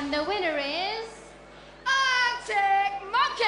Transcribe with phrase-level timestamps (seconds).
[0.00, 1.08] And the winner is.
[1.84, 3.44] Arctic Monkeys!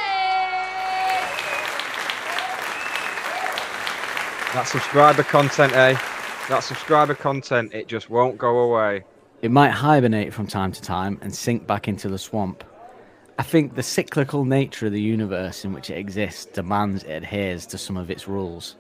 [4.53, 5.95] That subscriber content, eh?
[6.51, 9.03] That subscriber content, it just won't go away.
[9.41, 12.63] It might hibernate from time to time and sink back into the swamp.
[13.39, 17.65] I think the cyclical nature of the universe in which it exists demands it adheres
[17.69, 18.77] to some of its rules.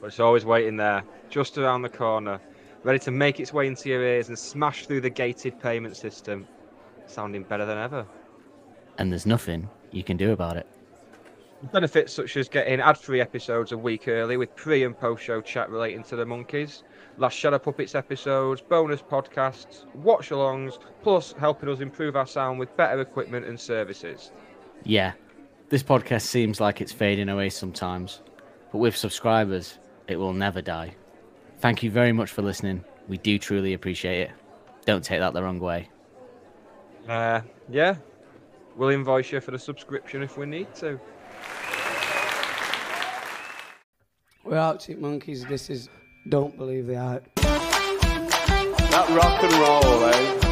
[0.00, 2.40] But it's always waiting there, just around the corner,
[2.82, 6.48] ready to make its way into your ears and smash through the gated payment system,
[7.06, 8.06] sounding better than ever.
[8.98, 10.66] And there's nothing you can do about it.
[11.72, 16.02] Benefits such as getting ad-free episodes a week early with pre and post-show chat relating
[16.04, 16.82] to the monkeys,
[17.16, 23.00] last Shadow Puppets episodes, bonus podcasts, watch-alongs, plus helping us improve our sound with better
[23.00, 24.30] equipment and services.
[24.82, 25.12] Yeah,
[25.70, 28.20] this podcast seems like it's fading away sometimes,
[28.70, 30.94] but with subscribers, it will never die.
[31.60, 32.84] Thank you very much for listening.
[33.08, 34.30] We do truly appreciate it.
[34.84, 35.88] Don't take that the wrong way.
[37.08, 37.96] Uh, yeah,
[38.76, 40.98] we'll invoice you for the subscription if we need to.
[44.42, 45.44] We're Arctic Monkeys.
[45.44, 45.88] This is
[46.28, 47.34] Don't Believe the Hype.
[47.34, 50.44] That rock and roll, eh?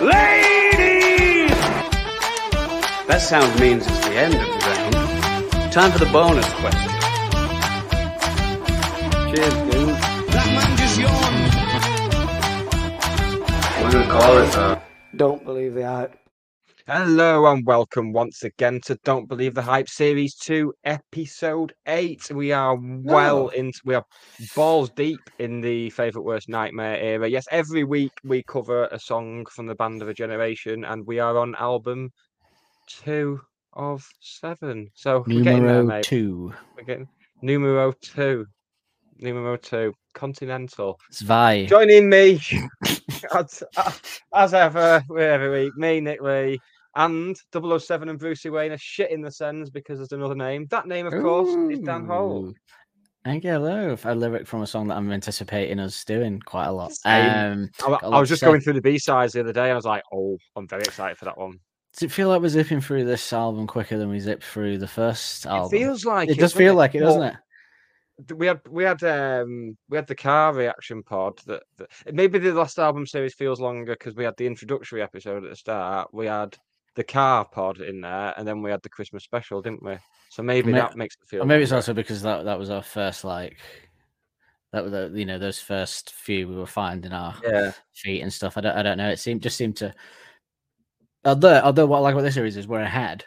[0.00, 1.50] Ladies!
[3.06, 5.72] That sound means it's the end of the round.
[5.72, 6.90] Time for the bonus question.
[9.34, 9.93] Cheers, dude.
[13.94, 14.88] Just gonna call it that.
[15.14, 16.18] Don't Believe the Hype.
[16.88, 22.32] Hello and welcome once again to Don't Believe the Hype Series 2, Episode 8.
[22.32, 23.48] We are well oh.
[23.50, 24.04] into, we are
[24.56, 27.28] balls deep in the Favourite Worst Nightmare era.
[27.28, 31.20] Yes, every week we cover a song from the band of a generation, and we
[31.20, 32.10] are on album
[32.88, 33.40] two
[33.74, 34.88] of seven.
[34.94, 36.04] So we're getting there, mate.
[36.04, 36.52] two.
[36.76, 37.08] We're getting
[37.42, 38.46] numero two.
[39.20, 40.98] Numero two, Continental.
[41.10, 41.66] Zwei.
[41.66, 42.40] Joining me,
[43.34, 43.62] as,
[44.34, 46.58] as ever, every week, me, Nick Lee,
[46.96, 50.66] and 007 and Brucey Wayne are shitting the sends because there's another name.
[50.70, 52.08] That name, of course, is Dan.
[52.10, 52.54] Ooh.
[53.24, 53.96] Thank you, hello.
[54.04, 56.92] A lyric from a song that I'm anticipating us doing quite a lot.
[57.06, 59.62] Um, I, a I lot was just going through the B sides the other day.
[59.62, 61.58] And I was like, oh, I'm very excited for that one.
[61.94, 64.88] Does it feel like we're zipping through this album quicker than we zipped through the
[64.88, 65.74] first album?
[65.74, 67.36] It feels like it does doesn't feel like it, doesn't it?
[68.36, 72.54] We had we had um we had the car reaction pod that, that maybe the
[72.54, 76.14] last album series feels longer because we had the introductory episode at the start.
[76.14, 76.56] We had
[76.94, 79.96] the car pod in there, and then we had the Christmas special, didn't we?
[80.30, 81.44] So maybe may- that makes it feel.
[81.44, 83.58] Maybe it's also because that that was our first like
[84.72, 87.72] that was the you know those first few we were finding our yeah.
[87.92, 88.56] feet and stuff.
[88.56, 89.10] I don't I don't know.
[89.10, 89.94] It seemed just seemed to
[91.24, 93.24] although although what I like about this series is we're ahead.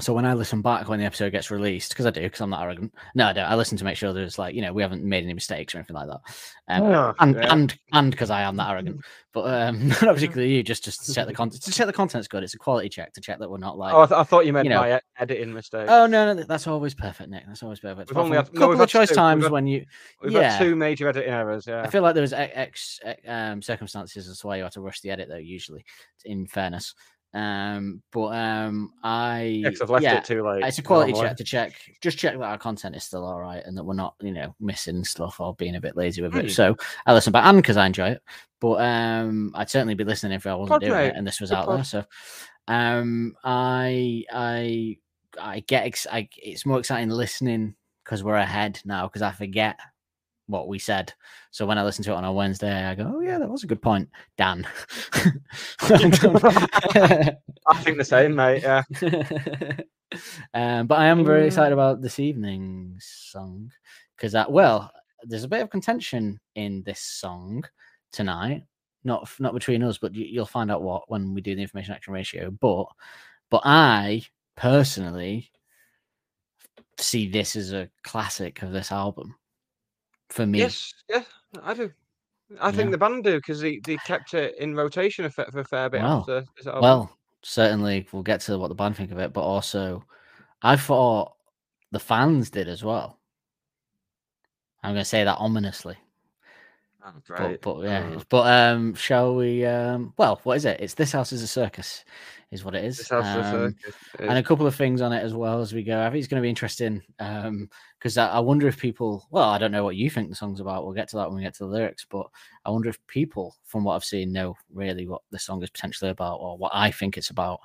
[0.00, 2.50] So when I listen back when the episode gets released, because I do, because I'm
[2.50, 2.94] not arrogant.
[3.14, 3.44] No, I don't.
[3.44, 5.78] I listen to make sure there's like you know we haven't made any mistakes or
[5.78, 6.20] anything like that.
[6.68, 7.52] Um, Oh, and yeah.
[7.52, 9.00] and and because I am that arrogant,
[9.32, 10.62] but um, not particularly you.
[10.62, 11.62] Just just to check the content.
[11.62, 12.42] To check the content's good.
[12.42, 13.94] It's a quality check to check that we're not like.
[13.94, 15.86] Oh, I, th- I thought you meant you know- my editing mistake.
[15.88, 17.44] Oh no, no, that's always perfect, Nick.
[17.46, 18.10] That's always perfect.
[18.10, 19.14] We've only had- a no, couple we've of choice two.
[19.14, 19.84] Times had- when you
[20.22, 20.52] We've yeah.
[20.52, 21.66] had two major editing errors.
[21.66, 21.82] Yeah.
[21.82, 24.80] I feel like there was ex, ex um, circumstances as to why you had to
[24.80, 25.36] rush the edit, though.
[25.36, 25.84] Usually,
[26.24, 26.94] in fairness,
[27.32, 30.64] um, but um, I Yeah, I've left yeah, it too late.
[30.64, 31.28] it's a quality normally.
[31.30, 33.94] check to check, just check that our content is still all right and that we're
[33.94, 36.46] not, you know, missing stuff or being a bit lazy with it.
[36.46, 36.50] Mm.
[36.50, 36.76] So
[37.06, 38.22] I listen back and because I enjoy it,
[38.60, 41.06] but um, I'd certainly be listening if I wasn't Pod, doing mate.
[41.08, 41.76] it and this was Good out pod.
[41.78, 41.84] there.
[41.84, 42.04] So
[42.68, 44.96] um, I I
[45.40, 47.74] I get ex- I, it's more exciting listening
[48.04, 49.78] because we're ahead now because I forget
[50.50, 51.12] what we said.
[51.50, 53.64] So when I listen to it on a Wednesday, I go, "Oh yeah, that was
[53.64, 54.66] a good point, Dan."
[55.82, 56.08] I
[57.82, 58.62] think the same, mate.
[58.62, 58.82] Yeah.
[60.54, 63.70] um, but I am very excited about this evening's song
[64.16, 64.90] because, that well,
[65.22, 67.64] there's a bit of contention in this song
[68.12, 68.64] tonight.
[69.04, 71.94] Not not between us, but you, you'll find out what when we do the information
[71.94, 72.50] action ratio.
[72.50, 72.86] But
[73.50, 74.22] but I
[74.56, 75.50] personally
[76.98, 79.34] see this as a classic of this album
[80.30, 80.58] for me.
[80.60, 80.92] Yes.
[81.08, 81.22] Yeah.
[81.62, 81.90] I do.
[82.60, 85.60] I think the band do because they, they kept it in rotation a, fa- for
[85.60, 86.20] a fair bit Wow.
[86.20, 86.44] after.
[86.64, 90.04] Well, certainly we'll get to what the band think of it, but also
[90.62, 91.34] I thought
[91.92, 93.18] the fans did as well.
[94.82, 95.96] I'm going to say that ominously,
[97.28, 98.22] but, but yeah, Oh.
[98.28, 99.64] but um, shall we?
[99.64, 100.80] Um, well, what is it?
[100.80, 102.04] It's this house is a circus,
[102.50, 102.98] is what it is.
[102.98, 103.94] This house is a Um, circus.
[104.18, 106.00] and a couple of things on it as well as we go.
[106.00, 107.68] I think it's going to be interesting Um
[107.98, 109.26] because I, I wonder if people.
[109.30, 110.84] Well, I don't know what you think the song's about.
[110.84, 112.06] We'll get to that when we get to the lyrics.
[112.08, 112.26] But
[112.64, 116.10] I wonder if people, from what I've seen, know really what the song is potentially
[116.10, 117.60] about or what I think it's about.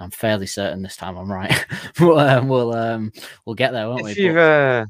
[0.00, 1.66] I'm fairly certain this time I'm right.
[1.98, 3.12] but um, we'll um,
[3.44, 4.12] we'll get there, won't we?
[4.12, 4.88] if But- you've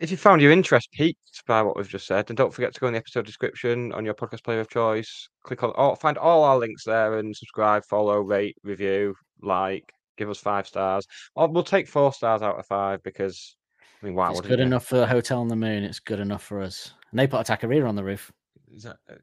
[0.00, 2.80] if you found your interest piqued by what we've just said, then don't forget to
[2.80, 5.28] go in the episode description on your podcast player of choice.
[5.44, 10.30] Click on, or find all our links there and subscribe, follow, rate, review, like, give
[10.30, 11.06] us five stars.
[11.34, 13.56] Or we'll take four stars out of five because,
[14.02, 14.64] I mean, why It's good you?
[14.66, 15.82] enough for a Hotel on the Moon.
[15.82, 16.92] It's good enough for us.
[17.10, 18.30] And they put a taqueria on the roof.
[18.74, 19.14] Is that, uh,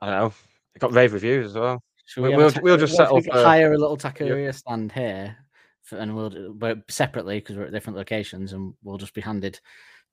[0.00, 0.32] I don't know.
[0.74, 1.82] It got rave reviews as well.
[2.06, 4.92] Should We- a we'll- ta- we'll just settle we for- hire a little taqueria stand
[4.92, 5.36] here,
[5.82, 9.60] for, and we'll but separately because we're at different locations, and we'll just be handed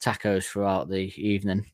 [0.04, 1.66] tacos throughout the evening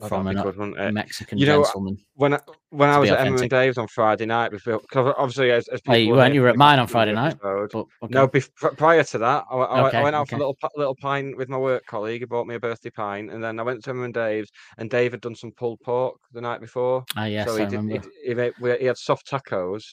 [0.00, 0.94] Oh, from an be good.
[0.94, 1.96] Mexican You know, gentleman.
[2.14, 2.40] When I,
[2.70, 3.50] when I was at Emma and authentic.
[3.50, 6.48] Dave's on Friday night, before, cause obviously as, as Oh, you people weren't- you were
[6.48, 7.84] at mine on Friday night, But okay.
[8.08, 10.30] No, bef- prior to that, I, I, went- I went out okay.
[10.30, 12.22] for a little little pint with my work colleague.
[12.22, 14.90] He bought me a birthday pint, and then I went to Emma and Dave's, and
[14.90, 17.04] Dave had done some pulled pork the night before.
[17.16, 17.98] Ah, yes, so I he, did, remember.
[17.98, 19.84] d- he, made, he had soft tacos,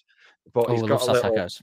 [0.56, 1.62] but Oh, he's I got a soft little, tacos.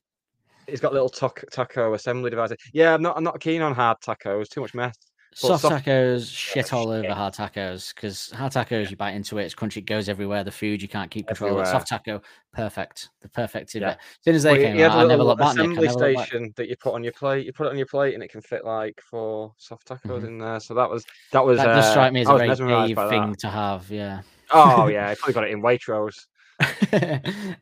[0.69, 2.59] he's got little tac- taco assembly devices.
[2.73, 4.49] Yeah, I'm not I'm not keen on hard tacos.
[4.51, 4.95] Too much mess.
[5.39, 9.45] Soft soft- tacos, shit all over hard tacos because hard tacos, you bite into it,
[9.45, 10.43] it's crunchy, it goes everywhere.
[10.45, 11.71] The food, you can't keep control of it.
[11.71, 12.23] Soft taco,
[12.55, 13.11] perfect.
[13.21, 13.75] The perfect.
[13.75, 13.91] Yeah.
[13.91, 16.27] As soon as they Well, came out, I never looked back, assembly never looked back.
[16.29, 17.45] station that you put on your plate.
[17.45, 20.27] You put it on your plate, and it can fit like four soft tacos Mhm.
[20.27, 20.59] in there.
[20.59, 21.59] So that was that was.
[21.59, 23.91] That does uh, strike me as a very Dave thing to have.
[23.91, 24.23] Yeah.
[24.53, 26.27] Oh yeah, he probably got it in Waitrose.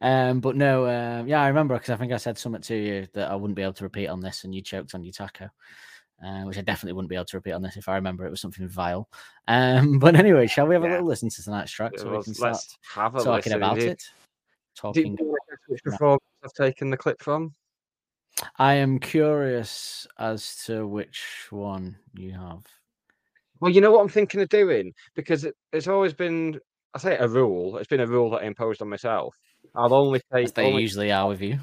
[0.01, 3.07] um, but no, um, yeah, I remember because I think I said something to you
[3.15, 5.49] that I wouldn't be able to repeat on this, and you choked on your taco,
[6.25, 8.31] uh, which I definitely wouldn't be able to repeat on this if I remember it
[8.31, 9.09] was something vile.
[9.49, 12.23] Um, but anyway, shall we have a little listen to tonight's track It so we
[12.23, 13.53] can start Let's have a talking listen.
[13.55, 13.99] about Do- it?
[13.99, 15.17] Do Talking.
[15.19, 15.37] you know
[15.69, 16.17] which Yeah.
[16.45, 17.53] I've taken the clip from?
[18.59, 22.65] I am curious as to which one you have.
[23.61, 26.59] Well, you know what I'm thinking of doing because it, it's always been.
[26.95, 27.77] I say a rule.
[27.79, 29.37] It's been a rule that I imposed on myself.
[29.75, 31.59] I'll only As they only, usually are with you.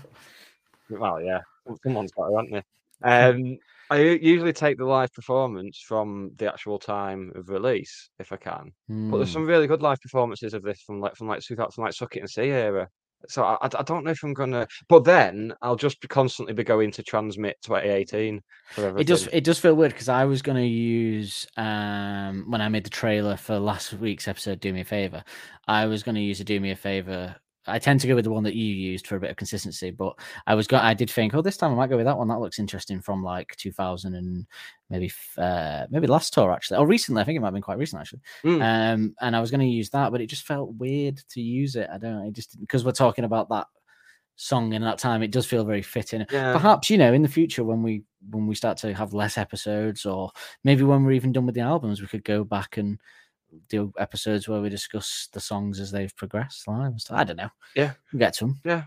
[0.89, 1.41] well, yeah,
[1.83, 2.63] someone's got to, haven't
[3.03, 3.09] they?
[3.09, 3.57] Um,
[3.91, 8.71] I usually take the live performance from the actual time of release if I can.
[9.09, 9.33] But there's Hmm.
[9.33, 12.15] some really good live performances of this from like from like 2000 from like Suck
[12.15, 12.87] It and See era.
[13.27, 14.65] So I don't know if I'm gonna.
[14.89, 18.41] But then I'll just be constantly be going to TRNSMT 2018
[18.71, 18.97] for.
[18.97, 19.27] It does.
[19.27, 22.89] It does feel weird because I was going to use um when I made the
[22.89, 24.59] trailer for last week's episode.
[24.59, 25.23] Do me a favor.
[25.67, 27.35] I was going to use a do me a favor.
[27.67, 29.91] I tend to go with the one that you used for a bit of consistency,
[29.91, 30.17] but
[30.47, 30.83] I was going.
[30.83, 32.27] I did think, oh, this time I might go with that one.
[32.27, 34.45] That looks interesting from like 2000 and
[34.89, 37.21] maybe uh maybe last tour actually, or recently.
[37.21, 38.21] I think it might have been quite recent actually.
[38.43, 38.61] Mm.
[38.93, 41.75] Um, and I was going to use that, but it just felt weird to use
[41.75, 41.87] it.
[41.93, 42.19] I don't.
[42.19, 42.27] know.
[42.27, 43.67] It just because we're talking about that
[44.37, 45.21] song in that time.
[45.21, 46.53] It does feel very fitting Yeah.
[46.53, 50.03] perhaps you know in the future when we when we start to have less episodes
[50.05, 50.31] or
[50.63, 52.99] maybe when we're even done with the albums we could go back and
[53.69, 57.93] do episodes where we discuss the songs as they've progressed live i don't know Yeah.
[58.11, 58.83] we'll get to them Yeah,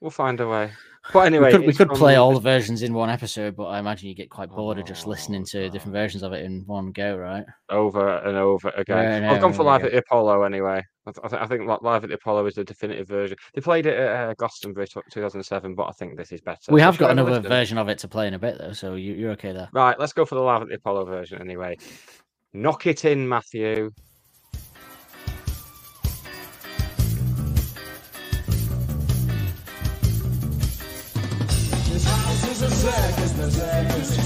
[0.00, 0.72] We'll find a way.
[1.12, 3.64] But anyway, we could, we could play from- all the versions in one episode but
[3.66, 6.42] i imagine you get quite bored of just listening Oh, to different versions of it
[6.42, 9.24] in one go right over and over again.
[9.24, 10.82] I've gone for Live at the Apollo anyway.
[11.06, 13.36] I, th- I, think Li- Live at the Apollo is the definitive version.
[13.54, 16.58] They played it at uh, Glastonbury tw 2007, but I think this is better.
[16.70, 18.56] we have got we have a another version of it to play in a bit
[18.58, 21.04] though so you, you're okay there Right, let's go for the Live at the Apollo
[21.06, 21.76] version anyway.
[22.52, 23.92] Knock it in, Matthew.
[31.86, 34.18] This house is a circus, the circus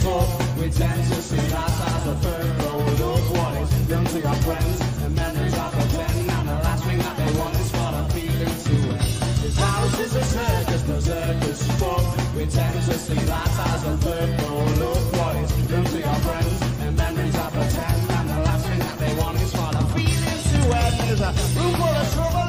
[1.21, 2.59] see that as a third
[3.61, 4.81] is to friends.
[5.05, 5.55] And memories
[6.31, 10.82] and the last thing that they want is the feeling to house is a circus,
[10.82, 11.69] the circus
[13.03, 14.54] see that as a third
[21.25, 21.55] to end.
[21.55, 22.44] There's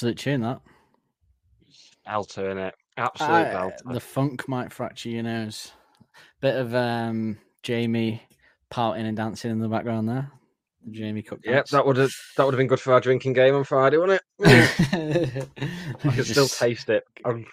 [0.00, 0.62] Absolute tune that.
[2.08, 2.74] Belter in it.
[2.96, 3.92] Absolute belter.
[3.92, 5.72] the funk might fracture your nose.
[6.40, 8.22] Bit of um Jamie
[8.70, 10.32] pouting and dancing in the background there.
[10.90, 11.40] Jamie Cook.
[11.44, 13.98] Yep, that would have that would have been good for our drinking game on Friday,
[13.98, 15.48] wouldn't it?
[16.02, 17.04] I can still taste it.
[17.26, 17.44] Um,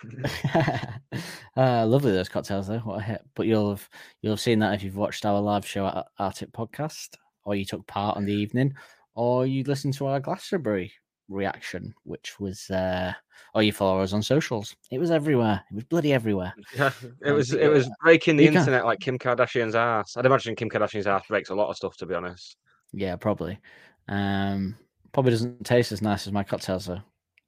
[1.58, 2.80] uh, lovely those cocktails though.
[2.80, 3.26] What a hit!
[3.36, 3.90] But you'll have
[4.22, 7.10] you'll have seen that if you've watched our live show at Arctic Podcast,
[7.44, 8.74] or you took part on the evening,
[9.16, 10.94] or you listened to our Glastonbury
[11.30, 13.14] reaction, which was uh,
[13.54, 14.76] or you follow us on socials.
[14.92, 15.64] It was everywhere.
[15.72, 16.54] It was bloody everywhere.
[16.76, 16.92] yeah,
[17.26, 20.18] it was it was breaking the you can't- internet like Kim Kardashian's ass.
[20.18, 22.58] I'd imagine Kim Kardashian's ass breaks a lot of stuff, to be honest.
[22.94, 23.60] Yeah, probably.
[24.08, 24.76] Um,
[25.12, 27.02] probably doesn't taste as nice as my cocktails though.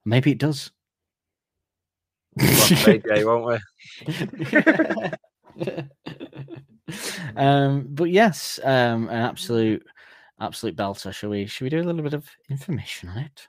[0.06, 0.72] Maybe it does.
[2.36, 3.58] We'll have to say gay, won't we?
[7.36, 9.86] um, but yes, um, an absolute,
[10.40, 11.14] absolute belter.
[11.14, 11.46] Shall we?
[11.48, 13.48] Shall we do a little bit of information on it?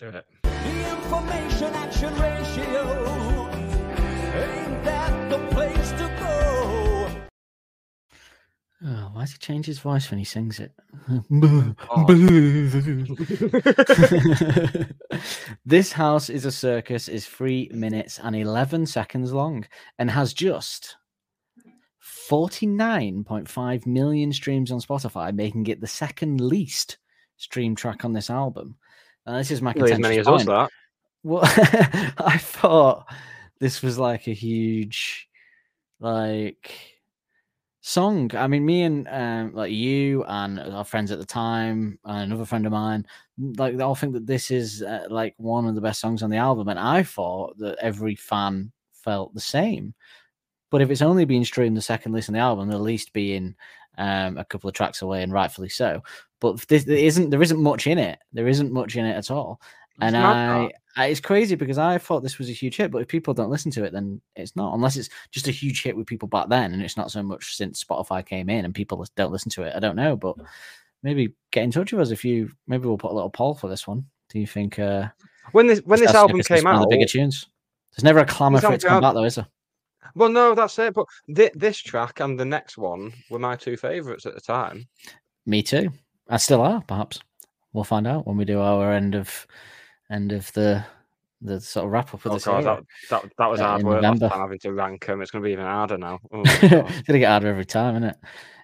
[0.00, 0.26] Let's do it.
[0.42, 3.48] The information action ratio.
[4.34, 7.08] Ain't that the place to go?
[8.86, 10.72] Oh, why does he change his voice when he sings it?
[11.88, 12.06] Oh.
[15.64, 19.64] this house is a circus is three minutes and 11 seconds long
[20.00, 20.96] and has just
[22.28, 26.98] 49.5 million streams on Spotify, making it the second least
[27.36, 28.76] stream track on this album.
[29.26, 30.48] Now, this is my Nearly as many as us, point.
[30.48, 30.70] that.
[31.22, 31.42] Well,
[32.18, 33.06] I thought
[33.58, 35.28] this was like a huge,
[36.00, 36.94] like,
[37.86, 38.30] song.
[38.34, 42.46] I mean, me and um, like you and our friends at the time, and another
[42.46, 43.06] friend of mine,
[43.38, 46.30] like they all think that this is uh, like one of the best songs on
[46.30, 49.94] the album, and I thought that every fan felt the same.
[50.70, 53.54] But if it's only being streamed the second least on the album, the least being
[53.98, 56.02] um, a couple of tracks away, and rightfully so.
[56.52, 58.18] But this there isn't there isn't much in it.
[58.32, 59.60] There isn't much in it at all
[60.00, 60.70] and It's mad, I.
[60.96, 63.50] I it's crazy because I thought this was a huge hit, but if people don't
[63.50, 64.74] listen to it, then it's not.
[64.74, 67.56] Unless it's just a huge hit with people back then, and it's not so much
[67.56, 69.74] since Spotify came in and people don't listen to it.
[69.74, 70.36] I don't know, but
[71.02, 72.50] maybe get in touch with us if you.
[72.68, 74.04] Maybe we'll put a little poll for this one.
[74.28, 74.78] Do you think?
[74.78, 75.08] uh
[75.52, 77.48] When this when this album came one of out, the bigger tunes.
[77.96, 79.46] There's never a clamour for it to come out- back, though, is there?
[80.14, 80.94] well, no, that's it.
[80.94, 84.86] But thi- this track and the next one were my two favourites at the time.
[85.46, 85.90] Me too.
[86.28, 87.20] I still are, perhaps.
[87.72, 89.46] We'll find out when we do our end of
[90.10, 90.84] end of the
[91.42, 92.44] the sort of wrap up of Oh this.
[92.44, 94.28] god, that, that that was uh, hard work last November.
[94.28, 95.20] time having to rank them.
[95.20, 96.20] It's going to be even harder now.
[96.32, 98.16] Oh it's gonna get harder every time, isn't it?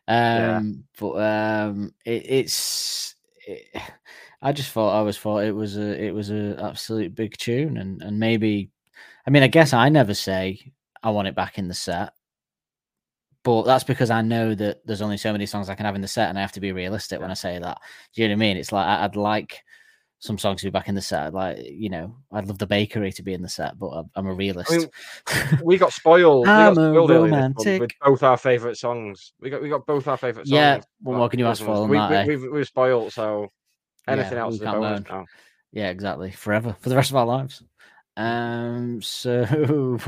[0.09, 0.57] Yeah.
[0.57, 3.15] Um, but um, it, it's.
[3.47, 3.67] It,
[4.43, 7.77] I just thought I always thought it was a it was a absolute big tune,
[7.77, 8.71] and and maybe,
[9.27, 12.15] I mean, I guess I never say I want it back in the set,
[13.43, 16.01] but that's because I know that there's only so many songs I can have in
[16.03, 17.79] the set, and I have to be realistic when I say that.
[18.15, 18.57] Do you know what I mean?
[18.57, 19.63] It's like I- I'd like
[20.19, 21.33] some songs to be back in the set.
[21.33, 24.27] Like you know, I'd love the bakery to be in the set, but I'm, I'm
[24.27, 24.71] a realist.
[24.71, 24.89] mean,
[25.65, 26.43] we got spoiled.
[26.43, 29.33] We got I'm a spoiled this month with both our favourite songs.
[29.41, 30.61] We got we got both our favourite songs.
[30.61, 32.25] Yeah, what more can you ask for we, that, we, eh?
[32.27, 33.51] we've, we've spoiled, so
[34.07, 35.27] anything Yeah, else is a bonus now.
[35.73, 36.31] Yeah, exactly.
[36.33, 37.63] Forever for the rest of our lives.
[38.17, 39.99] Um, so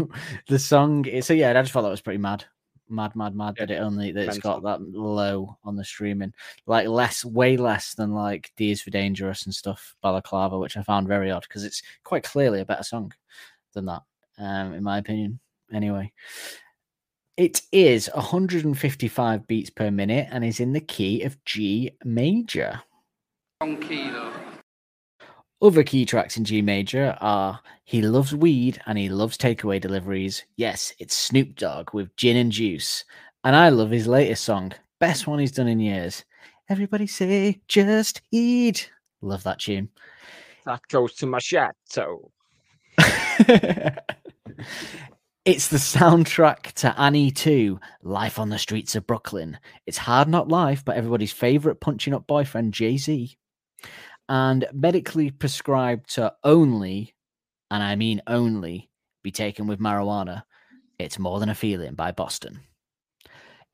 [0.48, 1.06] the song.
[1.22, 2.44] So yeah, I just thought that was pretty mad,
[2.92, 3.54] mad, mad, mad.
[3.58, 6.32] Yeah, That it only that it's got that low on the streaming,
[6.66, 10.82] like less, way less than like D is for Dangerous and stuff, Balaclava, which I
[10.82, 13.12] found very odd because it's quite clearly a better song
[13.72, 14.02] than that,
[14.38, 15.40] um, in my opinion.
[15.72, 16.12] Anyway.
[17.38, 22.82] It is 155 beats per minute and is in the key of G major.
[25.62, 30.42] Other key tracks in G major are He Loves Weed and He Loves Takeaway Deliveries.
[30.56, 33.04] Yes, it's Snoop Dogg with Gin and Juice.
[33.44, 36.24] And I love his latest song, best one he's done in years.
[36.68, 38.90] Everybody say, just eat.
[39.20, 39.88] Love that tune.
[40.66, 42.32] That goes to my chateau.
[45.44, 49.60] it's the soundtrack to Annie 2, Life on the Streets of Brooklyn.
[49.86, 53.36] It's Hard Knock Life but everybody's favorite punching up boyfriend, Jay Z.
[54.32, 57.14] And medically prescribed to only,
[57.70, 58.88] and I mean only,
[59.22, 60.44] be taken with marijuana.
[60.98, 62.60] It's More Than a Feeling by Boston.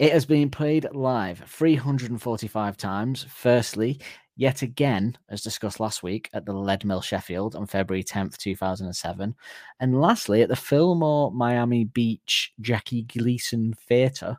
[0.01, 3.25] It has been played live 345 times.
[3.33, 4.01] Firstly,
[4.35, 9.37] yet again, as discussed last week, at the Leadmill Sheffield on February 10th, 2007.
[9.79, 14.37] And lastly, at the Fillmore Miami Beach Jackie Gleason Theatre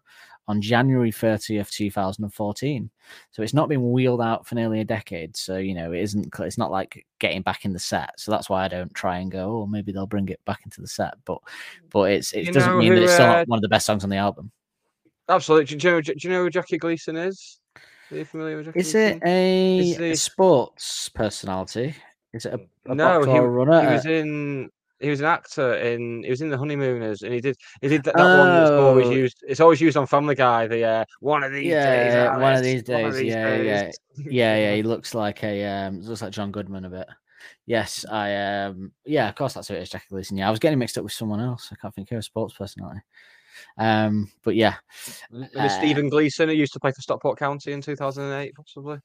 [0.49, 2.89] on January 30th, 2014.
[3.31, 5.37] So it's not been wheeled out for nearly a decade.
[5.37, 8.19] So, you know, it isn't, it's not like getting back in the set.
[8.19, 10.81] So that's why I don't try and go, oh, maybe they'll bring it back into
[10.81, 11.13] the set.
[11.23, 11.37] But,
[11.91, 13.85] but it's, it You doesn't mean that it's still uh, not one of the best
[13.85, 14.51] songs on the album.
[15.29, 15.77] Absolutely.
[15.77, 16.01] Do you know?
[16.01, 17.59] Do you know who Jackie Gleason is?
[18.11, 21.95] Are you familiar with Jackie Is it a, Is a sports personality?
[22.33, 23.81] Is it a, a no, he, runner?
[23.81, 24.71] he Uh, was in.
[24.99, 26.23] He was an actor in.
[26.23, 27.55] He was in the Honeymooners, and he did.
[27.81, 29.11] He did that, that one that's always Oh.
[29.11, 29.43] used.
[29.47, 30.67] It's always used on Family Guy.
[30.67, 32.13] The uh, one of these days.
[32.13, 33.83] Yeah, one of Alice, these one of days, these yeah, yeah.
[33.83, 33.99] days.
[34.17, 37.07] yeah, yeah, he looks like a um, looks like John Goodman a bit.
[37.65, 40.35] Yes, I um, yeah, of course that's who it is, Jackie Gleason.
[40.37, 41.69] Yeah, I was getting mixed up with someone else.
[41.71, 42.99] I can't think of a sports personality.
[43.77, 44.75] Um, but yeah,
[45.55, 48.99] Uh, Stephen Gleason, who used to play for Stockport County in 2008, possibly.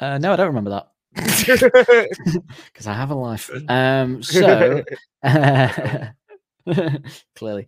[0.00, 3.50] uh, no, I don't remember that because I have a life.
[3.68, 4.82] Um, so
[7.34, 7.66] clearly,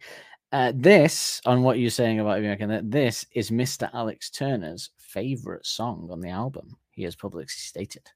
[0.53, 3.91] uh, this on what you're saying about American, that this is Mr.
[3.93, 6.77] Alex Turner's favorite song on the album.
[6.93, 8.09] He has publicly stated.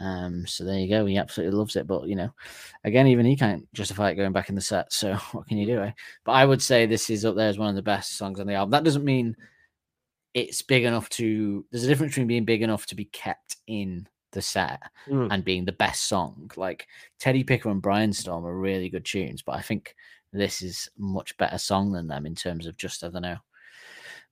[0.00, 1.04] Um, so there you go.
[1.04, 1.86] He absolutely loves it.
[1.86, 2.30] But you know,
[2.84, 4.92] again, even he can't justify it going back in the set.
[4.92, 5.80] So what can you do?
[5.80, 5.92] Eh?
[6.24, 8.46] But I would say this is up there as one of the best songs on
[8.46, 8.70] the album.
[8.70, 9.36] That doesn't mean
[10.34, 11.64] it's big enough to.
[11.70, 15.28] There's a difference between being big enough to be kept in the set Mm.
[15.30, 16.50] and being the best song.
[16.56, 16.86] Like
[17.18, 19.94] Teddy Picker and Brian Storm are really good tunes, but I think
[20.32, 23.38] this is much better song than them in terms of just I don't know.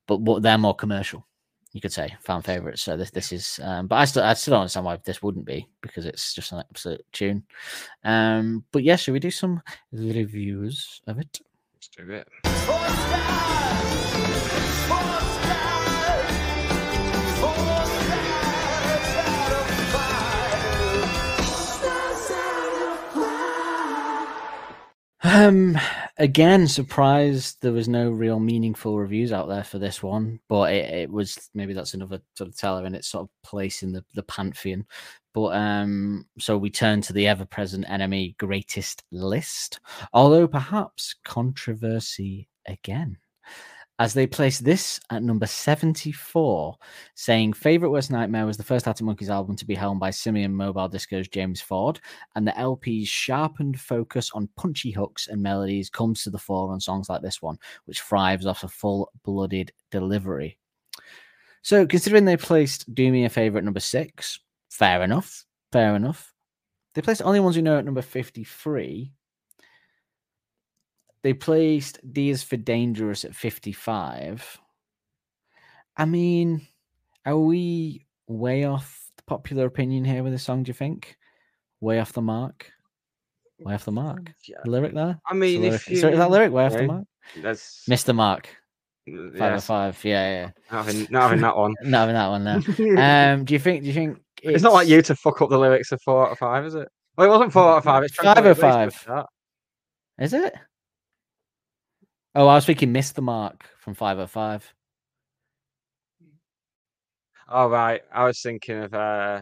[0.06, 1.26] But but they're more commercial,
[1.72, 2.82] you could say, fan favorites.
[2.82, 5.44] So this this is um but I still I still don't understand why this wouldn't
[5.46, 7.44] be because it's just an absolute tune.
[8.04, 9.60] Um but yeah, should we do some
[9.92, 11.40] reviews of it?
[11.74, 12.28] Let's do it.
[25.30, 25.78] Um,
[26.16, 30.90] again, surprised there was no real meaningful reviews out there for this one, but it,
[30.90, 34.02] it was maybe that's another sort of teller in its sort of place in the
[34.14, 34.86] the pantheon.
[35.34, 39.80] But um, so we turn to the ever-present NME greatest list,
[40.14, 43.18] although perhaps controversy again.
[44.00, 46.76] As they place this at number 74,
[47.16, 50.54] saying Favorite Worst Nightmare was the first Arctic Monkeys album to be helmed by Simian
[50.54, 51.98] Mobile Disco's James Ford,
[52.36, 56.78] and the LP's sharpened focus on punchy hooks and melodies comes to the fore on
[56.78, 60.58] songs like this one, which thrives off a full blooded delivery.
[61.62, 64.38] So, considering they placed Do Me a Favor at number six,
[64.70, 66.32] fair enough, fair enough.
[66.94, 69.12] They placed Only Ones Who Know at number 53.
[71.22, 74.60] They placed D is for Dangerous at 55.
[75.96, 76.66] I mean,
[77.26, 81.16] are we way off the popular opinion here with the song, do you think?
[81.80, 82.70] Way off the mark?
[83.58, 84.30] Way off the mark?
[84.46, 84.58] Yeah.
[84.64, 85.18] The lyric there?
[85.26, 87.04] I mean, lyric- you is there- is that lyric way off the mark?
[87.42, 88.48] That's Missed the mark.
[89.06, 90.04] yes, Five or five.
[90.04, 90.50] Yeah, yeah.
[90.70, 91.74] Not having, not having that one.
[91.82, 93.32] Not having that one there.
[93.34, 93.82] Um, do you think?
[93.82, 96.32] Do you think it's, not like you to fuck up the lyrics of four out
[96.32, 96.88] of five, is it?
[97.16, 98.04] Well, it wasn't four out of five.
[98.04, 99.04] It's Five out of five.
[100.20, 100.54] Is it?
[102.38, 104.72] Oh, I was thinking missed the mark from five oh five.
[107.48, 109.40] Oh right, I was thinking of uh,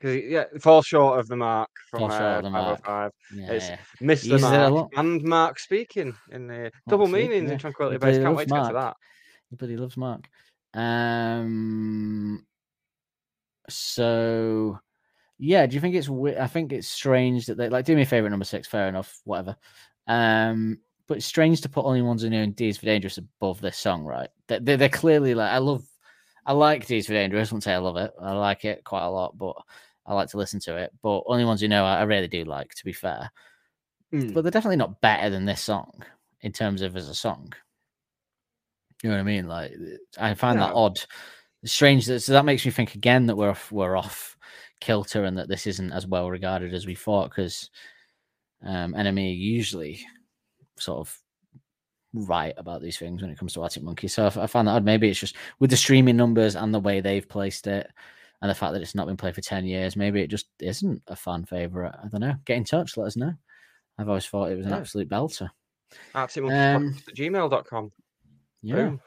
[0.00, 2.84] because yeah, fall short of the mark from uh, the mark.
[2.84, 3.10] 505.
[3.36, 3.82] Yeah, It's.
[4.00, 7.52] Missed the Uses it a mark and Mark speaking in the double speaking, meanings yeah.
[7.52, 8.18] in Tranquility Base.
[8.18, 8.96] Can't wait to get to Mark.
[9.60, 9.68] that.
[9.68, 10.28] He loves Mark.
[10.74, 12.44] Um.
[13.68, 14.80] So,
[15.38, 15.66] yeah.
[15.66, 16.10] Do you think it's?
[16.10, 17.84] I think it's strange that they like.
[17.84, 18.66] Do me a favor, number six.
[18.66, 19.20] Fair enough.
[19.22, 19.54] Whatever.
[20.08, 20.80] Um.
[21.08, 24.04] But it's strange to put only ones who know D's for Dangerous above this song,
[24.04, 24.28] right?
[24.46, 25.84] They- They're, they're clearly like I love.
[26.46, 27.48] I like D's for Dangerous.
[27.50, 28.12] I wouldn't say I love it.
[28.20, 29.54] I like it quite a lot, but
[30.06, 30.92] I like to listen to it.
[31.02, 32.74] But only ones who know, I, I really do like.
[32.74, 33.30] To be fair,
[34.12, 34.34] Mm.
[34.34, 36.04] but they're definitely not better than this song
[36.42, 37.52] in terms of as a song.
[39.02, 39.48] You know what I mean?
[39.48, 39.72] Like
[40.18, 41.00] I find that odd,
[41.64, 42.06] strange.
[42.06, 44.36] That, so that makes me think again that we're off, we're off
[44.80, 47.70] kilter and that this isn't as well regarded as we thought because
[48.64, 50.04] um, NME usually
[50.82, 51.18] sort of
[52.14, 54.08] right about these things when it comes to Arctic Monkey.
[54.08, 54.84] So I find that odd.
[54.84, 57.90] Maybe it's just with the streaming numbers and the way they've placed it.
[58.42, 61.00] And the fact that it's not been played for 10 years, maybe it just isn't
[61.06, 61.94] a fan favorite.
[62.02, 62.34] I don't know.
[62.44, 63.32] Get in touch, let us know.
[63.98, 64.78] I've always thought it was an Yeah.
[64.78, 65.48] absolute belter.
[66.14, 67.92] Arctic Um, at gmail.com.
[68.62, 68.74] Yeah.
[68.74, 69.00] Boom.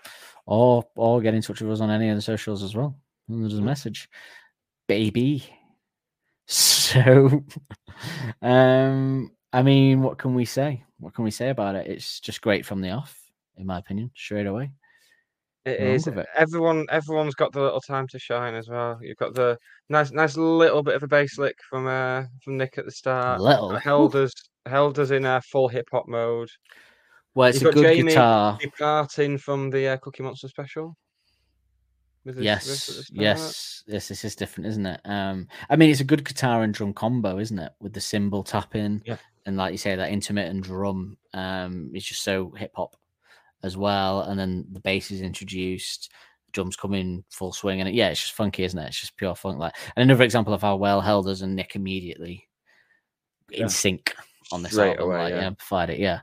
[0.46, 2.98] Or or get in touch with us on any of the socials as well.
[3.28, 4.10] And there's a message.
[4.88, 5.44] Baby.
[6.48, 7.44] So
[8.42, 10.85] um I mean, what can we say?
[11.00, 11.88] What can we say about it?
[11.88, 13.20] It's just great from the off,
[13.58, 14.72] in my opinion, straight away.
[15.66, 16.08] It Wrong is.
[16.08, 16.28] it.
[16.36, 19.00] Everyone, everyone's got the little time to shine as well.
[19.02, 19.58] You've got the
[19.90, 23.42] nice, nice little bit of a bass lick from uh from Nick at the start.
[23.42, 23.76] little.
[23.76, 24.32] held us,
[24.68, 26.50] held us in a full hip hop mode.
[27.34, 28.58] Well, it's You've a got good Jamie guitar.
[28.62, 30.96] Departing from the uh, Cookie Monster special.
[32.24, 34.08] With his riff at the Yes, yes, yes.
[34.08, 35.02] This is different, isn't it?
[35.04, 37.72] Um, I mean, it's a good guitar and drum combo, isn't it?
[37.82, 39.18] With the cymbal tapping, Yeah.
[39.46, 41.18] And like you say, that intermittent drum.
[41.34, 42.96] Um, is just so hip hop
[43.64, 44.22] as well.
[44.22, 46.12] And then the bass is introduced.
[46.54, 48.88] drums come in full swing, and it, yeah, it's just funky, isn't it?
[48.88, 49.60] It's just pure funk.
[49.60, 52.48] Like and another example of how well Helders and Nick immediately
[53.50, 53.64] Yeah.
[53.64, 54.16] in sync
[54.54, 55.46] on this Straight album, away, like, yeah.
[55.48, 56.22] amplified it, yeah.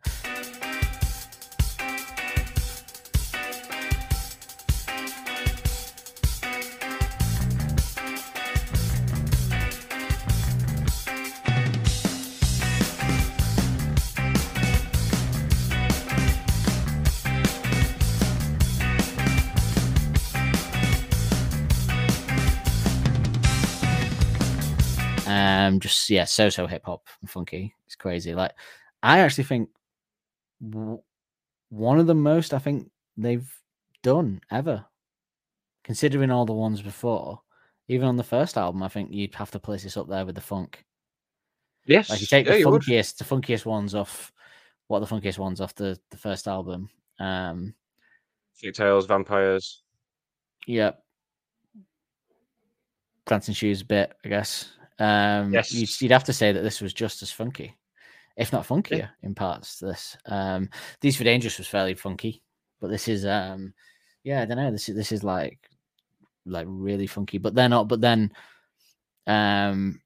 [25.33, 27.75] Um, just yeah, so so hip hop and funky.
[27.87, 28.35] It's crazy.
[28.35, 28.53] Like,
[29.03, 29.71] I actually think
[30.69, 31.01] w-
[31.71, 33.51] one of the most I think they've
[34.03, 34.85] done ever,
[35.85, 37.41] considering all the ones before.
[37.89, 40.35] Even on the first album, I think you'd have to place this up there with
[40.35, 40.85] the funk.
[41.87, 42.11] Yes.
[42.11, 44.33] Like you take yeah, the funkiest, the funkiest ones off.
[44.89, 46.91] What are the funkiest ones off the the first album?
[47.19, 47.75] Um,
[48.55, 49.83] Few Tales, Vampires.
[50.67, 51.03] Yep.
[53.27, 54.73] Dancing Shoes a bit, I guess.
[54.99, 55.73] Um, Yes.
[55.73, 57.77] you'd, you'd have to say that this was just as funky,
[58.37, 59.79] if not funkier in parts.
[59.79, 60.69] to This, um,
[61.01, 62.43] D is for Dangerous was fairly funky,
[62.81, 63.75] but this is, um,
[64.25, 64.71] yeah, I don't know.
[64.71, 65.59] This is this is like,
[66.47, 67.89] like really funky, but they're not.
[67.89, 68.33] But then,
[69.27, 70.01] um,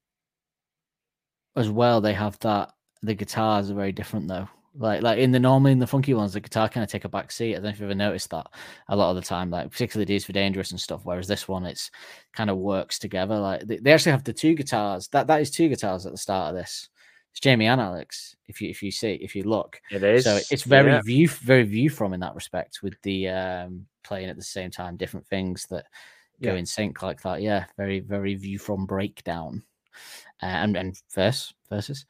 [1.55, 2.71] as well, they have that
[3.01, 4.47] the guitars are very different though.
[4.77, 7.09] Like like in the normally in the funky ones, the guitar kind of take a
[7.09, 7.51] back seat.
[7.51, 8.47] I don't know if you've ever noticed that
[8.89, 11.01] a lot of the time, like particularly D is for Dangerous and stuff.
[11.03, 11.89] Whereas this one, it's
[12.33, 13.37] kind of works together.
[13.39, 15.07] Like they, they actually have the two guitars.
[15.09, 16.89] That that is two guitars at the start of this.
[17.31, 18.35] It's Jamie and Alex.
[18.47, 20.23] If you if you see if you look, It is.
[20.23, 21.01] so it's very yeah.
[21.03, 24.95] view very view from in that respect with the um playing at the same time
[24.95, 25.85] different things that
[26.41, 26.59] go Yeah.
[26.59, 27.41] in sync like that.
[27.41, 29.63] Yeah, very very view from breakdown
[30.41, 32.05] uh, and and verse verses,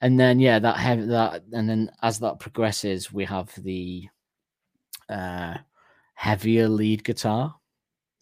[0.00, 4.08] and then yeah that have that and then as that progresses we have the
[5.08, 5.54] uh
[6.16, 7.54] heavier lead guitar,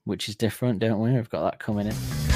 [0.05, 1.13] which is different, don't we?
[1.13, 2.34] We've got that coming in.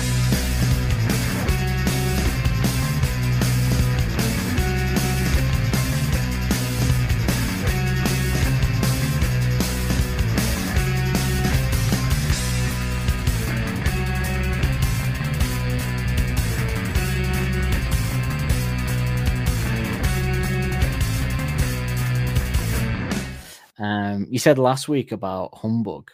[24.29, 26.11] You said last week about humbug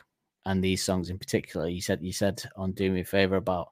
[0.47, 1.69] and these songs in particular.
[1.69, 3.69] You said you said on "Do Me a Favor" about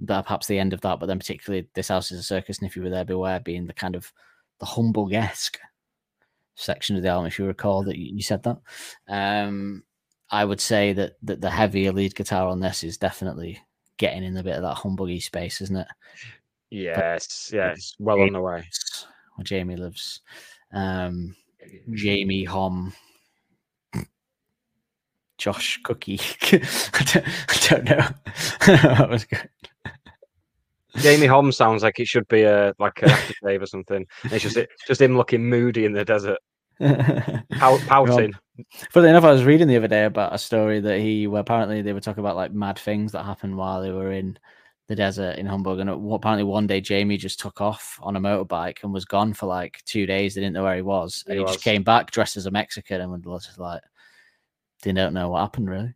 [0.00, 2.68] that perhaps the end of that, but then particularly "This House is a Circus" and
[2.68, 4.12] "If You Were There, Beware" being the kind of
[4.58, 5.58] the humbug esque
[6.54, 7.26] section of the album.
[7.26, 8.58] If you recall that you, you said that,
[9.08, 9.82] um,
[10.30, 13.60] I would say that that the heavier lead guitar on this is definitely
[13.96, 15.88] getting in a bit of that humbuggy space, isn't it?
[16.70, 17.50] Yes.
[17.52, 17.72] Yeah.
[17.72, 18.64] It's well on the way.
[19.34, 20.20] Where Jamie lives.
[20.72, 21.36] Um,
[21.92, 22.92] Jamie Hom,
[25.40, 26.20] Josh Cookie.
[26.42, 26.48] I,
[27.12, 28.08] don't, I don't know.
[28.66, 29.48] that was good.
[30.96, 34.06] Jamie Holmes sounds like it should be a like a aftershave or something.
[34.24, 36.38] And It's just it, just him looking moody in the desert,
[36.78, 38.34] pout, pouting.
[38.90, 41.80] Funny enough, I was reading the other day about a story that he well, apparently
[41.80, 44.38] they were talking about like mad things that happened while they were in
[44.88, 48.82] the desert in Hamburg, and apparently one day Jamie just took off on a motorbike
[48.82, 50.34] and was gone for like two days.
[50.34, 52.50] They didn't know where he was, and He he, just came back dressed as a
[52.50, 53.80] Mexican and was just like,
[54.82, 55.94] they don't know what happened really.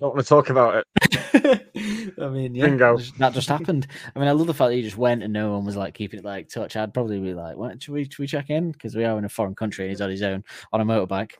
[0.00, 2.14] Don't want to talk about it.
[2.18, 2.96] I mean, yeah, Bingo.
[3.18, 3.86] that just happened.
[4.14, 5.92] I mean, I love the fact that he just went and no one was like
[5.92, 6.74] keeping it like touch.
[6.74, 9.26] I'd probably be like, "What should we should we check in?" Because we are in
[9.26, 10.42] a foreign country and he's on his own
[10.72, 11.32] on a motorbike,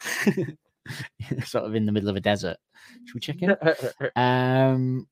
[1.44, 2.56] sort of in the middle of a desert.
[3.04, 3.56] Should we check in?
[4.16, 5.06] Um,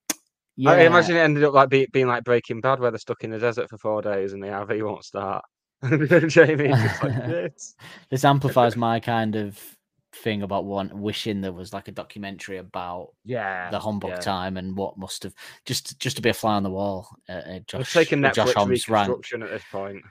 [0.56, 3.22] yeah, I imagine it ended up like be, being like Breaking Bad, where they're stuck
[3.22, 5.44] in the desert for four days and the RV won't start.
[6.28, 7.74] Jamie like this.
[8.10, 9.60] this amplifies my kind of
[10.22, 14.20] thing about one wishing there was like a documentary about Yeah, the Humbug yeah.
[14.20, 17.08] time and what must have just just to be a fly on the wall.
[17.28, 19.08] Uh, uh, Josh, take a uh, Josh Netflix Homme's rant.
[19.08, 20.02] reconstruction at this point.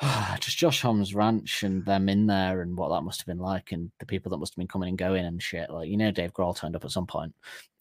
[0.40, 3.72] just Josh Homme's ranch and them in there and what that must have been like
[3.72, 5.70] and the people that must have been coming and going and shit.
[5.70, 7.34] Like you know, Dave Grohl turned up at some point.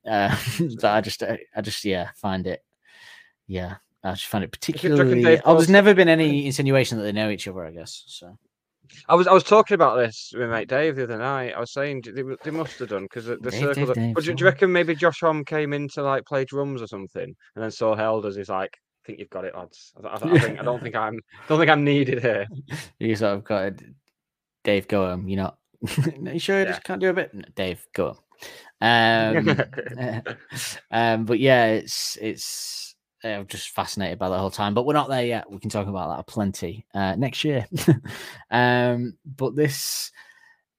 [0.05, 0.35] Uh,
[0.79, 2.63] so I just, I, I just, yeah, find it,
[3.47, 5.41] yeah, I just find it do you reckon particularly.
[5.45, 7.65] Oh, there's never been any insinuation that they know each other.
[7.65, 8.37] I guess so.
[9.07, 11.53] I was I was talking about this with mate Dave the other night.
[11.55, 13.93] I was saying they, they must have done because the, the Dave, circle.
[13.93, 16.87] Dave, do, do you reckon maybe Josh Homme came in to like play drums or
[16.87, 18.35] something, and then saw Helders?
[18.35, 19.93] He's like, I think you've got it, lads.
[20.03, 22.47] I, I, I think I don't think I'm don't think I'm needed here.
[22.99, 23.81] You sort of got it,
[24.63, 24.87] Dave.
[24.87, 25.27] Go home.
[25.27, 25.57] You're not.
[26.19, 26.71] no, you sure you Yeah.
[26.71, 27.33] just can't do a bit?
[27.33, 28.17] No, Dave, go home.
[28.81, 29.57] Um,
[30.91, 32.88] um, but yeah, it's it's
[33.23, 34.73] I'm just fascinated by the whole time.
[34.73, 35.49] But we're not there yet.
[35.51, 37.67] We can talk about that plenty uh, next year.
[38.51, 40.11] um, but this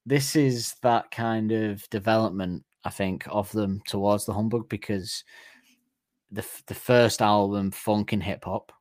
[0.07, 5.25] this is that kind of development I think, of them towards the humbug because
[6.31, 8.73] the the first album, funk and hip hop,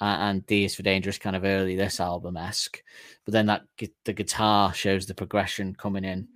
[0.00, 2.82] and D is for Dangerous, kind of early this album esque,
[3.24, 3.62] but then that
[4.04, 6.28] the guitar shows the progression coming in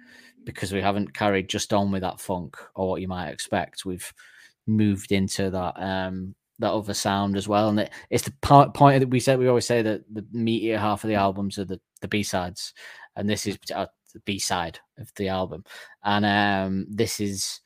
[0.45, 3.85] because we haven't carried just on with that funk or what you might expect.
[3.85, 4.13] We've
[4.69, 9.01] moved into that um that other sound as well, and it, it's the part, point
[9.01, 11.81] that we said we always say that the meatier half of the albums are the
[12.01, 12.75] the B sides,
[13.17, 15.65] and this is uh, the B side of the album,
[16.05, 17.61] and um this is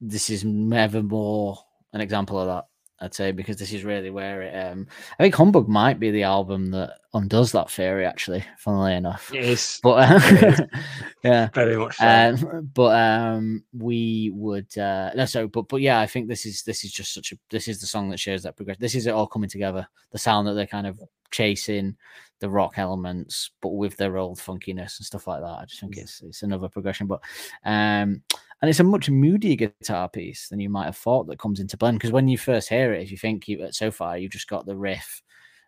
[0.00, 1.58] this is never more
[1.92, 2.64] an example of that.
[3.02, 4.54] I'd say because this is really where it.
[4.54, 4.86] Um,
[5.18, 8.06] I think Humbug might be the album that undoes that theory.
[8.06, 10.60] Actually, funnily enough, Yes, but It is.
[10.60, 10.66] uh,
[11.24, 12.06] yeah, very much so.
[12.06, 16.62] um, but um, we would uh, no, so but but yeah, I think this is
[16.62, 18.80] this is just such a this is the song that shows that progression.
[18.80, 19.86] This is it all coming together.
[20.12, 21.00] The sound that they're kind of
[21.32, 21.96] chasing,
[22.40, 25.46] the rock elements, but with their old funkiness and stuff like that.
[25.60, 27.06] I just think it's it's another progression.
[27.08, 27.20] But
[27.64, 28.22] um,
[28.62, 31.76] and it's a much moodier guitar piece than you might have thought that comes into
[31.76, 31.98] blend.
[31.98, 34.64] Because when you first hear it, if you think you so far you've just got
[34.64, 35.20] the riff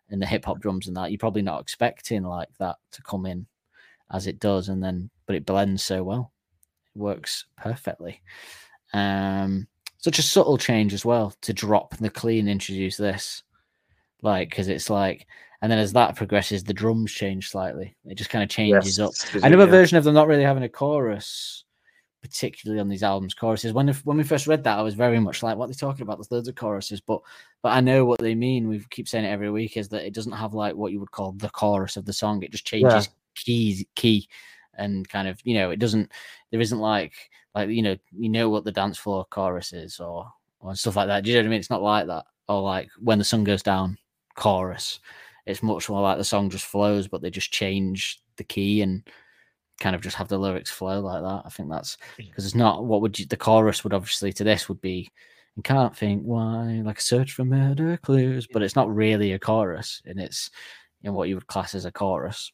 [0.09, 3.25] and the hip hop drums and that, you're probably not expecting like that to come
[3.25, 3.45] in
[4.11, 6.31] as it does, and then but it blends so well,
[6.95, 8.21] it works perfectly.
[8.93, 13.43] Um, such a subtle change as well to drop the clean, introduce this,
[14.21, 15.27] like because it's like,
[15.61, 17.93] and then as that progresses, the drums change slightly.
[18.05, 19.11] It just kind of changes up.
[19.33, 19.71] Yes, I know a yeah.
[19.71, 21.64] version of them not really having a chorus,
[22.25, 23.33] particularly on these albums.
[23.33, 23.73] Choruses.
[23.73, 25.73] When if- when we first read that, I was very much like, "What are they
[25.73, 27.21] talking about?" There's loads of choruses, but
[27.61, 28.67] but I know what they mean.
[28.67, 31.11] We keep saying it every week is that it doesn't have like what you would
[31.11, 32.43] call the chorus of the song.
[32.43, 34.27] It just changes keys key
[34.77, 36.11] and kind of you know it doesn't.
[36.51, 37.13] There isn't like
[37.53, 41.07] like you know you know what the dance floor chorus is or or stuff like
[41.07, 41.23] that.
[41.23, 41.59] Do you know what I mean?
[41.59, 42.25] It's not like that.
[42.47, 43.97] Or like when the sun goes down
[44.35, 44.99] chorus.
[45.45, 49.07] It's much more like the song just flows, but they just change the key and
[49.79, 51.41] kind of just have the lyrics flow like that.
[51.45, 54.69] I think that's because it's not what would you, the chorus would obviously to this
[54.69, 55.09] would be
[55.55, 59.39] and can't think why like a search for murder clues, but it's not really a
[59.39, 60.49] chorus and it's
[61.03, 62.51] in what you would class as a chorus.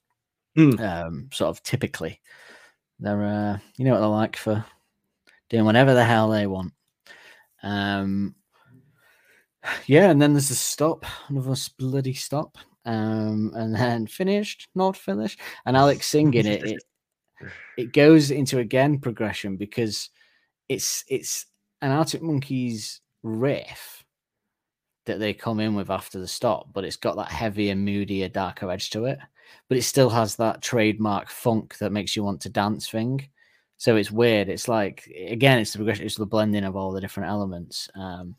[0.56, 0.80] Hmm.
[0.80, 2.20] Um, sort of typically,
[3.00, 4.66] they're uh, you know what they're like for
[5.50, 6.74] doing whatever the hell they want.
[7.64, 8.36] Um,
[9.86, 15.40] yeah, and then there's the stop, another bloody stop, um, and then finished, not finished,
[15.66, 16.64] and Alex singing it.
[16.64, 16.84] It
[17.78, 20.10] it goes into again progression because
[20.70, 21.46] it's it's
[21.82, 24.04] an Arctic Monkeys riff
[25.06, 28.70] that they come in with after the stop, but it's got that heavier, moodier, darker
[28.70, 29.20] edge to it.
[29.68, 33.28] But it still has that trademark funk that makes you want to dance thing.
[33.78, 34.48] So it's weird.
[34.48, 37.90] It's like again, it's the progression, it's the blending of all the different elements.
[37.96, 38.36] Um,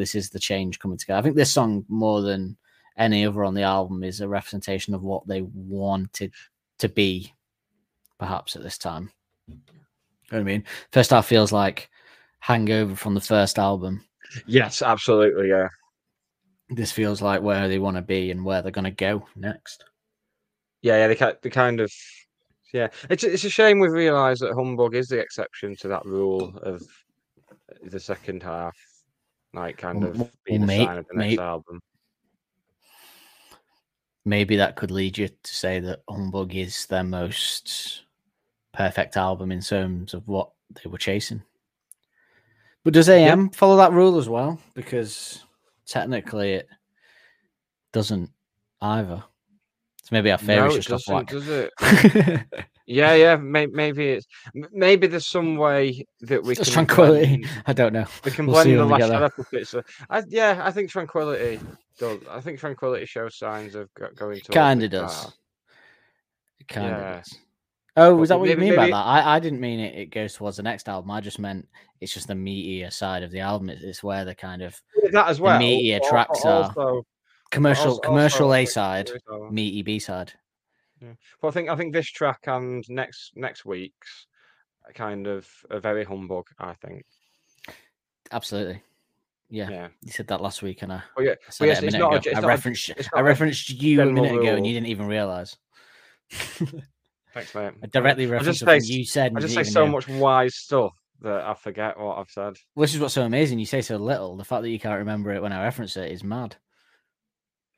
[0.00, 1.18] this is the change coming together.
[1.18, 2.56] I think this song, more than
[2.96, 6.32] any other on the album, is a representation of what they wanted
[6.78, 7.32] to be,
[8.18, 9.12] perhaps at this time.
[9.46, 9.56] You
[10.32, 10.64] know what I mean?
[10.92, 11.90] First half feels like
[12.40, 14.04] hangover from the first album.
[14.46, 15.48] Yes, absolutely.
[15.48, 15.68] Yeah.
[16.70, 19.84] This feels like where they want to be and where they're going to go next.
[20.82, 21.92] Yeah, yeah, they, they kind of,
[22.72, 22.88] yeah.
[23.10, 26.80] It's it's a shame we've realised that Humbug is the exception to that rule of
[27.82, 28.76] the second half,
[29.52, 31.80] like kind of well, being sign of the next may- album.
[34.24, 38.02] Maybe that could lead you to say that Humbug is their most
[38.72, 41.42] perfect album in terms of what they were chasing.
[42.84, 44.60] But does AM follow that rule as well?
[44.74, 45.42] Because
[45.86, 46.68] technically it
[47.92, 48.30] doesn't
[48.82, 49.22] either.
[50.02, 51.28] So maybe our No, favourites just whack.
[51.28, 51.72] does it?
[52.92, 53.36] Yeah, yeah.
[53.36, 54.26] May, maybe it's
[54.72, 57.36] maybe there's some way that we just can tranquility.
[57.38, 58.06] blend- I don't know.
[58.24, 59.18] we can We'll blend the last get there.
[59.20, 59.74] Shadow Puppets.
[60.10, 61.60] I, yeah, I think tranquility
[61.98, 62.18] does.
[62.28, 65.32] I think tranquility shows signs of going to Kind of does.
[66.58, 67.38] It kind of does.
[67.96, 69.06] Oh, But was that what maybe- you mean maybe- by that?
[69.26, 69.94] I, I didn't mean it.
[69.96, 71.10] It goes towards the next album.
[71.12, 71.68] I just meant
[72.00, 73.70] it's just the meatier side of the album.
[73.70, 74.80] It's, it's where the kind of
[75.12, 75.60] that as well.
[75.60, 76.64] meatier al- tracks are.
[76.64, 77.06] also,
[77.50, 80.32] commercial also- commercial also, A side, is meaty B side.
[81.00, 84.26] Well, I think I think this track and next next week's
[84.94, 86.46] kind of a very humbug.
[86.58, 87.04] I think.
[88.32, 88.82] Absolutely.
[89.52, 89.88] Yeah, Yeah.
[90.02, 92.06] you said that last week, and I, But yeah, I but yes, it a minute
[92.06, 92.20] ago.
[92.24, 95.56] it's I referenced a referenced you a minute ago, and you didn't even realize.
[96.30, 97.72] Thanks, mate.
[97.82, 99.32] I directly I referenced say, you said.
[99.36, 99.92] I just say so know.
[99.92, 102.54] much wise stuff that I forget what I've said.
[102.74, 103.58] Which is what's so amazing.
[103.58, 104.36] You say so little.
[104.36, 106.56] The fact that you can't remember it when I reference it is mad.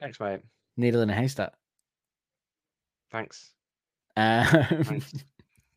[0.01, 0.41] Thanks, mate.
[0.77, 1.53] Needle in a haystack.
[3.13, 3.53] Thanks.
[4.17, 5.13] Um, Thanks.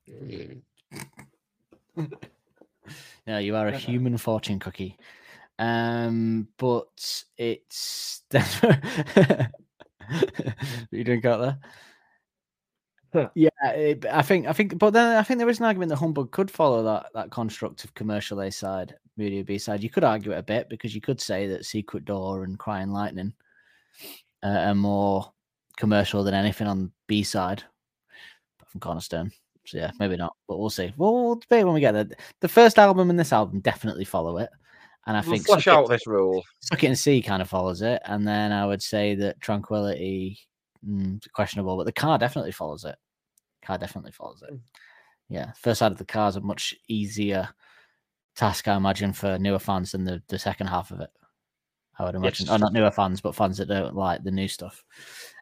[3.27, 4.97] no, you are a human fortune cookie.
[5.59, 8.23] Um, but it's
[10.91, 11.59] you drink out there.
[13.13, 13.29] Huh.
[13.35, 15.97] Yeah, it, I think I think, but then I think there is an argument that
[15.97, 19.83] Humbug could follow that that construct of commercial A side, media B side.
[19.83, 22.91] You could argue it a bit because you could say that Secret Door and Crying
[22.91, 23.33] Lightning
[24.43, 25.31] uh, are more
[25.77, 27.63] commercial than anything on B side,
[28.57, 29.31] apart from Cornerstone.
[29.65, 30.93] So yeah, maybe not, but we'll see.
[30.97, 32.07] We'll, we'll debate when we get there.
[32.41, 34.49] The first album and this album definitely follow it,
[35.07, 36.43] and I We'll think flesh Suck It- out this rule.
[36.61, 40.39] Suck It and See kind of follows it, and then I would say that Tranquility
[40.87, 42.95] mm, questionable, but the car definitely follows it.
[43.63, 44.53] Car definitely follows it.
[45.29, 47.49] Yeah, first side of the car is a much easier
[48.35, 51.09] task, I imagine, for newer fans than the, the second half of it.
[51.97, 52.55] I would imagine, Yes.
[52.55, 54.83] or not newer fans, but fans that don't like the new stuff.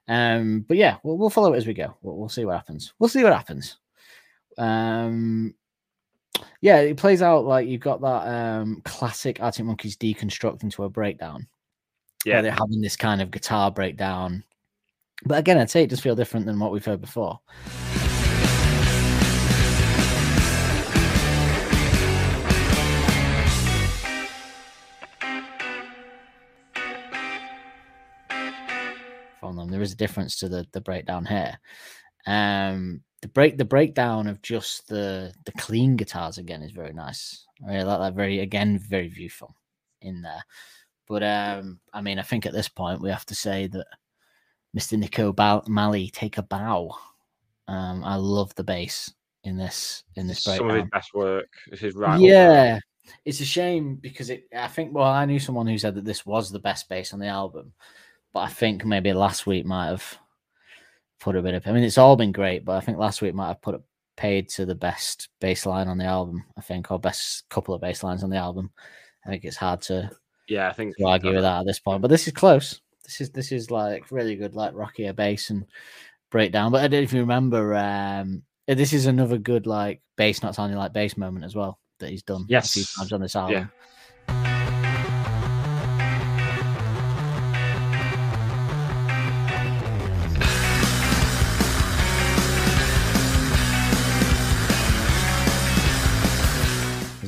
[0.08, 1.96] Um, but yeah, we'll, we'll follow it as we go.
[2.02, 2.94] We'll, we'll see what happens.
[3.00, 3.78] We'll see what happens.
[4.58, 5.56] Um,
[6.62, 10.90] yeah, it plays out like you've got that um classic Arctic Monkeys deconstruct into a
[10.90, 11.48] breakdown.
[12.26, 12.42] Yeah.
[12.42, 14.44] they're having this kind of guitar breakdown.
[15.26, 17.40] But again, I'd say it does feel different than what we've heard before.
[29.54, 31.60] From them, there is a difference to the the breakdown here.
[32.26, 37.46] Um, the break the breakdown of just the the clean guitars again is very nice.
[37.64, 38.16] I really like that.
[38.16, 39.56] Very again, very viewful
[40.02, 40.44] in there.
[41.08, 43.86] But um, I mean, I think at this point we have to say that
[44.76, 44.98] Mr.
[44.98, 46.96] Nico Bal- Malley take a bow.
[47.68, 49.14] Um, I love the bass
[49.44, 51.50] in this in this Some of his best work.
[51.70, 52.20] This is right.
[52.20, 52.80] Yeah,
[53.24, 54.46] it's a shame because it.
[54.52, 54.96] I think.
[54.96, 57.74] Well, I knew someone who said that this was the best bass on the album,
[58.34, 60.18] but I think maybe last week might have
[61.20, 61.68] put a bit of.
[61.68, 63.82] I mean, it's all been great, but I think last week might have put
[64.16, 66.44] paid to the best bass line on the album.
[66.58, 68.72] I think, or best couple of bass lines on the album.
[69.26, 70.12] I think it's hard to
[70.48, 72.02] Yeah, I think to argue with that at this point.
[72.02, 72.82] But this is close.
[73.04, 75.66] This is this is like really good, like rockier bass and
[76.32, 76.72] breakdown.
[76.72, 77.76] But I don't if you remember.
[77.76, 82.10] Um, this is another good like bass not sounding like bass moment as well that
[82.10, 83.56] he's done a few times on this album.
[83.64, 84.03] Is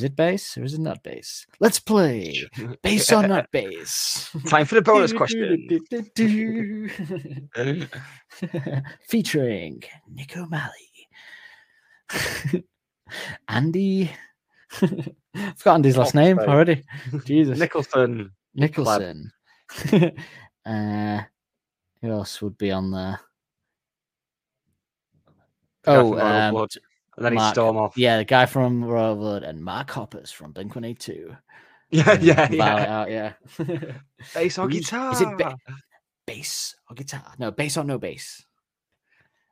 [0.05, 1.45] it bass or is it not bass?
[1.59, 2.43] Let's play
[2.81, 4.29] bass or not bass.
[4.47, 5.67] Time for the bonus question.
[9.07, 10.71] Featuring Nick O'Malley.
[13.47, 14.11] Andy.
[14.81, 16.83] I've Forgot Andy's last name already.
[17.25, 17.59] Jesus.
[17.59, 18.31] Nicholson.
[18.53, 19.31] Nicholson.
[20.65, 21.21] uh,
[22.01, 23.19] who else would be on there?
[25.87, 26.67] Oh, um,
[27.17, 27.97] and then he storm off.
[27.97, 31.35] Yeah, the guy from Royal Blood and Mark Hoppus from Blink 182.
[31.91, 33.01] yeah, yeah, yeah.
[33.01, 33.33] out, yeah.
[34.33, 35.13] Bass or guitar?
[35.13, 35.55] is it ba-
[36.25, 37.33] bass or guitar?
[37.37, 38.43] No, bass or no bass.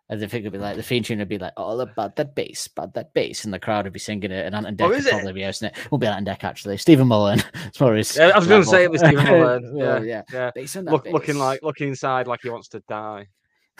[0.10, 2.36] As if it would be like the theme tune would be like all about that
[2.36, 4.86] bass, about that bass, and the crowd would be singing it, and Ant and Dec
[4.86, 5.10] Oh, would it?
[5.10, 5.91] probably be hosting it.
[5.91, 6.78] Won't be Ant and Dec actually.
[6.78, 7.43] Stephen Mulhern.
[7.67, 9.80] It's more his Yeah, I was going to say it was Stephen Mulhern.
[9.80, 10.21] Yeah, yeah.
[10.32, 10.52] yeah.
[10.54, 13.28] Bass on that Look, looking like looking inside like he wants to die,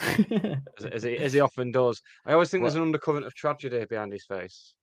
[0.00, 2.02] as, as he as he often does.
[2.26, 4.74] I always think there's an undercurrent of tragedy behind his face.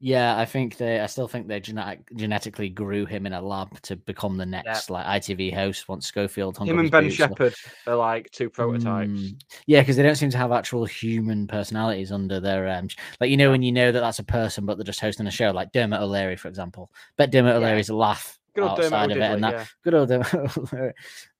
[0.00, 1.00] Yeah, I think they.
[1.00, 4.90] I still think they genetic, genetically grew him in a lab to become the next
[4.90, 7.54] like ITV host once Schofield hung Him and Ben Shephard
[7.86, 9.10] are like two prototypes.
[9.10, 12.88] Mm, yeah, because they don't seem to have actual human personalities under their um.
[13.20, 15.30] Like you know when you know that that's a person, but they're just hosting a
[15.30, 16.90] show, like Dermot O'Leary, for example.
[17.16, 17.58] Bet Dermot Yeah.
[17.58, 19.64] O'Leary's a laugh Good old Dermot of it, and that yeah.
[19.82, 20.92] good old Dermot O'Leary.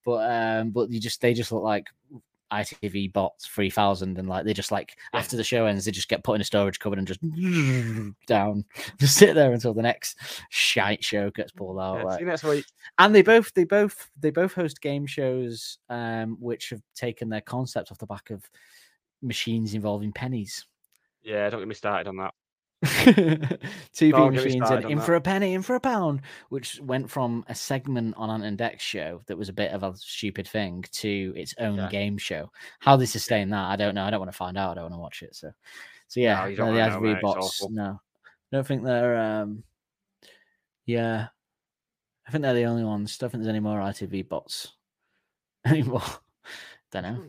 [0.04, 1.88] But um, but you just they just look like
[2.62, 5.20] ITV bots three thousand, and like they just like Yeah.
[5.20, 7.20] after the show ends, they just get put in a storage cupboard and just
[8.26, 8.64] down,
[9.00, 10.18] just sit there until the next
[10.50, 11.98] shite show gets pulled out.
[11.98, 12.64] Yeah, like- see you next week.
[12.98, 17.40] and they both they both they both host game shows um which have taken their
[17.40, 18.42] concept off the back of
[19.22, 20.66] machines involving pennies
[21.22, 22.34] Yeah, don't get me started on that.
[22.84, 25.04] Two Don't p get me machines and in that.
[25.06, 26.20] for a penny in for a pound
[26.50, 29.94] which went from a segment on an index show that was a bit of a
[29.96, 31.88] stupid thing to its own Yeah.
[31.88, 34.72] game show how they sustain that i don't know i don't want to find out
[34.72, 35.50] i don't want to watch it so
[36.08, 37.70] so yeah you don't no, the wanna know, ITV mate, it's bots awful.
[37.74, 38.00] no
[38.52, 39.64] I don't think they're um
[40.86, 41.28] yeah
[42.26, 43.18] I think they're the only ones.
[43.18, 44.72] Don't think there's any more ITV bots
[45.66, 46.00] anymore.
[46.90, 47.24] Don't know.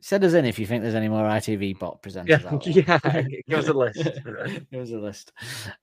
[0.00, 2.28] Send us in if you think there's any more ITV bot presenters.
[2.28, 3.22] Yeah, there.
[3.28, 3.38] yeah.
[3.48, 4.02] Give us a list.
[4.70, 5.32] Give us a list.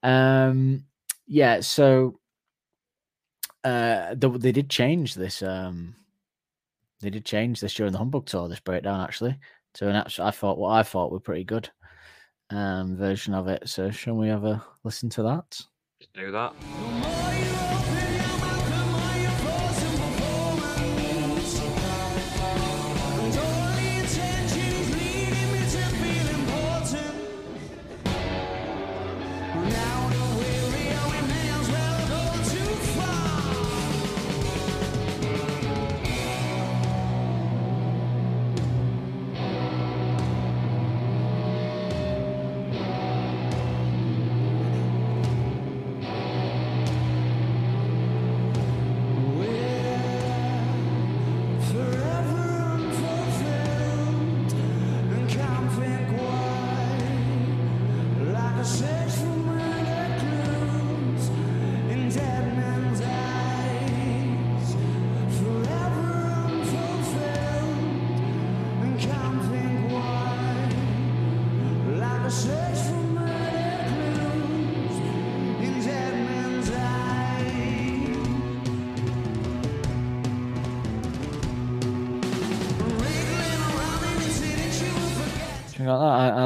[0.02, 0.84] Um,
[1.26, 1.60] yeah.
[1.60, 2.18] So,
[3.64, 5.96] uh, the, they did change this um
[7.00, 8.48] they did change this during the Humbug tour.
[8.48, 9.38] This breakdown actually
[9.74, 11.68] to an actual, I thought what I thought were pretty good
[12.50, 13.68] um version of it.
[13.68, 15.60] So shall we have a listen to that?
[16.00, 16.54] Just do that.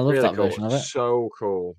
[0.01, 0.47] Love Really that cool.
[0.47, 0.81] version of it.
[0.81, 1.77] So cool.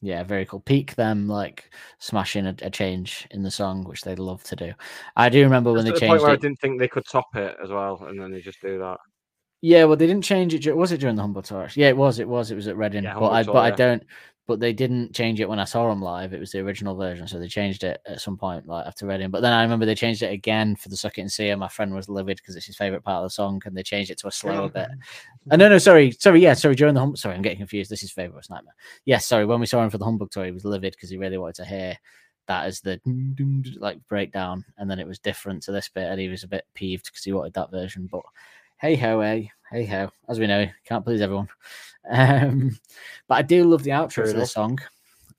[0.00, 0.60] Yeah, very cool.
[0.60, 4.72] Peak them like smashing a, a change in the song, which they love to do.
[5.16, 7.34] I do remember when they the point changed where I didn't think they could top
[7.36, 8.98] it as well, and then they just do that.
[9.64, 10.76] Yeah, well, they didn't change it.
[10.76, 11.68] Was it during the Humbug Tour?
[11.76, 12.18] Yeah, it was.
[12.18, 12.50] It was.
[12.50, 13.04] It was at Reading.
[13.04, 14.02] Yeah, but I, but I don't.
[14.52, 16.34] But they didn't change it when I saw them live.
[16.34, 19.30] It was the original version, so they changed it at some point, like after Reading.
[19.30, 21.54] But then I remember they changed it again for the Suck It and See.
[21.54, 24.10] My friend was livid because it's his favorite part of the song, and they changed
[24.10, 24.88] it to a slower bit.
[25.50, 26.74] Uh, no, no, sorry, sorry, yeah, sorry.
[26.74, 27.90] During the hum- sorry, I'm getting confused.
[27.90, 28.74] This is favorite nightmare.
[29.06, 29.46] Yes, sorry.
[29.46, 31.54] When we saw him for the Humbug tour, he was livid because he really wanted
[31.54, 31.96] to hear
[32.46, 33.00] that as the
[33.78, 36.66] like breakdown, and then it was different to this bit, and he was a bit
[36.74, 38.06] peeved because he wanted that version.
[38.12, 38.20] But
[38.82, 40.10] hey ho, hey, hey ho.
[40.28, 41.48] As we know, can't please everyone.
[42.08, 42.78] Um,
[43.28, 44.36] but I do love the outro enough.
[44.36, 44.78] this song.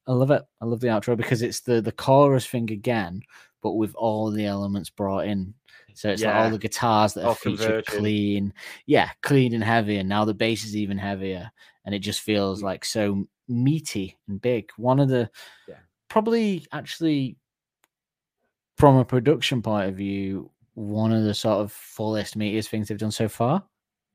[0.07, 0.43] I love it.
[0.61, 3.21] I love the outro because it's the the chorus thing again,
[3.61, 5.53] but with all the elements brought in.
[5.93, 7.99] So it's like all the guitars that are featured converging.
[7.99, 8.53] clean,
[8.87, 11.51] yeah, clean and heavy, and now the bass is even heavier,
[11.85, 14.71] and it just feels like so meaty and big.
[14.77, 15.29] One of the
[15.67, 15.75] Yeah.
[16.09, 17.37] probably actually
[18.77, 22.97] from a production point of view, one of the sort of fullest, meatiest things they've
[22.97, 23.63] done so far,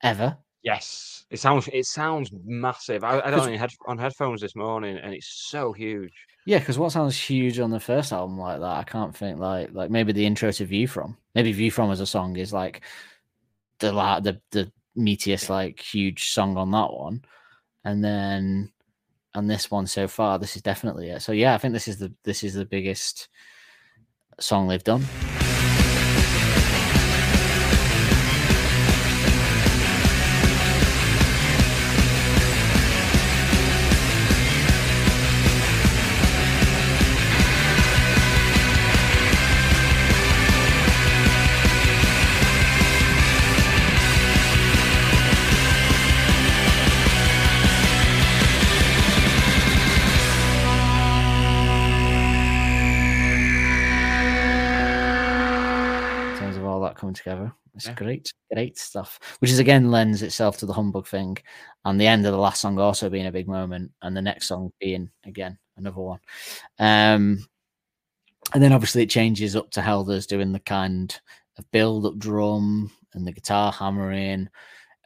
[0.02, 0.36] ever.
[0.62, 3.04] Yes, it sounds it sounds massive.
[3.04, 6.12] I, I don't know head, on headphones this morning, and it's so huge.
[6.46, 9.70] Yeah, because what sounds huge on the first album like that, I can't think like
[9.72, 11.16] like maybe the intro to View From.
[11.34, 12.82] Maybe View From as a song is like
[13.78, 17.22] the la- the the meatiest like huge song on that one,
[17.84, 18.72] and then
[19.34, 21.22] and this one so far, this is definitely it.
[21.22, 23.28] So yeah, I think this is the this is the biggest
[24.40, 25.04] song they've done.
[57.18, 57.52] Together.
[57.74, 57.94] It's Yeah.
[57.94, 59.20] great, great stuff.
[59.40, 61.36] Which is again lends itself to the humbug thing,
[61.84, 64.48] and the end of the last song also being a big moment, and the next
[64.48, 66.20] song being again another one.
[66.78, 67.46] Um,
[68.54, 71.20] and then obviously it changes up to Helder's doing the kind
[71.58, 74.48] of build up drum and the guitar hammering.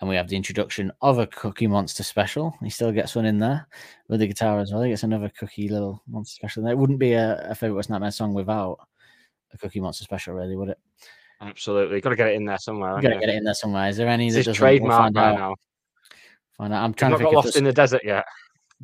[0.01, 2.55] And we have the introduction of a Cookie Monster special.
[2.61, 3.69] He still gets one in there
[4.09, 4.83] with the guitar as well.
[4.83, 6.67] He gets another Cookie little monster special.
[6.67, 8.79] It wouldn't be a, a favorite Worst Nightmare song without
[9.53, 10.79] a Cookie Monster special, really, would it?
[11.43, 12.91] Absolutely, got to get it in there somewhere.
[12.91, 13.89] Haven't gotta get it in there somewhere.
[13.89, 14.47] Is there any It's that?
[14.47, 15.39] We'll trademark by out.
[15.39, 15.55] now.
[16.57, 16.85] Find out.
[16.85, 18.25] I'm trying to not think got lost in the desert yet.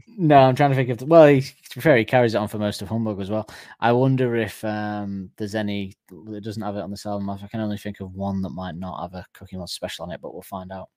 [0.06, 1.08] No, I'm trying to think of.
[1.08, 3.48] Well, he, to be fair, he carries it on for most of Humbug as well.
[3.80, 7.30] I wonder if um, there's any that doesn't have it on this album.
[7.30, 10.10] I can only think of one that might not have a Cookie Monster special on
[10.10, 10.88] it, but we'll find out.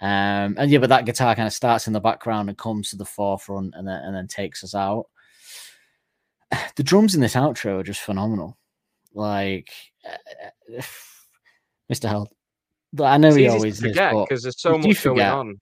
[0.00, 2.96] Um, and yeah, but that guitar kind of starts in the background and comes to
[2.96, 5.06] the forefront, and then and then takes us out.
[6.76, 8.56] The drums in this outro are just phenomenal.
[9.14, 9.70] Like
[10.08, 10.48] uh,
[11.92, 12.08] Mr.
[12.08, 12.28] Held,
[13.00, 15.60] I know It's he always forget because there's so much going on.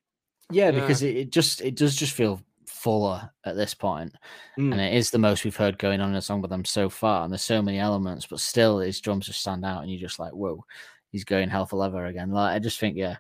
[0.50, 0.70] yeah, Yeah.
[0.72, 4.12] because it, it just it does just feel fuller at this point,
[4.58, 4.72] Mm.
[4.72, 6.88] and it is the most we've heard going on in a song with them so
[6.88, 7.24] far.
[7.24, 10.18] And there's so many elements, but still his drums just stand out, and you're just
[10.18, 10.64] like, whoa,
[11.12, 12.30] he's going hell for leather again.
[12.30, 13.16] Like I just think, yeah,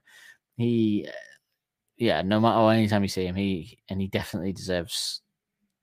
[0.56, 1.08] he,
[1.96, 5.22] yeah, no matter what, anytime you see him, he and he definitely deserves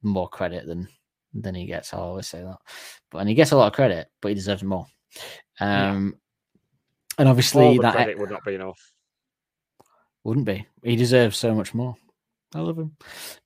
[0.01, 0.87] more credit than
[1.33, 1.93] than he gets.
[1.93, 2.57] I'll always say that,
[3.11, 4.87] but and he gets a lot of credit, but he deserves more.
[5.59, 5.91] Yeah.
[5.91, 6.17] Um,
[7.17, 8.79] And obviously that credit would not be enough.
[10.23, 10.67] wouldn't be.
[10.83, 11.95] He deserves so much more.
[12.53, 12.95] I love him,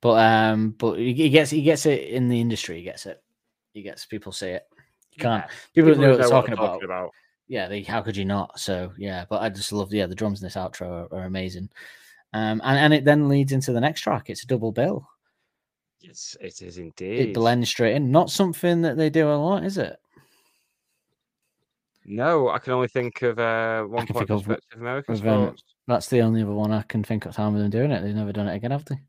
[0.02, 2.78] but um, but he, gets he gets it in the industry.
[2.78, 3.22] He gets it.
[3.74, 4.64] He gets people see it.
[5.14, 5.46] You can't.
[5.74, 7.12] People, know what they're talking about.
[7.48, 8.60] Yeah, they, how could you not?
[8.60, 11.70] So yeah, but I just love yeah the drums in this outro are, are amazing.
[12.34, 14.30] Um, and and it then leads into the next track.
[14.30, 15.08] It's a double bill.
[16.00, 17.20] Yes, it is indeed.
[17.20, 18.12] It blends straight in.
[18.12, 19.98] Not something that they do a lot, is it?
[22.06, 25.64] No, I can only think of uh, one point of American um, sports.
[25.88, 28.02] That's the only other one I can think of time with them doing it.
[28.02, 29.00] They've never done it again, have they?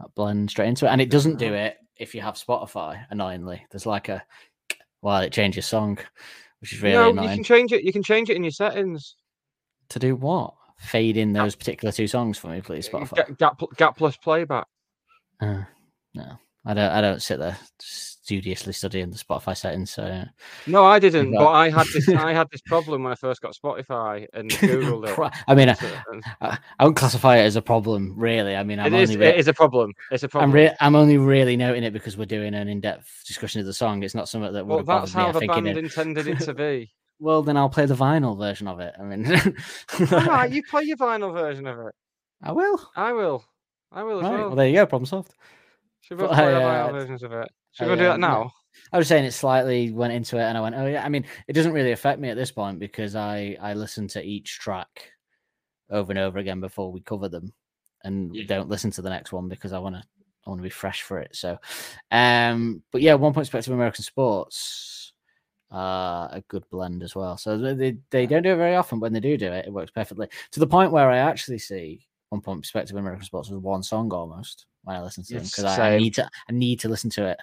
[0.00, 3.04] That blend straight into it, and it doesn't do it if you have Spotify.
[3.10, 4.22] Annoyingly, there's like a
[5.02, 5.98] well, it changes song,
[6.60, 7.84] which is really no, you can change it.
[7.84, 9.16] You can change it in your settings.
[9.90, 10.54] To do what?
[10.78, 13.14] Fade in those particular two songs for me, please, Spotify.
[13.16, 14.66] Gap, gap, gap plus playback.
[15.40, 15.62] Uh,
[16.14, 16.90] no, I don't.
[16.90, 17.56] I don't sit there
[18.24, 19.90] studiously studying the Spotify settings.
[19.90, 20.24] So.
[20.66, 21.32] No, I didn't.
[21.32, 22.08] But I had this.
[22.08, 25.32] I had this problem when I first got Spotify and googled it.
[25.46, 28.56] I mean, So, um, I, I wouldn't classify it as a problem, really.
[28.56, 29.10] I mean, I'm it is.
[29.10, 29.20] only.
[29.20, 29.92] re- It is a problem.
[30.10, 30.50] It's a problem.
[30.50, 33.74] I'm re- I'm only really noting it because we're doing an in-depth discussion of the
[33.74, 34.02] song.
[34.02, 35.46] It's not something that would well, have that's bothered me.
[35.48, 35.84] how the band it.
[35.84, 36.90] intended it to be.
[37.18, 38.94] Well, then I'll play the vinyl version of it.
[38.98, 39.30] I mean,
[40.12, 41.94] All right, you play your vinyl version of it.
[42.42, 42.80] I will.
[42.96, 43.44] I will.
[43.92, 44.32] I will as Right.
[44.32, 44.46] well.
[44.48, 44.86] Well, there you go.
[44.86, 45.32] Problem solved.
[46.00, 47.48] Should we both play our uh, vinyl versions of it?
[47.74, 48.52] Should I, we do that now?
[48.92, 51.24] I was saying it slightly went into it, and I went, "Oh yeah." I mean,
[51.48, 55.12] it doesn't really affect me at this point because I I listen to each track
[55.90, 57.52] over and over again before we cover them,
[58.04, 58.44] and Yeah.
[58.46, 60.02] don't listen to the next one because I want to
[60.46, 61.34] I want to be fresh for it.
[61.34, 61.58] So,
[62.10, 65.12] um, but yeah, one point perspective American sports,
[65.72, 67.36] uh, a good blend as well.
[67.36, 68.98] So they they, don't do it very often.
[68.98, 71.58] but When they do do it, it works perfectly to the point where I actually
[71.58, 75.44] see one point perspective American sports as one song almost when I listen to them
[75.44, 77.38] because I, I need to I need to listen to it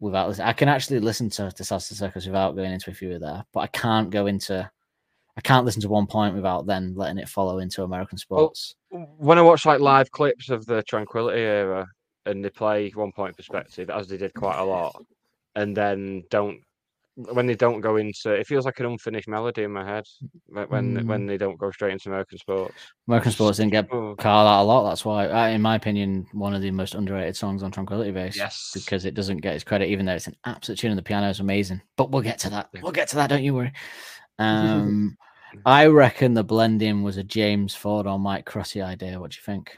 [0.00, 0.48] without listening.
[0.48, 3.60] I can actually listen to Disaster Circus without going into if you were there, but
[3.60, 4.68] I can't go into.
[5.36, 8.74] I can't listen to one point without then letting it follow into American sports.
[8.90, 11.86] When I watch like live clips of the Tranquility era
[12.26, 15.00] and they play one point perspective, as they did quite a lot,
[15.54, 16.60] and then don't
[17.32, 20.04] when they don't go into it feels like an unfinished melody in my head
[20.46, 21.06] when when, Mm.
[21.06, 22.74] when they don't go straight into American sports.
[23.08, 24.88] American sports didn't get Oh, called out a lot.
[24.88, 28.36] That's why, uh, in my opinion, one of the most underrated songs on Tranquility Base.
[28.36, 28.70] Yes.
[28.74, 31.28] because it doesn't get its credit, even though it's an absolute tune and the piano
[31.28, 31.80] is amazing.
[31.96, 32.68] But we'll get to that.
[32.82, 33.28] We'll get to that.
[33.30, 33.72] Don't you worry.
[34.38, 35.16] Um,
[35.66, 39.18] I reckon the blending was a James Ford or Mike Crossey idea.
[39.18, 39.76] What do you think?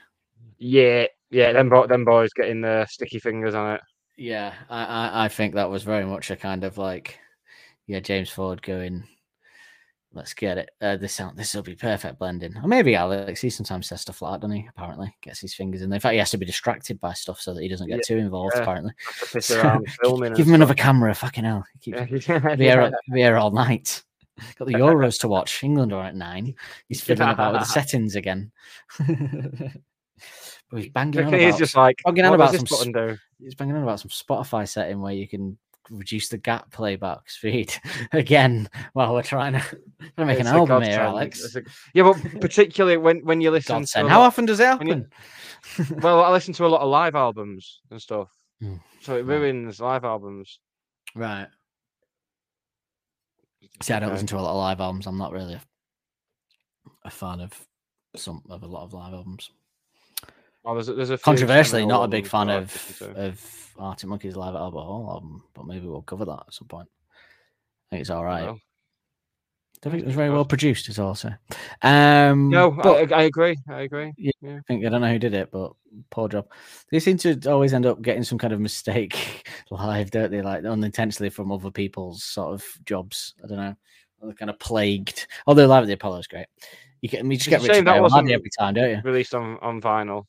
[0.58, 3.80] Yeah, yeah, them bo- them boys getting the sticky fingers on it.
[4.18, 7.18] Yeah, I, I, I think that was very much a kind of like,
[7.92, 9.04] yeah, James Ford going,
[10.14, 10.70] let's get it.
[10.80, 12.56] Uh, this sound, this will be perfect blending.
[12.56, 13.40] Or maybe Alex.
[13.40, 14.68] He sometimes says stuff like that, doesn't he?
[14.68, 15.90] Apparently, gets his fingers in.
[15.90, 15.96] there.
[15.96, 18.02] In fact, he has to be distracted by stuff so that he doesn't get Yeah,
[18.06, 18.54] too involved.
[18.56, 18.62] yeah.
[18.62, 18.92] Apparently,
[19.32, 19.54] piss
[20.02, 20.34] filming.
[20.34, 21.14] give him another camera.
[21.14, 24.02] Fucking hell, he keeps Yeah, be here, be here all night.
[24.58, 25.62] Got the Euros to watch.
[25.62, 26.54] England are at nine.
[26.88, 28.50] He's fiddling about with the settings again.
[28.98, 33.16] but he's banging on He's about, just like, banging on about some do?
[33.38, 35.58] he's banging on about some Spotify setting where you can
[35.92, 37.74] reduce the gap playback speed
[38.12, 39.60] again while we're trying to,
[40.16, 41.54] to make It's an album here, Alex.
[41.56, 41.62] a-
[41.94, 43.84] yeah, but particularly when when you listen.
[43.84, 45.06] To How lot- often does it when you-
[45.78, 46.00] happen?
[46.02, 48.28] well, I listen to a lot of live albums and stuff,
[48.62, 49.38] Mm, so it right.
[49.40, 50.58] ruins live albums.
[51.14, 51.48] right.
[53.82, 55.06] See, I don't listen to a lot of live albums.
[55.06, 55.62] I'm not really a,
[57.04, 57.52] a fan of
[58.16, 59.50] some of a lot of live albums.
[60.64, 64.36] Oh, there's a, there's a few Controversially, not a big fan of of Arctic Monkeys
[64.36, 66.88] live at Albert Hall album, but maybe we'll cover that at some point.
[67.10, 68.44] I think it's all right.
[68.44, 68.60] Well,
[69.84, 71.16] I think it was very well produced, is all
[71.82, 72.30] I'll.
[72.30, 73.56] Um, no, but I, I agree.
[73.68, 74.12] I agree.
[74.16, 74.30] Yeah.
[74.44, 75.72] I think I don't know who did it, but
[76.10, 76.46] poor job.
[76.92, 80.40] They seem to always end up getting some kind of mistake live, don't they?
[80.40, 83.34] Like unintentionally from other people's sort of jobs.
[83.42, 83.74] I don't know.
[84.22, 85.26] They're kind of plagued.
[85.48, 86.46] Although live at the Apollo is great.
[87.00, 89.00] You get, you just It's get shame that wasn't every time, don't you?
[89.02, 90.26] Released on, on vinyl.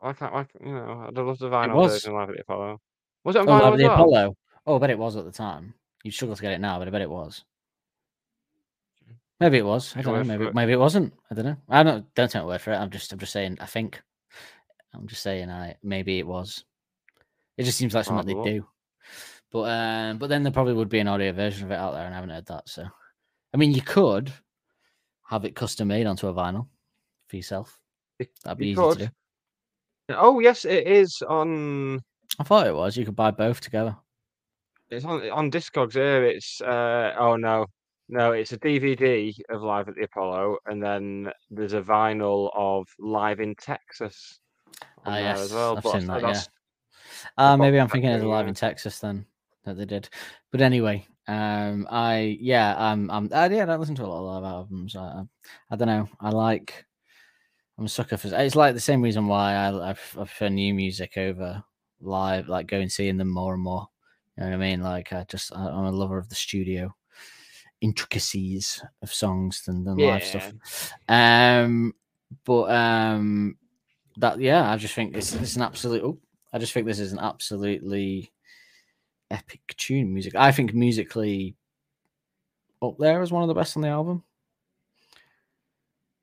[0.00, 1.06] Why can't why, you know?
[1.08, 1.92] I'd love the vinyl was.
[1.92, 2.80] version live at the Apollo.
[3.24, 3.94] Was it on Oh, vinyl live at the well?
[3.94, 4.36] Apollo.
[4.66, 5.74] Oh, I bet it was at the time.
[6.04, 7.44] You'd struggle to get it now, but I bet it was.
[9.40, 9.94] Maybe it was.
[9.96, 10.24] I don't know.
[10.24, 10.54] Maybe it.
[10.54, 11.14] maybe it wasn't.
[11.30, 11.56] I don't know.
[11.68, 12.76] I don't don't take my word for it.
[12.76, 13.58] I'm just I'm just saying.
[13.60, 14.00] I think.
[14.94, 15.50] I'm just saying.
[15.50, 16.64] I maybe it was.
[17.56, 18.66] It just seems like something they do.
[19.50, 22.04] But um, but then there probably would be an audio version of it out there,
[22.04, 22.68] and I haven't heard that.
[22.68, 22.84] So,
[23.54, 24.32] I mean, you could
[25.28, 26.66] have it custom made onto a vinyl
[27.28, 27.78] for yourself.
[28.44, 28.98] That'd be you easy could.
[28.98, 29.12] to do.
[30.10, 32.00] Oh yes, it is on.
[32.38, 32.96] I thought it was.
[32.96, 33.96] You could buy both together.
[34.90, 36.24] It's on on Discogs here.
[36.24, 37.66] It's uh oh no,
[38.08, 42.88] no, it's a DVD of Live at the Apollo, and then there's a vinyl of
[42.98, 44.40] Live in Texas
[45.04, 45.76] Ah, there yes, as well.
[45.76, 46.42] I've but seen that, yeah.
[47.36, 49.26] Uh, maybe I'm thinking of the live in Texas then
[49.64, 50.08] that they did.
[50.50, 54.20] But anyway, Um, I yeah, um, I'm I, yeah, I don't listen to a lot
[54.38, 54.96] of live albums.
[54.96, 55.22] I, I,
[55.70, 56.08] I don't know.
[56.20, 56.86] I like.
[57.78, 58.28] I'm a sucker for.
[58.32, 61.62] It's like the same reason why I, I pref- prefer new music over
[62.00, 63.88] live, like going seeing them more and more.
[64.36, 64.82] You know what I mean?
[64.82, 66.94] Like I just I, I'm a lover of the studio
[67.80, 70.52] intricacies of songs than, than live stuff.
[71.08, 71.94] Um,
[72.44, 73.56] but um,
[74.16, 76.02] that yeah, I just think this, this is an absolute.
[76.02, 76.18] Oh,
[76.52, 78.32] I just think this is an absolutely
[79.30, 80.12] epic tune.
[80.12, 80.34] Music.
[80.34, 81.54] I think musically
[82.82, 84.24] up there is one of the best on the album.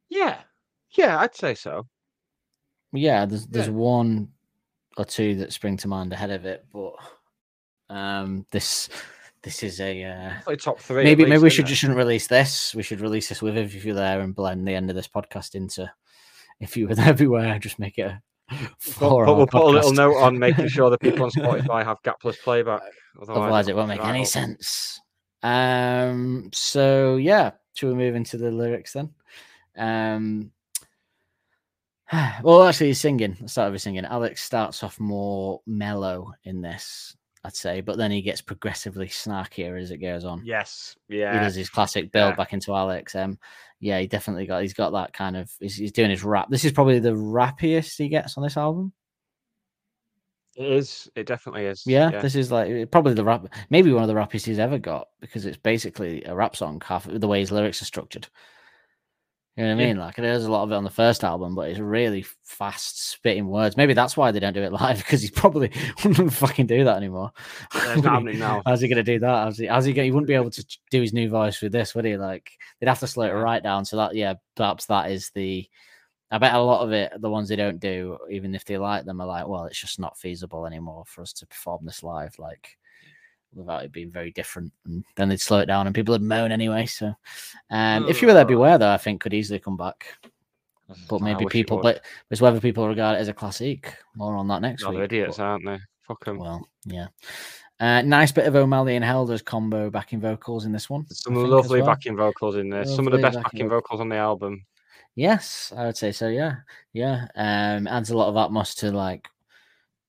[0.09, 0.39] Yeah,
[0.97, 1.87] yeah, I'd say so.
[2.93, 3.73] Yeah, there's there's Yeah.
[3.73, 4.29] one
[4.97, 6.93] or two that spring to mind ahead of it, but
[7.89, 8.89] um, this
[9.43, 11.03] this is a uh, top three.
[11.03, 11.69] maybe maybe we should it?
[11.69, 12.73] just shouldn't release this.
[12.73, 15.55] We should release this with if you're there and blend the end of this podcast
[15.55, 15.91] into
[16.59, 17.59] if you were there everywhere.
[17.59, 18.21] Just make it a
[18.79, 22.01] four put, we'll put a little note on making sure that people on Spotify have
[22.03, 22.81] gapless playback.
[23.21, 24.27] Otherwise, it won't make any up.
[24.27, 24.99] sense.
[25.43, 26.49] Um.
[26.53, 29.11] So yeah, should we move into the lyrics then?
[29.77, 30.51] Um.
[32.43, 33.35] Well, actually, he's singing.
[33.39, 34.05] Let's start with singing.
[34.05, 39.79] Alex starts off more mellow in this, I'd say, but then he gets progressively snarkier
[39.81, 40.43] as it goes on.
[40.45, 41.33] Yes, yeah.
[41.33, 42.35] He does his classic build Yeah.
[42.35, 43.15] back into Alex.
[43.15, 43.39] Um,
[43.79, 44.61] yeah, he definitely got.
[44.61, 45.51] He's got that kind of.
[45.59, 46.47] He's, he's doing his rap.
[46.49, 48.93] This is probably the rappiest he gets on this album.
[50.55, 51.09] It is.
[51.15, 51.83] It definitely is.
[51.85, 55.09] Yeah, this is like probably the rap, maybe one of the rappiest he's ever got
[55.19, 56.81] because it's basically a rap song.
[56.85, 58.27] Half the way his lyrics are structured.
[59.57, 59.87] You know what I Yeah.
[59.87, 59.97] mean?
[59.97, 63.47] Like there's a lot of it on the first album, but it's really fast spitting
[63.47, 63.77] words.
[63.77, 65.71] Maybe that's why they don't do it live because he probably
[66.03, 67.31] wouldn't fucking do that anymore.
[67.73, 68.15] Yeah, it's Would not he?
[68.15, 68.61] happening now.
[68.65, 69.27] How's he gonna do that?
[69.45, 69.67] How's he?
[69.67, 69.93] How's he?
[69.93, 72.17] Gonna, he wouldn't be able to do his new voice with this, would he?
[72.17, 73.85] Like they'd have to slow it right down.
[73.85, 75.69] So that yeah, perhaps that is the.
[76.31, 79.05] I bet a lot of it, the ones they don't do, even if they like
[79.05, 82.37] them, are like, well, it's just not feasible anymore for us to perform this live,
[82.39, 82.77] like
[83.55, 84.71] without it being very different.
[84.85, 86.85] And then they'd slow it down, and people would moan anyway.
[86.85, 87.13] So,
[87.71, 90.05] um, if you were there, beware though, I think could easily come back.
[91.09, 93.97] But maybe people, but it's whether people regard it as a classic.
[94.15, 94.97] More on that next Oh, week.
[94.97, 95.79] they're idiots, but- aren't they?
[96.01, 96.37] Fuck them.
[96.37, 97.07] well, yeah.
[97.79, 101.05] Uh, nice bit of O'Malley and Helder's combo backing vocals in this one.
[101.09, 101.87] Some think, lovely well.
[101.89, 102.85] backing vocals in there.
[102.85, 104.63] Some of the best backing backing vocals on the album.
[105.15, 106.27] Yes, I would say so.
[106.27, 106.57] Yeah,
[106.93, 107.27] yeah.
[107.35, 109.27] Um, adds a lot of atmos to like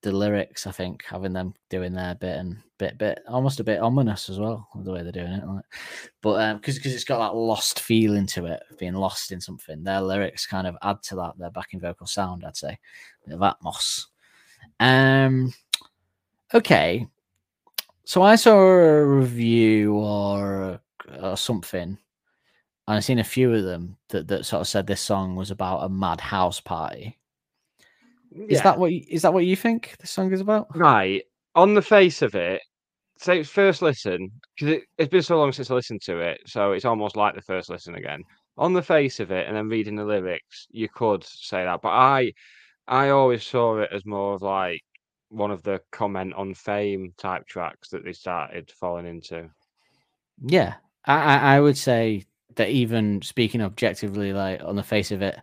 [0.03, 0.67] the lyrics.
[0.67, 4.39] I think having them doing their bit and bit, bit, almost a bit ominous as
[4.39, 5.47] well the way they're doing it.
[5.47, 5.65] Like,
[6.21, 9.83] but um, because because it's got that lost feeling to it, being lost in something.
[9.83, 11.39] Their lyrics kind of add to that.
[11.39, 12.79] Their backing vocal sound, I'd say,
[13.25, 14.07] bit of atmos.
[14.81, 15.53] Um,
[16.53, 17.07] okay.
[18.05, 20.81] So I saw a review or
[21.21, 21.99] or something
[22.89, 25.51] and I've seen a few of them that, that sort of said this song was
[25.51, 27.19] about a mad house party.
[28.49, 30.77] Is that what you, is that what you think this song is about?
[30.77, 31.25] right?
[31.57, 32.61] On the face of it,
[33.19, 36.73] say first listen because it, it's been so long since I listened to it, so
[36.73, 38.23] it's almost like the first listen again.
[38.59, 41.89] On the face of it, and then reading the lyrics, you could say that, but
[41.89, 42.33] I,
[42.87, 44.83] I always saw it as more of like
[45.29, 49.49] one of the comment on fame type tracks that they started falling into.
[50.47, 52.25] Yeah, I, I would say
[52.57, 55.39] that even speaking objectively, like on the face of it,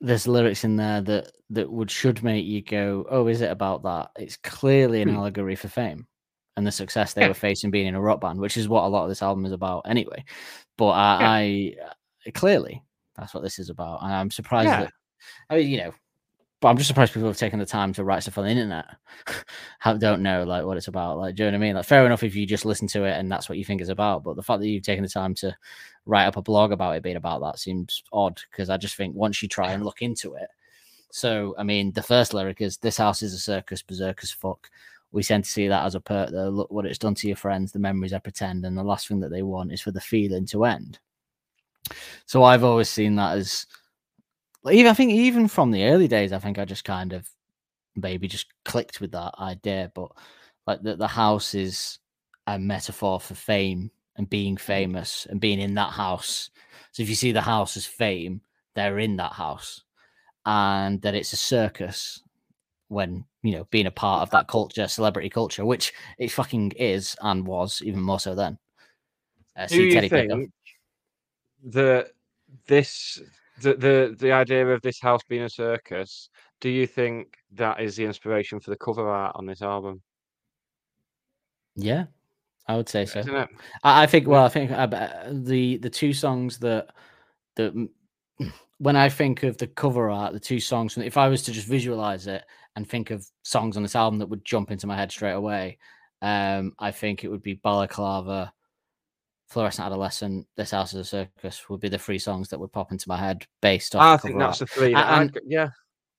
[0.00, 3.82] there's lyrics in there that that would should make you go, "Oh, is it about
[3.84, 5.10] that?" It's clearly an Hmm.
[5.10, 6.06] allegory for fame
[6.56, 7.28] and the success they Yeah.
[7.28, 9.46] were facing being in a rock band, which is what a lot of this album
[9.46, 10.24] is about anyway.
[10.78, 11.76] But I,
[12.26, 12.82] I clearly
[13.16, 14.78] that's what this is about, and I'm surprised Yeah.
[14.78, 14.90] that
[15.50, 15.94] I mean, you know,
[16.66, 18.86] but I'm just surprised people have taken the time to write stuff on the internet.
[19.78, 21.16] How don't know like what it's about.
[21.16, 21.76] Like, do you know what I mean?
[21.76, 23.88] Like, fair enough if you just listen to it and that's what you think it's
[23.88, 24.24] about.
[24.24, 25.56] But the fact that you've taken the time to
[26.06, 29.14] write up a blog about it being about that seems odd because I just think
[29.14, 30.48] once you try and look into it.
[31.12, 34.68] So, I mean, the first lyric is "This house is a circus, berserk as fuck."
[35.12, 36.30] We tend to see that as a perk.
[36.30, 39.06] Though, look what it's done to your friends, the memories I pretend, and the last
[39.06, 40.98] thing that they want is for the feeling to end.
[42.24, 43.66] So, I've always seen that as
[44.66, 47.30] like, even I think even from the early days, I think I just kind of
[47.94, 49.92] maybe just clicked with that idea.
[49.94, 50.10] But
[50.66, 52.00] like that the house is
[52.48, 56.50] a metaphor for fame and being famous and being in that house.
[56.90, 58.40] So if you see the house as fame,
[58.74, 59.84] they're in that house.
[60.44, 62.20] And that it's a circus
[62.88, 67.14] when, you know, being a part of that culture, celebrity culture, which it fucking is
[67.22, 68.58] and was even more so then.
[69.56, 70.50] Uh, Do you Teddy think
[71.66, 72.08] that
[72.66, 73.20] this
[73.60, 76.30] the, the the idea of this house being a circus?
[76.60, 80.02] Do you think that is the inspiration for the cover art on this album?
[81.74, 82.06] Yeah,
[82.68, 83.24] I would say so.
[83.82, 84.26] I, I think.
[84.26, 84.86] Well, I think uh,
[85.30, 86.88] the the two songs that
[87.56, 87.88] that
[88.78, 90.96] when I think of the cover art, the two songs.
[90.98, 92.44] If I was to just visualize it
[92.76, 95.78] and think of songs on this album that would jump into my head straight away,
[96.22, 98.52] Um, I think it would be Balaclava,
[99.48, 102.92] Fluorescent Adolescent, This House is a Circus would be the three songs that would pop
[102.92, 104.02] into my head based off.
[104.02, 104.70] I the think that's art.
[104.70, 104.92] the three.
[104.94, 105.70] That And- yeah,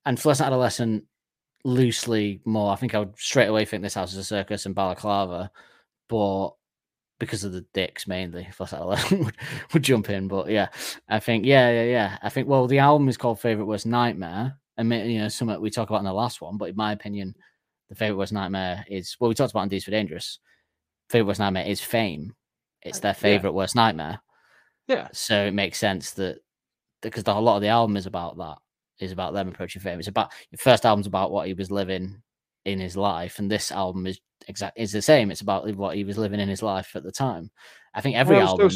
[0.06, 1.04] and Fluorescent Adolescent
[1.64, 2.72] loosely more.
[2.72, 5.52] I think I would straight away think This House is a Circus and Balaclava,
[6.08, 6.52] but
[7.20, 9.36] because of the dicks mainly, Fluorescent Adolescent would,
[9.74, 10.28] would jump in.
[10.28, 10.70] But yeah,
[11.10, 12.18] I think yeah, yeah, yeah.
[12.22, 14.58] I think well, the album is called Favorite Worst Nightmare.
[14.80, 17.34] And, you know, something we talk about in the last one, but in my opinion,
[17.90, 20.38] the favorite worst nightmare is well, we talked about in D's for Dangerous.
[21.10, 22.36] Favorite worst nightmare is fame.
[22.82, 24.20] It's their favorite worst nightmare.
[24.88, 25.10] yeah.
[25.12, 26.40] So it makes sense that
[27.02, 28.58] because the, a lot of the album is about that,
[29.00, 30.00] is about them approaching fame.
[30.00, 32.22] It's about the first album's about what he was living
[32.66, 35.32] in his life, and this album is exact is the same.
[35.32, 37.52] It's about what he was living in his life at the time.
[37.94, 38.72] I think every Well, album,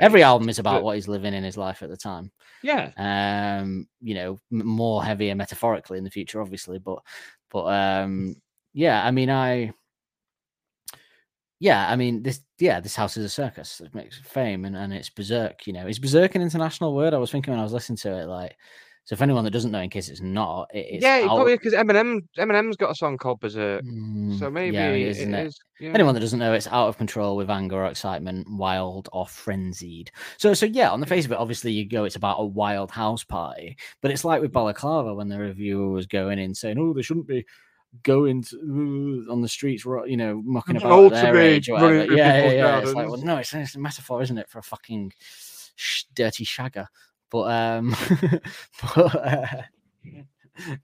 [0.00, 2.30] every album is about that- what he's living in his life at the time.
[2.62, 6.98] Yeah, Um, you know, m- more heavier metaphorically in the future, obviously, but
[7.50, 8.36] but um,
[8.72, 9.72] yeah, I mean, I
[11.58, 13.80] yeah, I mean this yeah, this house is a circus.
[13.80, 15.86] It makes fame and, and it's berserk, you know.
[15.86, 17.14] Is berserk an international word?
[17.14, 18.56] I was thinking when I was listening to it, like
[19.04, 21.20] so if anyone that doesn't know, in case it's not, it, it's yeah.
[21.22, 25.00] out- Probably because Eminem, Eminem's got a song called Berserk, Mm, so maybe yeah, it
[25.00, 25.46] it is, isn't it?
[25.46, 25.58] is.
[25.78, 25.90] Yeah.
[25.94, 30.10] Anyone that doesn't know, it's out of control with anger or excitement, wild or frenzied.
[30.38, 32.90] So, so yeah, on the face of it, obviously you go, it's about a wild
[32.90, 36.92] house party, but it's like with Balaclava when the reviewer was going in saying, "Oh,
[36.92, 37.46] they shouldn't be
[38.02, 42.52] going to, on the streets, you know, mucking about old their age running Yeah, yeah,
[42.52, 42.78] yeah.
[42.78, 46.44] It's like, well, no, it's, it's a metaphor, isn't it, for a fucking sh- dirty
[46.44, 46.86] shagger?
[47.30, 47.96] But um,
[48.94, 49.62] but uh,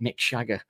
[0.01, 0.61] Mick Shagger.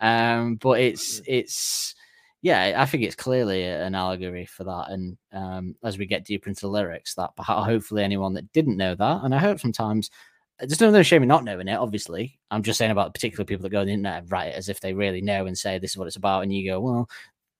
[0.00, 1.94] Um, but it's it's
[2.42, 4.86] yeah, I think it's clearly an allegory for that.
[4.88, 8.96] And um, as we get deeper into the lyrics, that hopefully anyone that didn't know
[8.96, 10.10] that, and I hope sometimes
[10.58, 11.76] there's no shame in not knowing it.
[11.76, 14.56] Obviously, I'm just saying about particular people that go on the internet and write it
[14.56, 16.80] as if they really know and say this is what it's about, and you go,
[16.80, 17.08] well,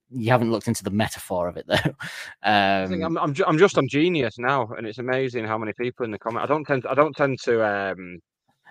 [0.09, 1.75] you haven't looked into the metaphor of it though.
[1.75, 5.57] I think Um, I'm, I'm, ju- I'm just on Genius now, and it's amazing how
[5.57, 6.43] many people in the comment.
[6.43, 8.19] I don't tend, to, I don't tend to, um,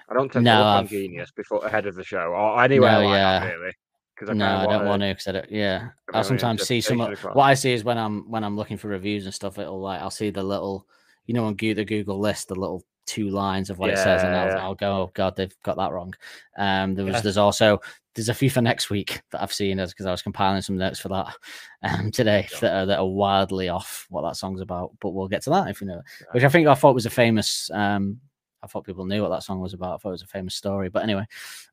[0.08, 2.98] I don't tend No, to look on Genius before ahead of the show, or anywhere
[2.98, 3.40] No, like yeah.
[3.40, 3.72] that, really.
[4.14, 5.50] Because no, I don't want to because I don't.
[5.50, 6.98] Yeah, I'll sometimes see some.
[6.98, 9.58] What I see is when I'm when I'm looking for reviews and stuff.
[9.58, 10.86] It'll like I'll see the little,
[11.26, 14.22] you know, on Goo- the Google list, the little two lines of what it says,
[14.22, 14.62] and I'll, yeah.
[14.62, 16.14] I'll go, oh god, they've got that wrong.
[16.56, 17.20] Um, there was Yeah.
[17.22, 17.78] there's also
[18.14, 20.76] there's a few for next week that I've seen as because I was compiling some
[20.76, 21.34] notes for that
[21.82, 24.92] um today that are, that are wildly off what that song's about.
[25.00, 26.02] But we'll get to that if you know,
[26.32, 27.70] which I think I thought was a famous.
[27.72, 28.20] Um,
[28.62, 29.94] I thought people knew what that song was about.
[29.94, 30.88] I thought it was a famous story.
[30.88, 31.26] But anyway,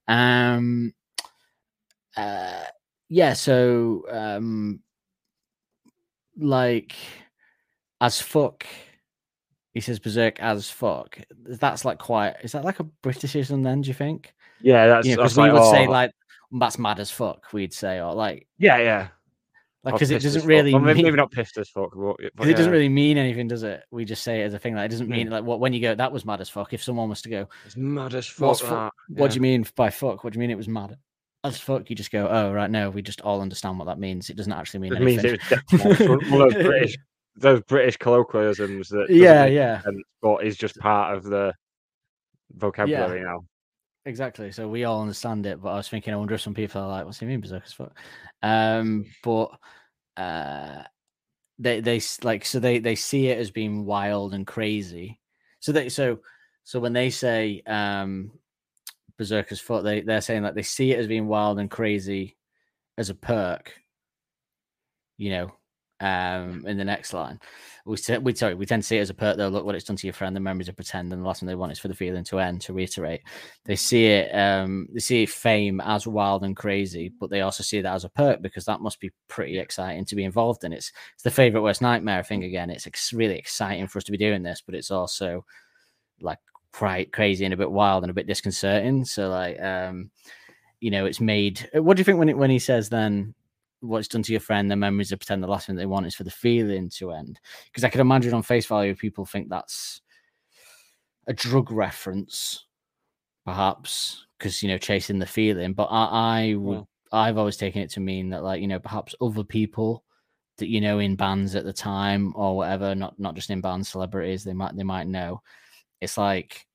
[0.07, 0.93] um,
[2.17, 2.63] uh,
[3.09, 3.33] yeah.
[3.33, 4.79] So, um,
[6.37, 6.95] like,
[8.01, 8.65] as fuck,
[9.74, 11.20] he says berserk as fuck.
[11.45, 12.36] That's like quite.
[12.43, 13.82] Is that like a Britishism then?
[13.82, 14.34] Do you think?
[14.61, 16.11] Yeah, that's, Yeah, that's because we like, would say oh, like
[16.59, 17.53] that's mad as fuck.
[17.53, 19.07] We'd say or like yeah, yeah.
[19.84, 22.36] like because it doesn't really Well, maybe, mean, maybe not pissed as fuck, but, but
[22.38, 23.84] 'cause it doesn't really mean anything, does it?
[23.91, 24.76] We just say it as a thing.
[24.76, 25.11] Like it doesn't Mm.
[25.11, 26.74] mean like what when you go that was mad as fuck.
[26.74, 28.59] If someone was to go, It's mad as fuck.
[28.59, 30.24] That, what do you mean by fuck?
[30.24, 30.97] What do you mean it was mad
[31.43, 31.89] as fuck?
[31.89, 34.30] You just go, oh right, no, we just all understand what that means.
[34.30, 35.39] It doesn't actually mean It means anything.
[35.39, 36.97] it was definitely one one of British,
[37.39, 41.53] those British colloquialisms that yeah, yeah, sense, but is just part of the
[42.55, 43.43] vocabulary now.
[44.05, 44.51] exactly.
[44.51, 46.87] So we all understand it, but I was thinking, I wonder if some people are
[46.87, 47.97] like, "What's he mean berserk as fuck?"
[48.41, 49.51] Um, but
[50.17, 50.83] uh,
[51.59, 55.19] they they s- like so they they see it as being wild and crazy.
[55.59, 56.19] So they so
[56.63, 58.31] so when they say um
[59.17, 62.37] berserker's foot, they they're saying that they see it as being wild and crazy
[62.97, 63.73] as a perk.
[65.17, 65.51] You know,
[66.01, 67.39] um, in the next line,
[67.85, 69.37] we we sorry we tend to see it as a perk.
[69.37, 70.35] Though, look what it's done to your friend.
[70.35, 72.39] The memories of pretend, and the last thing they want is for the feeling to
[72.39, 72.61] end.
[72.61, 73.21] To reiterate,
[73.65, 77.81] they see it um they see fame as wild and crazy, but they also see
[77.81, 80.73] that as a perk because that must be pretty exciting to be involved in.
[80.73, 82.69] It's it's the favorite worst nightmare thing again.
[82.69, 85.45] It's ex- really exciting for us to be doing this, but it's also
[86.21, 86.39] like
[86.71, 89.05] quite crazy and a bit wild and a bit disconcerting.
[89.05, 90.11] So like um
[90.79, 91.69] you know, it's made.
[91.73, 93.35] What do you think when it, when he says then?
[93.82, 96.15] What's done to your friend, their memories of pretend the last thing they want is
[96.15, 97.39] for the feeling to end.
[97.65, 100.01] Because I could imagine on face value, people think that's
[101.27, 102.65] a drug reference,
[103.45, 105.73] perhaps, because you know, chasing the feeling.
[105.73, 106.05] But I,
[106.51, 110.03] I would, I've always taken it to mean that, like, you know, perhaps other people
[110.57, 113.89] that you know in bands at the time or whatever, not not just in bands,
[113.89, 115.41] celebrities, they might they might know.
[116.01, 116.65] It's like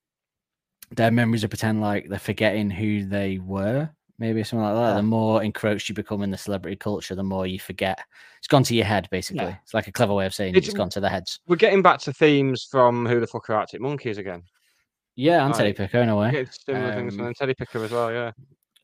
[0.90, 4.90] their memories of pretend like they're forgetting who they were, maybe something like that.
[4.90, 4.94] Yeah.
[4.96, 8.00] The more encroached you become in the celebrity culture, the more you forget.
[8.38, 9.44] It's gone to your head, basically.
[9.44, 9.56] Yeah.
[9.62, 11.40] It's like a clever way of saying It's- it's gone to the heads.
[11.46, 14.42] We're getting back to themes from Who the Fuck Are Arctic Monkeys again.
[15.16, 15.76] Yeah, and Teddy Right.
[15.76, 16.46] Picker in a way.
[16.66, 18.32] Similar things, Um, and then Teddy Picker as well, yeah.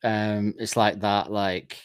[0.05, 1.76] um it's like that like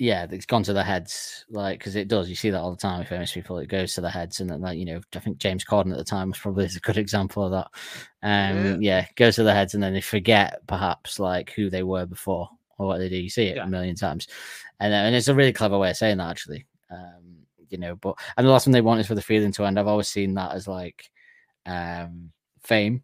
[0.00, 2.28] yeah, it's gone to the heads, like because it does.
[2.30, 3.58] You see that all the time with famous people.
[3.58, 5.98] It goes to the heads, and then like you know, I think James Corden at
[5.98, 7.68] the time was probably a good example of that.
[8.22, 12.06] Um, yeah, goes to the heads, and then they forget perhaps like who they were
[12.06, 12.48] before
[12.78, 13.16] or what they do.
[13.16, 13.64] You see it Yeah.
[13.64, 14.28] a million times,
[14.80, 16.66] and and it's a really clever way of saying that actually.
[16.90, 17.36] Um,
[17.68, 19.78] you know, but and the last one they want is for the feeling to end.
[19.78, 21.10] I've always seen that as like
[21.66, 22.30] um
[22.62, 23.02] fame.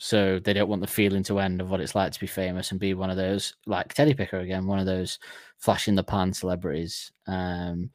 [0.00, 2.70] So they don't want the feeling to end of what it's like to be famous
[2.70, 5.18] and be one of those like Teddy Picker again, one of those
[5.58, 7.10] flash in the pan celebrities.
[7.26, 7.90] Um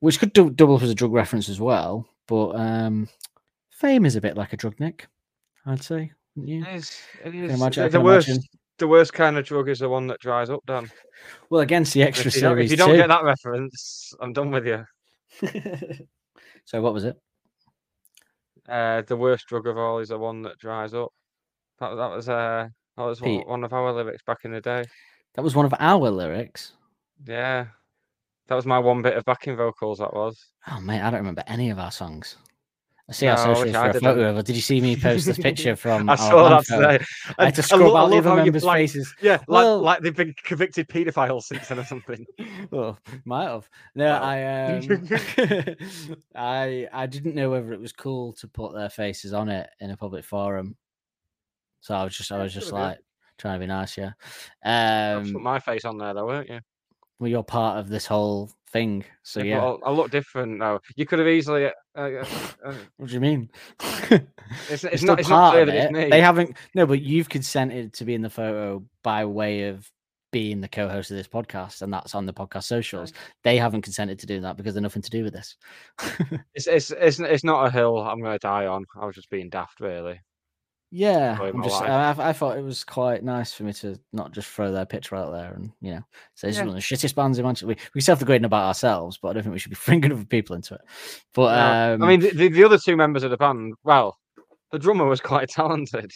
[0.00, 2.06] which could dou- double up as a drug reference as well.
[2.26, 3.08] But um
[3.70, 5.06] fame is a bit like a drug nick,
[5.66, 6.12] I'd say.
[6.36, 6.64] wouldn't you?
[6.64, 7.00] It is.
[7.24, 7.52] It is.
[7.54, 8.28] imagine- the, the worst.
[8.28, 8.44] imagine.
[8.82, 10.90] The worst kind of drug is the one that dries up, Dan.
[11.50, 12.96] Well, against the extra If series if you don't too.
[12.96, 14.84] get that reference, I'm done with you.
[16.64, 17.16] so what was it?
[18.68, 21.12] Uh, the worst drug of all is the one that dries up.
[21.78, 22.66] That, that was uh,
[22.96, 23.46] that was Pete.
[23.46, 24.82] one of our lyrics back in the day.
[25.34, 26.72] That was one of our lyrics.
[27.24, 27.66] Yeah,
[28.48, 30.00] that was my one bit of backing vocals.
[30.00, 30.44] That was.
[30.68, 32.34] Oh mate, I don't remember any of our songs.
[33.12, 34.44] I see our No, wish socials for a photo of.
[34.44, 37.04] Did you see me post this picture from I saw that today.
[37.38, 39.14] I had to scroll out the other how you, members' like, faces.
[39.20, 42.24] Yeah, like Well- like they've been convicted paedophiles since then or something.
[42.72, 42.96] Oh,
[43.26, 43.68] might have.
[43.94, 44.22] No, Wow.
[44.22, 44.44] I
[44.76, 45.08] um,
[46.34, 49.90] I I didn't know whether it was cool to put their faces on it in
[49.90, 50.76] a public forum.
[51.80, 52.98] So I was just I was just like
[53.38, 54.12] trying to be nice, yeah.
[54.64, 56.60] I put Um, my face on there though, weren't you?
[57.18, 59.64] well, you're part of this whole thing, so Yeah, yeah.
[59.64, 60.80] I, I look different though.
[60.96, 61.66] You could have easily.
[61.66, 62.24] Uh, uh,
[62.64, 63.50] uh, What do you mean?
[63.80, 65.20] it's it's still not.
[65.20, 65.92] It's not part clear of that it's it.
[65.92, 66.10] me.
[66.10, 66.56] They haven't.
[66.74, 69.90] No, but you've consented to be in the photo by way of
[70.32, 73.12] being the co-host of this podcast, and that's on the podcast socials.
[73.44, 75.56] They haven't consented to do that because they're nothing to do with this.
[76.54, 78.84] It's it's it's it's not a hill I'm going to die on.
[79.00, 80.20] I was just being daft, really.
[80.94, 81.80] Yeah, I'm just.
[81.80, 85.16] I, I thought it was quite nice for me to not just throw their picture
[85.16, 87.66] out there and you know say this is one of the shittest bands in Manchester.
[87.66, 90.54] We we self-degrading about ourselves, but I don't think we should be bringing other people
[90.54, 90.82] into it.
[91.32, 93.72] But No, um, I mean, the, the, the other two members of the band.
[93.84, 94.18] Well,
[94.70, 96.12] the drummer was quite talented.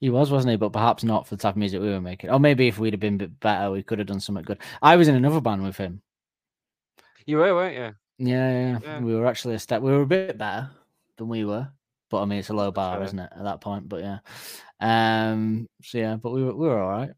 [0.00, 0.56] He was, wasn't he?
[0.58, 2.28] But perhaps not for the type of music we were making.
[2.28, 4.58] Or maybe if we'd have been a bit better, we could have done something good.
[4.82, 6.02] I was in another band with him.
[7.24, 8.28] You were, weren't you?
[8.28, 8.78] Yeah, yeah, yeah.
[8.82, 9.00] Yeah.
[9.00, 9.80] We were actually a step.
[9.80, 10.70] We were a bit better
[11.16, 11.70] than we were,
[12.14, 13.30] but I mean, it's a low bar, isn't it?
[13.36, 14.18] At that point, but yeah.
[14.78, 15.66] Um.
[15.82, 17.10] So yeah, but we were we were all right.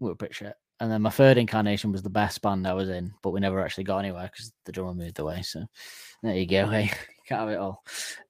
[0.00, 0.54] We were pretty shit.
[0.80, 3.60] And then my third incarnation was the best band I was in, but we never
[3.60, 5.42] actually got anywhere because the drummer moved away.
[5.42, 5.64] So
[6.24, 6.66] there you go.
[6.70, 6.90] Hey,
[7.28, 7.84] can't have it all.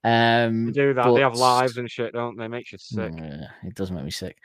[0.05, 0.66] Um.
[0.66, 1.14] They do that.
[1.14, 2.47] They have lives and shit, don't they?
[2.47, 3.14] Makes you sick.
[3.16, 4.36] yeah, it does make me sick.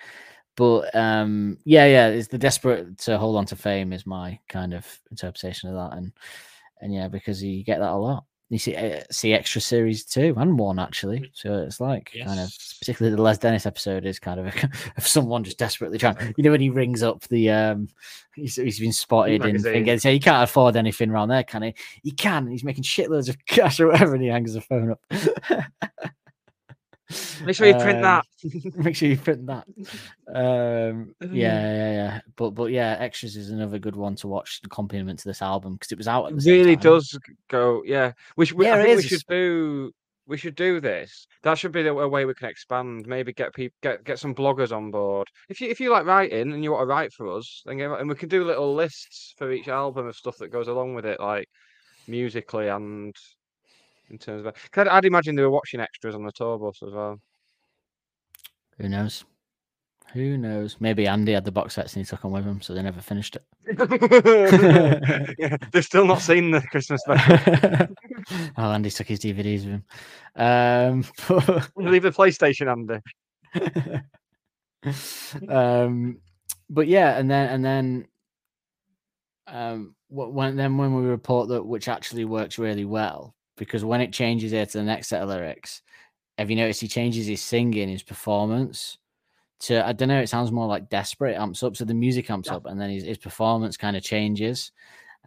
[0.56, 4.74] But um, yeah, yeah, it's the desperate to hold on to fame is my kind
[4.74, 6.14] of interpretation of that, and
[6.80, 8.24] and yeah, because you get that a lot.
[8.52, 12.54] You see, uh, see extra series two and one actually, so it's like kind of
[12.80, 14.54] particularly the Les Dennis episode is kind of
[14.98, 16.18] of someone just desperately trying.
[16.36, 17.88] You know when he rings up the um,
[18.36, 21.76] he's, he's been spotted in and say he can't afford anything around there, can he?
[22.04, 22.46] He can.
[22.48, 25.02] He's making shitloads of cash or whatever, and he hangs the phone up.
[27.46, 28.26] Make sure you print Um, that.
[28.76, 29.66] Make sure you print that.
[30.28, 32.22] Um, yeah, yeah, yeah.
[32.36, 34.62] But but yeah, extras is another good one to watch.
[34.62, 36.32] The compliment to this album because it was out.
[36.32, 37.18] It really does
[37.50, 37.84] go.
[37.86, 38.58] Yeah, we should.
[38.58, 39.92] we- Yeah, I think we should do.
[40.28, 41.28] We should do this.
[41.44, 43.06] That should be the a way we can expand.
[43.08, 45.28] Maybe get people get get some bloggers on board.
[45.50, 47.92] If you if you like writing and you want to write for us, then get,
[47.92, 51.06] and we can do little lists for each album of stuff that goes along with
[51.06, 51.50] it, like
[52.08, 53.14] musically and
[54.12, 54.54] in terms of.
[54.72, 57.20] Cause I'd, I'd imagine they were watching extras on the tour bus as well.
[58.78, 59.26] Who knows?
[60.14, 60.76] Who knows?
[60.80, 63.00] Maybe Andy had the box sets and he took them with him, so they never
[63.00, 63.46] finished it.
[65.40, 67.88] yeah, they've still not seen the Christmas special.
[68.58, 69.84] oh, Andy took his DVDs with him.
[70.36, 73.00] Um, but- Leave the PlayStation, Andy.
[75.48, 76.20] um,
[76.70, 78.08] but yeah, and then and then
[79.48, 84.12] um, when then when we report that, which actually works really well, because when it
[84.12, 85.84] changes here to the next set of lyrics,
[86.40, 88.98] have you noticed he changes his singing, his performance
[89.60, 92.32] to I don't know, it sounds more like desperate, it amps up, so the music
[92.32, 92.56] amps Yeah.
[92.56, 94.72] up, and then his, his performance kind of changes.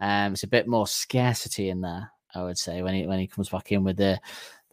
[0.00, 3.28] Um, it's a bit more scarcity in there, I would say, when he when he
[3.28, 4.18] comes back in with the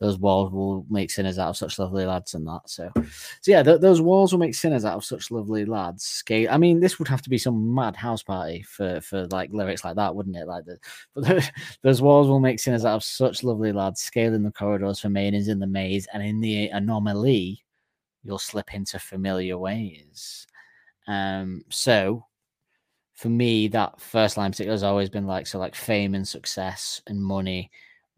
[0.01, 2.61] those walls will make sinners out of such lovely lads and that.
[2.65, 6.03] So, so yeah, th- those walls will make sinners out of such lovely lads.
[6.03, 6.49] Scale.
[6.49, 9.85] I mean, this would have to be some mad house party for for like lyrics
[9.85, 10.47] like that, wouldn't it?
[10.47, 10.79] Like the
[11.13, 11.51] but the,
[11.83, 14.01] those walls will make sinners out of such lovely lads.
[14.01, 17.63] Scaling the corridors for maidens in the maze, and in the anomaly,
[18.23, 20.47] you'll slip into familiar ways.
[21.07, 22.25] Um, so
[23.13, 27.03] for me, that first line particular has always been like so like fame and success
[27.05, 27.69] and money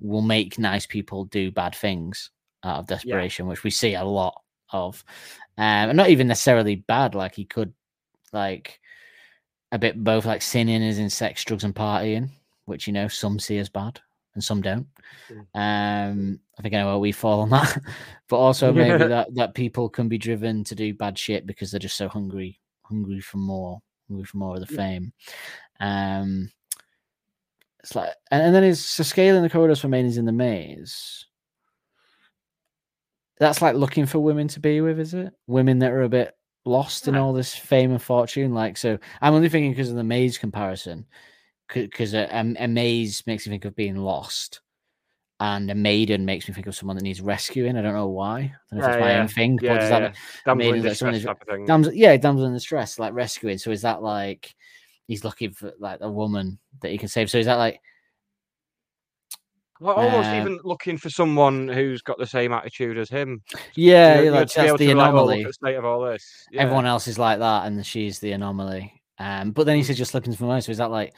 [0.04, 2.30] will make nice people do bad things
[2.64, 4.40] out of desperation, which we see a lot
[4.72, 5.04] of.
[5.58, 7.74] Um, and not even necessarily bad, like he could
[8.32, 8.80] like
[9.72, 12.30] a bit both like sinning is in sex, drugs, and partying,
[12.66, 14.00] which you know some see as bad
[14.34, 14.88] and some don't.
[15.54, 17.78] Um, I think I know where we fall on that,
[18.30, 21.80] but also maybe that that people can be driven to do bad shit because they're
[21.80, 25.14] just so hungry, hungry for more, hungry for more of the fame.
[25.80, 26.52] Um,
[27.84, 30.32] it's like, and, and then it's so scaling the corridors for main is in the
[30.32, 31.26] maze.
[33.40, 35.34] That's like looking for women to be with, is it?
[35.48, 36.34] Women that are a bit
[36.66, 38.54] lost in all this fame and fortune.
[38.54, 41.06] Like, so I'm only thinking because of the maze comparison,
[41.74, 44.62] because a, a, a maze makes me think of being lost,
[45.42, 47.76] and a maiden makes me think of someone that needs rescuing.
[47.76, 48.40] I don't know why.
[48.40, 49.22] I don't know if Yeah, it's my yeah.
[49.22, 49.60] own thing.
[49.62, 50.14] Yeah, does that yeah.
[50.46, 51.66] Damsel in maidens, like, type of thing.
[51.66, 53.58] Damsel, yeah, damsel in distress, like rescuing.
[53.58, 54.56] So is that like
[55.08, 57.30] he's looking for like a woman that he can save?
[57.30, 57.80] So is that like
[59.80, 63.42] Well, almost Um, even looking for someone who's got the same attitude as him.
[63.76, 65.44] yeah, You yeah, know, like to be that's the to, like, oh, anomaly.
[65.44, 66.46] the state of all this.
[66.52, 66.62] Yeah.
[66.62, 69.02] Everyone else is like that, and she's the anomaly.
[69.20, 69.86] Um, but then he Mm.
[69.88, 70.62] says just looking for more.
[70.62, 71.14] So is that like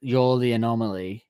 [0.00, 1.26] you're the anomaly,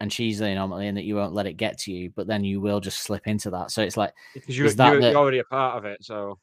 [0.00, 2.44] and she's the anomaly, and that you won't let it get to you, but then
[2.44, 3.70] you will just slip into that.
[3.70, 5.98] So it's like, because you're, is that you're, the- you're already a part of it.
[6.02, 6.38] So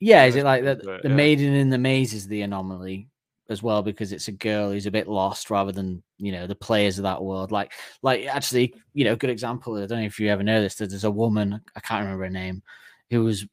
[0.00, 0.86] yeah, is it like that's that?
[0.86, 1.14] good, The yeah.
[1.14, 3.08] maiden in the maze is the anomaly
[3.48, 6.54] as well because it's a girl who's a bit lost rather than you know the
[6.54, 7.50] players of that world.
[7.52, 7.72] Like,
[8.02, 9.76] like actually, you know, good example.
[9.76, 10.76] I don't know if you ever know this.
[10.76, 12.62] There's a woman I can't remember her name
[13.10, 13.46] who was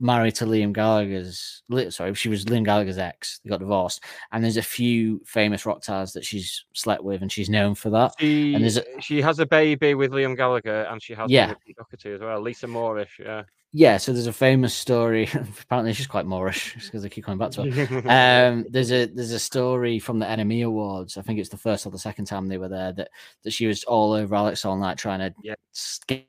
[0.00, 1.62] married to Liam Gallagher's.
[1.90, 3.40] Sorry, she was Liam Gallagher's ex.
[3.44, 7.30] They got divorced, and there's a few famous rock stars that she's slept with, and
[7.30, 8.14] she's known for that.
[8.18, 11.54] she there's a- she has a baby with Liam Gallagher, and she has Yeah.
[12.04, 12.40] as well.
[12.40, 13.42] Lisa Moorish, yeah.
[13.74, 15.28] Yeah, so there's a famous story.
[15.62, 17.98] Apparently, she's quite Moorish because they keep coming back to her.
[18.52, 21.86] um there's a there's a story from the NME awards i think it's the first
[21.86, 23.08] or the second time they were there that
[23.44, 25.54] that she was all over alex all night trying to Yeah.
[25.72, 26.26] skate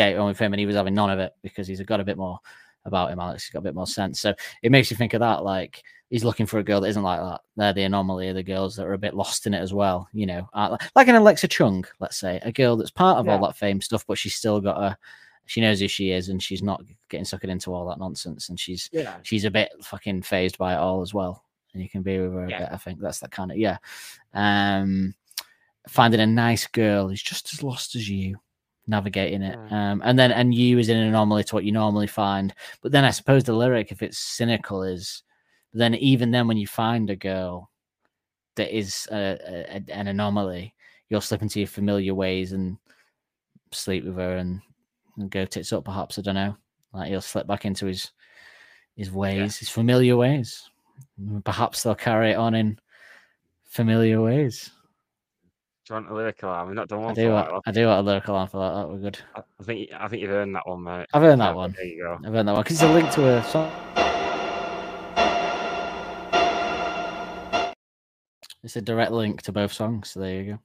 [0.00, 2.16] on with him and he was having none of it because he's got a bit
[2.16, 2.38] more
[2.86, 5.20] about him alex he's got a bit more sense so it makes you think of
[5.20, 8.36] that like he's looking for a girl that isn't like that they're the anomaly of
[8.36, 10.48] the girls that are a bit lost in it as well you know
[10.94, 14.04] like an alexa chung let's say a girl that's part of all that fame stuff
[14.06, 14.96] but she's still got a
[15.46, 18.58] she knows who she is and she's not getting sucked into all that nonsense and
[18.60, 19.16] she's yeah.
[19.22, 21.44] she's a bit fucking phased by it all as well.
[21.72, 22.58] And you can be with her a Yeah.
[22.60, 22.68] bit.
[22.72, 23.78] I think that's that kind of yeah.
[24.34, 25.14] Um
[25.88, 28.36] finding a nice girl who's just as lost as you,
[28.88, 29.56] navigating it.
[29.72, 32.52] Um and then and you is an anomaly to what you normally find.
[32.82, 35.22] But then I suppose the lyric, if it's cynical, is
[35.72, 37.70] then even then when you find a girl
[38.56, 40.74] that is a, a, a- an anomaly,
[41.08, 42.78] you'll slip into your familiar ways and
[43.72, 44.60] sleep with her and,
[45.16, 46.18] and go tits up perhaps.
[46.18, 46.56] I don't know.
[46.92, 48.10] Like he'll slip back into his
[48.96, 50.70] his ways, his familiar ways.
[51.44, 52.78] Perhaps they'll carry it on in
[53.64, 54.70] familiar ways.
[55.86, 56.66] Do you want a lyrical arm?
[56.68, 57.30] We've not done one I for do.
[57.30, 57.60] Want, while.
[57.66, 58.74] I do want a lyrical line for that.
[58.74, 59.18] That would be good.
[59.36, 61.06] I think I think you've earned that one, mate.
[61.12, 61.72] I've earned that Ah, one.
[61.76, 62.18] There you go.
[62.26, 63.70] I've earned that one because it's a link to a song.
[68.64, 70.58] It's a direct link to both songs, so there you go.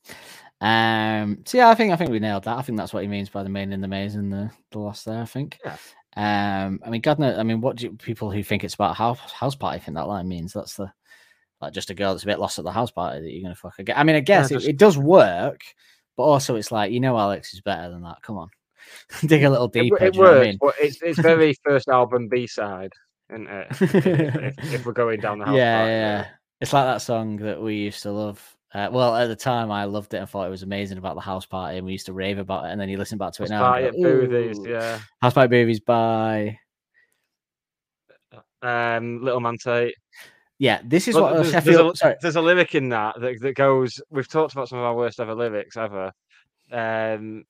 [0.61, 2.57] Um, so yeah, I think I think we nailed that.
[2.57, 4.79] I think that's what he means by the main in the maze and the the
[4.79, 5.21] lost there.
[5.21, 5.59] I think.
[5.65, 5.75] Yeah.
[6.15, 7.37] Um, I mean, God knows.
[7.39, 10.07] I mean, what do you, people who think it's about house house party think that
[10.07, 10.53] line means?
[10.53, 10.91] That's the
[11.61, 13.55] like just a girl that's a bit lost at the house party that you're gonna
[13.55, 13.95] fuck again.
[13.97, 15.61] I mean, I guess just- it, it does work,
[16.15, 18.21] but also it's like you know, Alex is better than that.
[18.21, 18.49] Come on,
[19.25, 19.97] dig a little deeper.
[19.97, 20.57] it know what I works, mean?
[20.61, 22.93] but it's it's very first album B side,
[23.31, 23.67] isn't it?
[23.71, 26.17] if, if, if we're going down the house yeah, party yeah.
[26.17, 26.27] route.
[26.59, 28.57] It's like that song that we used to love.
[28.73, 31.21] Uh, well, at the time, I loved it and thought it was amazing about the
[31.21, 32.69] house party, and we used to rave about it.
[32.69, 33.59] And then you listen back to it now.
[33.63, 34.99] House party at go, yeah.
[35.21, 36.57] House party Boothy's by
[38.61, 39.95] Um, Little Man Tate.
[40.59, 40.81] yeah.
[40.85, 43.55] This is what uh, there's, there's a, sorry, there's a lyric in that, that that
[43.55, 43.99] goes.
[44.09, 46.11] We've talked about some of our worst ever lyrics ever.
[46.71, 47.43] Um,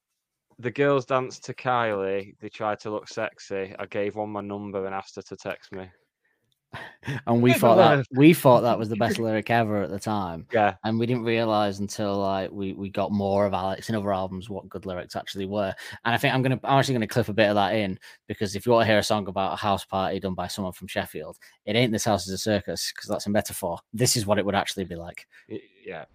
[0.58, 2.36] the girls danced to Kylie.
[2.40, 3.76] They tried to look sexy.
[3.78, 5.88] I gave one my number and asked her to text me.
[7.28, 10.46] and we thought that we thought that was the best lyric ever at the time,
[10.54, 14.14] Yeah, and we didn't realize until like we we got more of Alex in other
[14.14, 15.74] albums what good lyrics actually were.
[16.06, 18.56] And I think I'm gonna I'm actually gonna clip a bit of that in because
[18.56, 20.88] if you want to hear a song about a house party done by someone from
[20.88, 23.80] Sheffield, it ain't this house is a circus because that's a metaphor.
[23.94, 25.28] This is what it would actually be like.
[25.86, 26.06] yeah.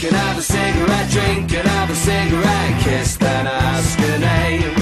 [0.00, 1.10] Can have a cigarette?
[1.10, 2.80] Drink, and have a cigarette?
[2.80, 4.72] Kiss, then ask her name.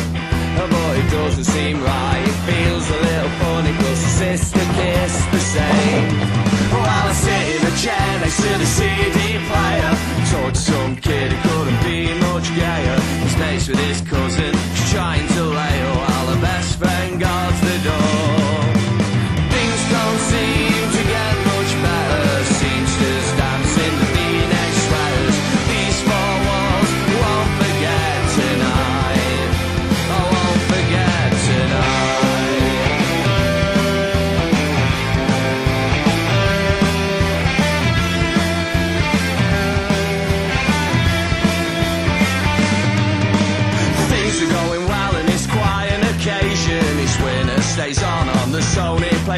[0.54, 2.22] But boy, it doesn't seem right.
[2.22, 6.06] It feels a little funny, cause the sister kissed the same.
[6.70, 9.90] While I sit in a chair next to the CD player,
[10.30, 13.00] talk to some kid who couldn't be much gayer.
[13.26, 15.57] His name's with his cousin, she's trying to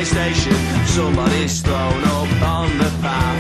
[0.01, 0.57] PlayStation.
[0.87, 3.37] Somebody's thrown up on the path.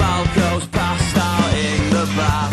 [0.00, 2.50] Balco's passed out in the bath.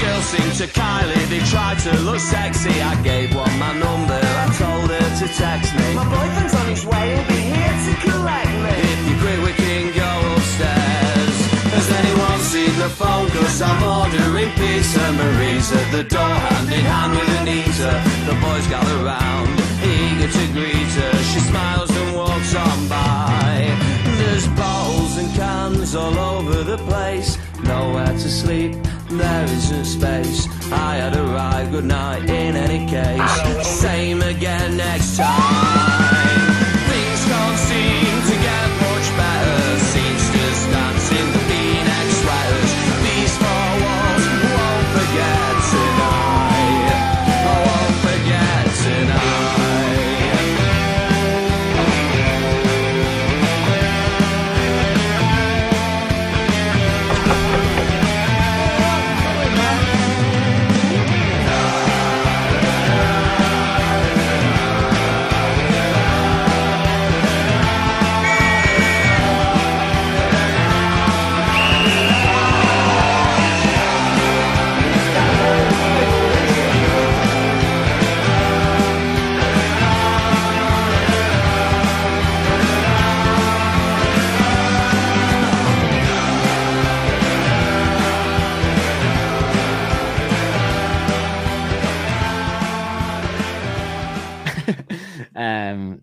[0.00, 2.80] Girls sing to Kylie, they try to look sexy.
[2.80, 5.92] I gave one my number, I told her to text me.
[5.92, 8.74] My boyfriend's on his way, he'll be here to collect me.
[8.92, 11.36] If you quit, we can go upstairs.
[11.76, 13.28] Has anyone seen the phone?
[13.28, 15.04] Cause I'm ordering pizza.
[15.20, 17.92] Marie's at the door, hand in hand with Anita.
[18.24, 19.52] The boys gather round,
[19.84, 21.12] eager to greet her.
[21.28, 21.95] She smiles
[22.36, 23.76] walks on by.
[24.18, 27.38] There's bottles and cans all over the place.
[27.62, 28.76] Nowhere to sleep,
[29.10, 30.46] there isn't space.
[30.70, 33.66] I had a ride, good night in any case.
[33.66, 36.45] Same again next time.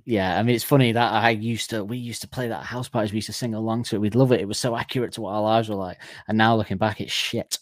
[0.05, 2.89] Yeah i mean it's funny that i used to we used to play that house
[2.89, 5.11] parties we used to sing along to it we'd love it it was so accurate
[5.13, 5.97] to what our lives were like
[6.27, 7.59] and now looking back it's shit.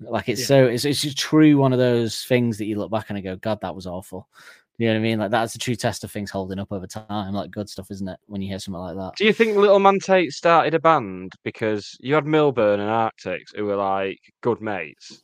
[0.00, 0.46] Like it's Yeah.
[0.46, 3.20] so it's, it's just true one of those things that you look back and I
[3.20, 4.28] go god that was awful.
[4.76, 5.18] You know what i mean?
[5.18, 8.06] Like that's the true test of things holding up over time like good stuff isn't
[8.06, 9.16] it when you hear something like that?
[9.16, 11.32] Do you think Little Man Tate started a band?
[11.42, 15.22] Because you had Milburn and Arctics who were like good mates,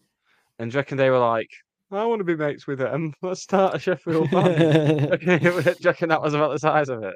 [0.58, 1.50] and do you reckon they were like,
[1.90, 3.14] I want to be mates with them.
[3.22, 5.20] Let's start a Sheffield band.
[5.20, 7.14] do you reckon that was about the size of it?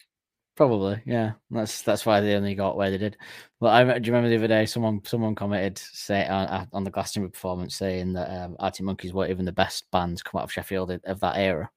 [0.56, 1.32] Probably, yeah.
[1.50, 3.16] That's that's why they only got where they did.
[3.60, 6.90] Well, I do you remember the other day someone someone commented say on, on the
[6.90, 10.52] Glastonbury performance saying that um, Arctic Monkeys weren't even the best bands come out of
[10.52, 11.70] Sheffield of- that era.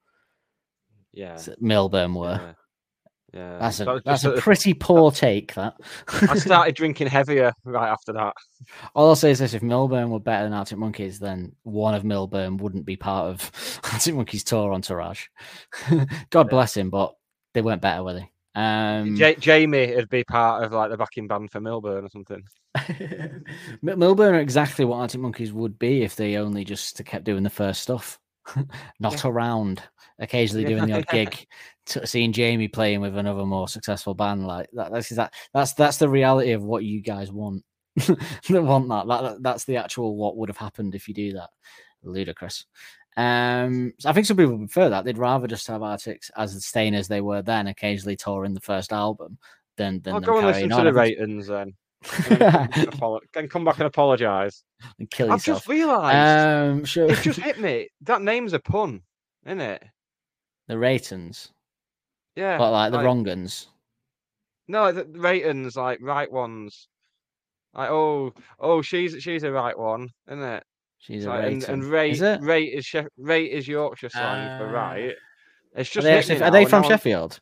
[1.14, 1.34] Yeah.
[1.34, 2.39] S- Milburn were.
[2.42, 2.54] Yeah.
[3.34, 3.58] Yeah.
[3.60, 5.53] That's a That that's just a a- pretty poor take.
[5.53, 5.76] That.
[6.10, 8.34] I started drinking heavier right after that.
[8.94, 12.03] All I'll say is this: if Milburn were better than Arctic Monkeys, then one of
[12.03, 15.28] Milburn wouldn't be part of Arctic Monkeys tour entourage.
[16.30, 17.16] God bless him, but
[17.53, 18.30] they weren't better, were they?
[18.53, 22.44] Um, Ja- Jamie would be part of like the backing band for Milburn or something.
[23.82, 27.44] Mil- Milburn are exactly what Arctic Monkeys would be if they only just kept doing
[27.44, 28.20] the first stuff,
[28.99, 29.82] not around,
[30.20, 31.45] occasionally doing the odd gig,
[31.86, 34.91] t- seeing Jamie playing with another more successful band like that.
[34.91, 35.34] That's that.
[35.53, 37.64] That's that's the reality of what you guys want.
[38.49, 39.08] they want that.
[39.08, 39.22] that.
[39.22, 41.49] that- That's the actual what would have happened if you do that.
[42.03, 42.66] Ludicrous.
[43.18, 45.03] Um, so I think some people prefer that.
[45.03, 48.94] They'd rather just have Arctics as staying as they were then, occasionally touring the first
[48.94, 49.38] album,
[49.78, 51.06] than than I'll go and listen carrying to the on.
[51.06, 51.74] Reytons then.
[52.30, 54.64] And then come back and apolo- and come back and apologise.
[54.98, 55.40] and kill yourself.
[55.41, 57.12] I've just realised Um, sure.
[57.12, 57.90] it just hit me.
[58.02, 59.02] That name's a pun,
[59.45, 59.84] isn't it?
[60.68, 61.52] the Reytons,
[62.36, 62.58] Yeah.
[62.58, 63.68] but like the like- wrong uns.
[64.68, 66.88] No, the the Reytons like right ones.
[67.74, 70.64] Like oh oh she's she's a right one, isn't it?
[70.99, 71.70] She's It's a like, and, rating.
[71.74, 72.41] and rate Is it?
[72.41, 74.72] rate is Shef- rate is Yorkshire slang for Ah.
[74.72, 75.16] right.
[75.76, 77.40] It's Are just they, actually, are they from Sheffield?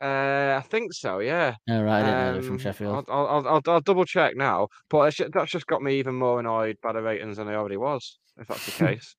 [0.00, 1.18] Uh, I think so.
[1.20, 1.54] Yeah.
[1.66, 2.00] No, right.
[2.00, 3.04] I didn't know they're from Um, Sheffield.
[3.08, 6.14] I'll, I'll, I'll, I'll double check now, but it's ju- that's just got me even
[6.14, 8.18] more annoyed by the Reytons than I already was.
[8.38, 9.16] If that's the case.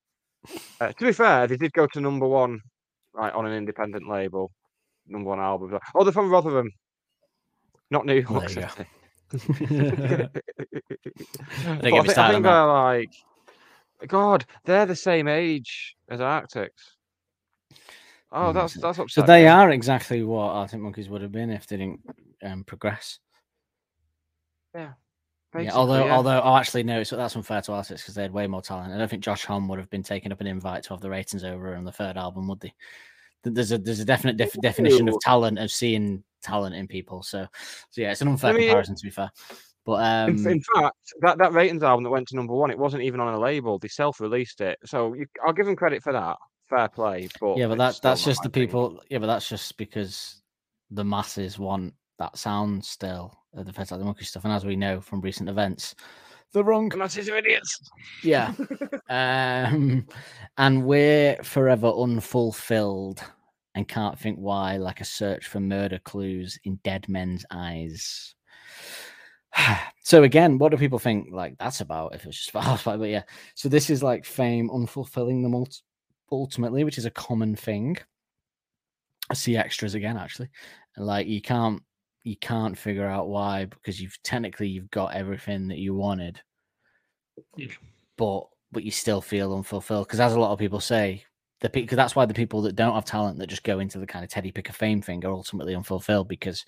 [0.80, 2.60] uh, to be fair, they did go to number one,
[3.16, 4.52] right, on an independent label,
[5.08, 5.78] number one album.
[5.96, 6.72] Oh, they're from Rotherham,
[7.90, 8.90] not New York there you City.
[9.32, 10.30] Don't
[11.66, 13.10] But get I, me thi- I think they're like,
[14.08, 16.96] God, they're the same age as Arctics.
[18.32, 21.68] Oh, that's that's that's So they are exactly what Arctic Monkeys would have been if
[21.68, 22.02] they didn't
[22.44, 23.20] um, progress.
[25.56, 26.15] They're Yeah, although, yeah.
[26.15, 28.94] although, oh, actually, no, so that's unfair to Arctics because they had way more talent.
[28.94, 31.10] I don't think Josh Homme would have been taking up an invite to have the
[31.10, 32.73] Reytons over on the third album, would they?
[33.44, 37.23] There's a there's a definite def- definition of talent of seeing talent in people.
[37.23, 37.48] So,
[37.90, 39.32] so yeah, it's an unfair I mean- comparison to be fair.
[39.86, 42.77] But um, In, in fact, that, that Reytons album that went to number one, it
[42.77, 43.77] wasn't even on a label.
[43.77, 46.38] They self-released it, so you, I'll give them credit for that.
[46.68, 48.99] Fair play, but yeah, but it's that's still that's not just the people.
[49.10, 50.41] Yeah, but that's just because
[50.90, 54.76] the masses want that sound still the Feds Like the Monkey stuff, and as we
[54.76, 55.95] know from recent events,
[56.52, 57.80] the wrong masses are idiots.
[58.23, 58.53] Yeah.
[59.10, 60.07] um,
[60.57, 63.22] and we're forever unfulfilled
[63.76, 68.36] and can't think why, like a search for murder clues in dead men's eyes.
[70.02, 72.15] so again, what do people think like that's about?
[72.15, 73.23] If it's just about but yeah.
[73.56, 75.82] So this is like fame unfulfilling them ult-
[76.32, 77.98] ultimately, which is a common thing.
[79.30, 80.49] I see extras again, actually,
[80.98, 81.82] like you can't
[82.26, 86.41] you can't figure out why because you've technically you've got everything that you wanted.
[88.18, 91.23] But but you still feel unfulfilled because as a lot of people say
[91.61, 94.07] the because that's why the people that don't have talent that just go into the
[94.07, 96.65] kind of teddy picker fame thing are ultimately unfulfilled because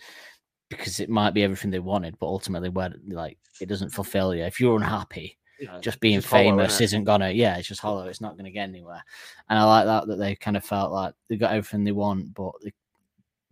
[0.69, 4.43] because it might be everything they wanted but ultimately where like it doesn't fulfill you.
[4.43, 6.81] If you're unhappy Yeah, just being hollow, famous innit?
[6.81, 9.03] isn't gonna yeah it's just hollow it's not gonna get anywhere.
[9.49, 12.33] And i like that that they kind of felt like they got everything they want
[12.35, 12.73] but they,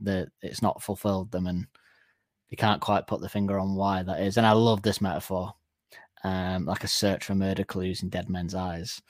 [0.01, 1.65] the it's not fulfilled them and
[2.49, 5.53] they can't quite put the finger on why that is and i love this metaphor
[6.23, 9.01] um like a search for murder clues in dead men's eyes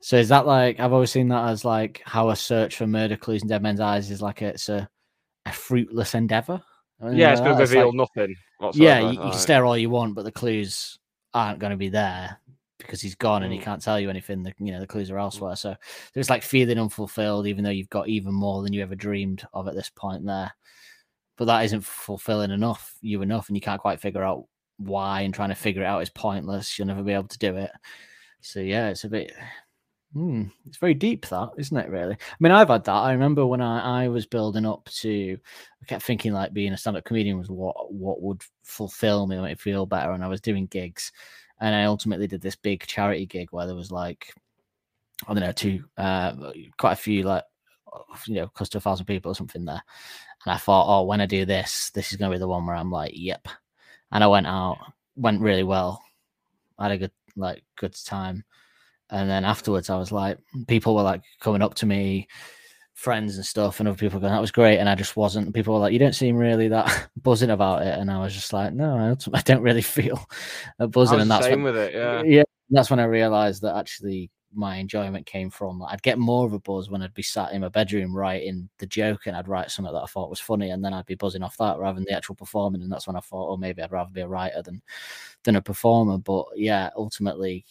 [0.00, 3.16] so is that like i've always seen that as like how a search for murder
[3.16, 4.88] clues in dead men's eyes is like it's a,
[5.46, 6.60] a fruitless endeavor
[7.12, 8.34] Yeah, it's going to reveal like- nothing.
[8.60, 10.98] yeah, whatsoever, you, you can stare all you want, but the clues
[11.32, 12.38] aren't going to be there
[12.78, 13.62] because he's gone and he Mm.
[13.62, 14.42] can't tell you anything.
[14.42, 15.54] The, you know, the clues are elsewhere.
[15.56, 15.76] So
[16.12, 19.68] there's like feeling unfulfilled, even though you've got even more than you ever dreamed of
[19.68, 20.52] at this point there.
[21.38, 24.44] But that isn't fulfilling enough, you enough, and you can't quite figure out
[24.76, 25.22] why.
[25.22, 26.78] And trying to figure it out is pointless.
[26.78, 27.70] You'll never be able to do it.
[28.42, 29.32] So yeah, it's a bit.
[30.14, 31.90] Hmm, it's very deep, that isn't it?
[31.90, 32.14] Really.
[32.14, 32.92] I mean, I've had that.
[32.92, 35.38] I remember when I, I was building up to,
[35.82, 39.50] I kept thinking like being a stand-up comedian was what what would fulfill me, make
[39.50, 41.12] me feel better, and I was doing gigs,
[41.60, 44.32] and I ultimately did this big charity gig where there was like,
[45.26, 47.44] I don't know, two, uh, quite a few like,
[48.26, 49.82] you know, close to a thousand people or something there,
[50.44, 52.76] and I thought, oh, when I do this, this is gonna be the one where
[52.76, 53.48] I'm like, yep,
[54.12, 54.78] and I went out,
[55.16, 56.02] went really well,
[56.78, 58.44] I had a good like good time
[59.10, 62.26] and then afterwards i was like people were like coming up to me
[62.94, 65.72] friends and stuff and other people going that was great and i just wasn't people
[65.74, 68.72] were like you don't seem really that buzzing about it and i was just like
[68.72, 70.26] no i, don't really feel
[70.90, 71.94] buzzing and that's same when, with it.
[71.94, 72.22] Yeah.
[72.22, 76.52] yeah that's when i realized that actually my enjoyment came from i'd get more of
[76.52, 79.70] a buzz when i'd be sat in my bedroom writing the joke and i'd write
[79.70, 82.04] something that i thought was funny and then i'd be buzzing off that rather than
[82.04, 84.62] the actual performing and that's when i thought oh maybe i'd rather be a writer
[84.62, 84.80] than
[85.44, 87.64] than a performer but yeah ultimately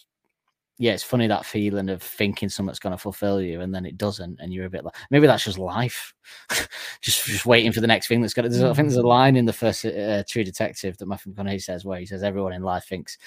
[0.80, 3.98] yeah, it's funny that feeling of thinking something's going to fulfill you and then it
[3.98, 6.14] doesn't, and you're a bit like maybe that's just life,
[7.00, 8.56] just just waiting for the next thing that's going to.
[8.58, 11.84] I think there's a line in the first uh, True Detective that Matthew McConaughey says
[11.84, 13.18] where he says everyone in life thinks,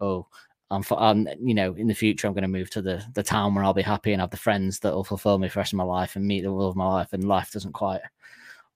[0.00, 0.26] "Oh,
[0.70, 3.22] I'm, f- I'm you know, in the future I'm going to move to the the
[3.22, 5.60] town where I'll be happy and have the friends that will fulfill me for the
[5.60, 8.00] rest of my life and meet the love of my life." And life doesn't quite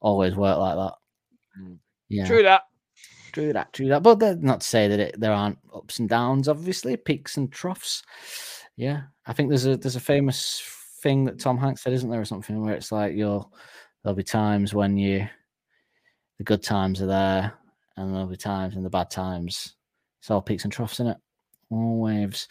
[0.00, 0.94] always work like that.
[1.60, 1.78] Mm.
[2.08, 2.62] Yeah, True that.
[3.32, 4.02] True that, true that.
[4.02, 8.02] But not to say that it, there aren't ups and downs, obviously, peaks and troughs.
[8.76, 10.62] Yeah, I think there's a there's a famous
[11.02, 13.52] thing that Tom Hanks said, isn't there, or something where it's like you'll
[14.02, 15.28] there'll be times when you
[16.38, 17.52] the good times are there,
[17.96, 19.76] and there'll be times and the bad times.
[20.20, 21.16] It's all peaks and troughs, isn't it?
[21.70, 22.48] Waves.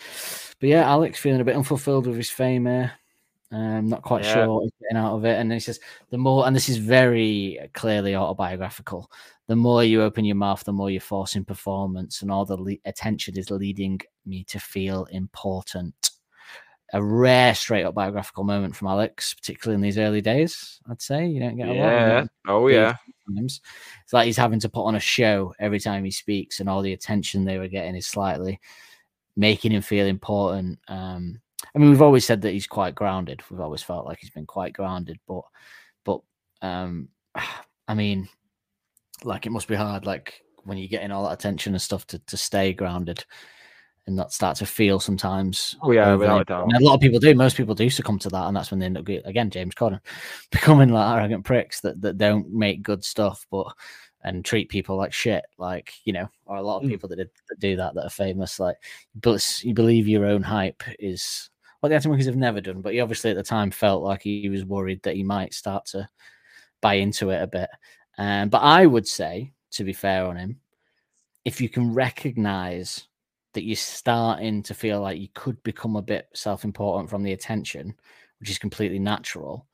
[0.60, 2.92] But yeah, Alex feeling a bit unfulfilled with his fame here.
[3.52, 4.34] Um, not quite Yeah.
[4.34, 5.40] sure what he's getting out of it.
[5.40, 5.80] And he says
[6.10, 9.12] the more, and this is very clearly autobiographical
[9.48, 12.76] the more you open your mouth, the more you're forcing performance, and all the le-
[12.86, 16.12] attention is leading me to feel important.
[16.94, 20.80] A rare straight up biographical moment from Alex, particularly in these early days.
[20.88, 21.78] I'd say you don't get a lot.
[21.78, 22.22] of Yeah.
[22.22, 22.96] that Oh yeah.
[23.36, 23.62] times.
[24.04, 26.84] It's like he's having to put on a show every time he speaks, and all
[26.84, 28.60] the attention they were getting is slightly
[29.40, 30.78] making him feel important.
[30.90, 31.40] Um,
[31.74, 33.42] I mean, we've always said that he's quite grounded.
[33.50, 35.44] We've always felt like he's been quite grounded, but,
[36.04, 36.20] but,
[36.62, 37.08] um,
[37.88, 38.28] I mean,
[39.24, 42.20] like it must be hard, like when you're getting all that attention and stuff, to
[42.20, 43.26] to stay grounded
[44.06, 45.76] and not start to feel sometimes.
[45.82, 46.72] Oh, yeah, without a doubt.
[46.72, 47.34] A lot of people do.
[47.34, 50.00] Most people do succumb to that, and that's when they end up again, James Corden,
[50.52, 53.74] becoming like arrogant pricks that that don't make good stuff, but
[54.24, 55.44] and treat people like shit.
[55.58, 56.90] Like you know, or a lot of Mm.
[56.90, 58.60] people that, did- that do that that are famous.
[58.60, 58.78] Like,
[59.16, 62.82] but you believe your own hype is what the Arctic Monkeys have never done.
[62.82, 65.86] But he obviously at the time felt like he was worried that he might start
[65.88, 66.08] to
[66.82, 67.70] buy into it a bit.
[68.18, 70.60] Um, but I would say, to be fair on him,
[71.46, 73.08] if you can recognize
[73.54, 77.96] that you're starting to feel like you could become a bit self-important from the attention,
[78.40, 79.66] which is completely natural.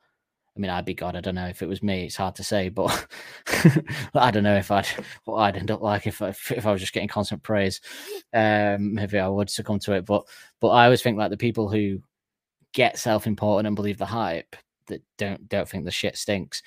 [0.56, 1.16] I mean, I'd be God.
[1.16, 2.04] I don't know if it was me.
[2.06, 3.06] It's hard to say, but
[4.14, 4.86] I don't know if I'd
[5.24, 7.80] what I'd end up like if I, if I was just getting constant praise.
[8.32, 10.06] Um, maybe I would succumb to it.
[10.06, 10.26] But
[10.60, 12.00] but I always think like the people who
[12.72, 14.56] get self-important and believe the hype
[14.88, 16.62] that don't don't think the shit stinks,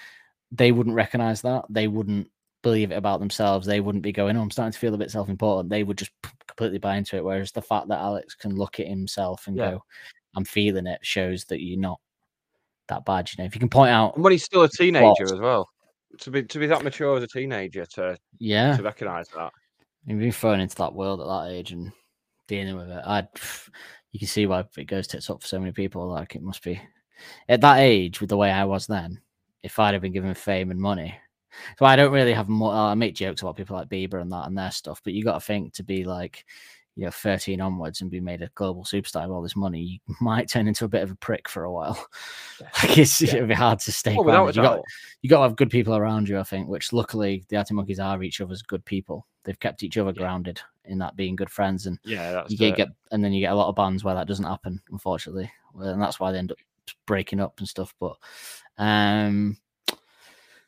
[0.52, 1.66] they wouldn't recognize that.
[1.70, 2.30] They wouldn't
[2.62, 3.66] believe it about themselves.
[3.66, 6.12] They wouldn't be going, "Oh, I'm starting to feel a bit self-important." They would just
[6.48, 7.24] completely buy into it.
[7.24, 9.72] Whereas the fact that Alex can look at himself and Yeah.
[9.72, 9.84] go,
[10.36, 12.00] "I'm feeling it," shows that you're not
[12.90, 13.30] that bad.
[13.32, 15.32] You know, if you can point out, And when he's still a teenager What?
[15.34, 15.70] as well.
[16.22, 19.52] To be to be that mature as a teenager to yeah, to recognise that.
[20.06, 21.92] You've been thrown into that world at that age and
[22.48, 23.02] dealing with it.
[23.06, 23.28] I,
[24.12, 26.08] you can see why it goes tits up for so many people.
[26.08, 26.82] Like it must be
[27.48, 29.22] at that age, with the way I was then.
[29.62, 31.16] If I'd have been given fame and money,
[31.78, 32.74] so I don't really have more.
[32.74, 35.34] I make jokes about people like Bieber and that and their stuff, but you got
[35.36, 36.46] to think to be like,
[37.00, 40.16] you know, thirteen onwards and be made a global superstar with all this money, you
[40.22, 42.06] might turn into a bit of a prick for a while.
[42.84, 43.30] like it's Yeah.
[43.36, 44.16] it'd be hard to stay.
[44.16, 44.58] Grounded.
[44.58, 44.82] you got
[45.22, 48.00] you got to have good people around you, I think, which luckily the Arctic Monkeys
[48.02, 49.26] are each other's good people.
[49.46, 52.90] They've kept each other grounded in that being good friends, and Yeah, you get, get
[53.12, 55.50] and then you get a lot of bands where that doesn't happen, unfortunately,
[55.80, 56.58] and that's why they end up
[57.06, 57.96] breaking up and stuff.
[57.98, 58.18] But
[58.78, 59.58] um,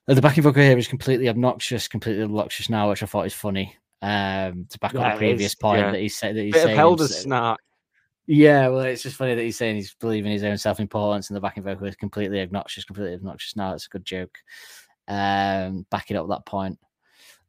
[0.07, 3.75] the backing vocal here is completely obnoxious, completely obnoxious now, which I thought is funny.
[4.01, 5.91] Um, to back on it the previous is, point yeah.
[5.91, 7.59] that he said that he's bit saying Helder himself- snark.
[8.25, 11.37] yeah, well, it's just funny that he's saying he's believing his own self importance, and
[11.37, 13.55] the backing vocal is completely obnoxious, completely obnoxious.
[13.55, 14.37] Now it's a good joke.
[15.07, 16.79] Um, backing up that point.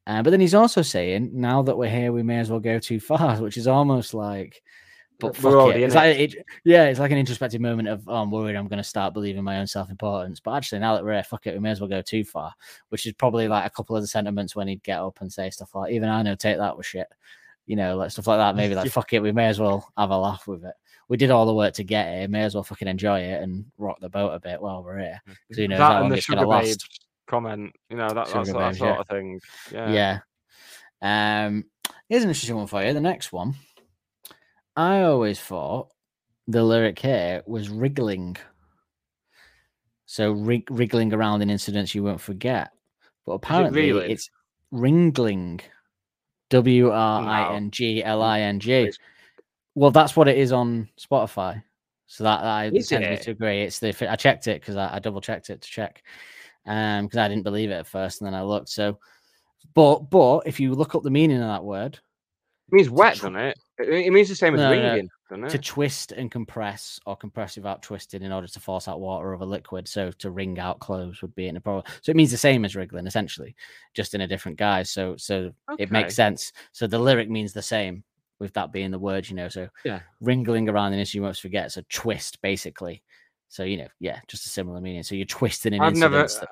[0.06, 2.78] Uh, but then he's also saying, now that we're here, we may as well go
[2.78, 4.62] too far, which is almost like,
[5.22, 5.86] but fuck already it.
[5.86, 5.98] It's it.
[5.98, 6.34] like, it.
[6.64, 9.42] Yeah, it's like an introspective moment of, oh, I'm worried I'm going to start believing
[9.42, 10.40] my own self importance.
[10.40, 12.52] But actually, now that we're here, fuck it, we may as well go too far,
[12.90, 15.48] which is probably like a couple of the sentiments when he'd get up and say
[15.50, 17.06] stuff like, even I know, take that with shit.
[17.66, 18.56] You know, like stuff like that.
[18.56, 20.74] Maybe like, fuck it, we may as well have a laugh with it.
[21.08, 23.64] We did all the work to get here, may as well fucking enjoy it and
[23.78, 25.20] rock the boat a bit while we're here.
[25.26, 27.00] 'Cause who knows how that long and the sugar last.
[27.26, 27.72] comment.
[27.90, 28.98] You know, that, that's Sugar that sort yeah.
[29.00, 29.40] of thing.
[29.70, 30.20] Yeah.
[31.02, 31.46] Yeah.
[31.46, 31.64] Um,
[32.08, 32.92] here's an interesting one for you.
[32.94, 33.54] The next one.
[34.76, 35.88] I always thought
[36.46, 38.36] the lyric here was wriggling.
[40.06, 42.70] So rig- wriggling around in incidents you won't forget.
[43.26, 44.12] But apparently really?
[44.12, 44.30] it's
[44.72, 45.60] ringling.
[46.50, 48.90] W R I N G L I N G.
[49.74, 51.62] Well, that's what it is on Spotify.
[52.06, 53.22] So that I Is tend it?
[53.22, 53.62] to agree.
[53.62, 56.02] It's the I checked it because I, I double checked it to check.
[56.66, 58.68] Um, because I didn't believe it at first, and then I looked.
[58.68, 58.98] So,
[59.74, 62.00] but but if you look up the meaning of that word, It
[62.72, 63.58] means wet, doesn't it?
[63.78, 65.08] It, means the same as No, no, no.
[65.30, 65.50] doesn't it?
[65.50, 69.40] to twist and compress or compress without twisting in order to force out water of
[69.40, 69.88] a liquid.
[69.88, 71.84] So to wring out clothes would be in a problem.
[72.02, 73.54] So it means the same as wriggling, essentially,
[73.94, 74.90] just in a different guise.
[74.90, 76.52] So so it makes sense.
[76.72, 78.04] So the lyric means the same
[78.38, 79.48] with that being the word, you know.
[79.48, 80.00] So Yeah.
[80.20, 81.72] wriggling around in this you won't forget.
[81.72, 83.02] So twist basically.
[83.48, 85.02] So you know, yeah, just a similar meaning.
[85.02, 86.48] So you're twisting in I've never, that-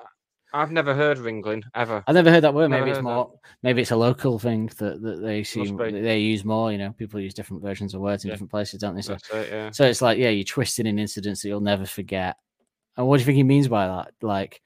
[0.53, 2.03] I've never heard ringling ever.
[2.07, 2.69] I've never heard that word.
[2.69, 3.09] Never Maybe it's heard that.
[3.09, 3.39] more.
[3.63, 6.71] Maybe it's a local thing that, that they seem they use more.
[6.71, 8.33] You know, people use different versions of words in Yeah.
[8.33, 9.01] different places, don't they?
[9.01, 9.71] So, it, yeah.
[9.71, 12.35] so it's like, yeah, you're twisting in incidents that you'll never forget.
[12.97, 14.11] And what do you think he means by that?
[14.21, 14.61] Like,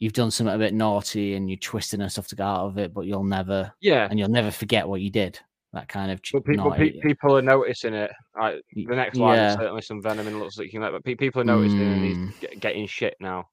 [0.00, 2.78] you've done something a bit naughty and you're twisting and stuff to get out of
[2.78, 4.08] it, but you'll never, Yeah.
[4.10, 5.38] and you'll never forget what you did.
[5.72, 6.90] That kind of But people, naughty.
[6.90, 8.10] pe- people are noticing it.
[8.38, 9.56] Like, the next line is yeah.
[9.60, 12.32] certainly some venom and looks like you let, but pe- people are noticing and Mm.
[12.50, 13.48] he's getting shit now.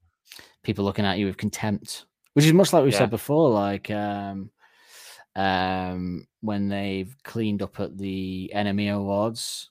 [0.63, 2.97] People looking at you with contempt, which is much like we Yeah.
[2.99, 4.51] said before, like um,
[5.35, 9.69] um, when they've cleaned up at the NME Awards,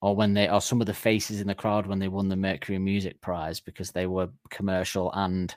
[0.00, 2.36] or when they, or some of the faces in the crowd when they won the
[2.36, 5.54] Mercury Music Prize because they were commercial and,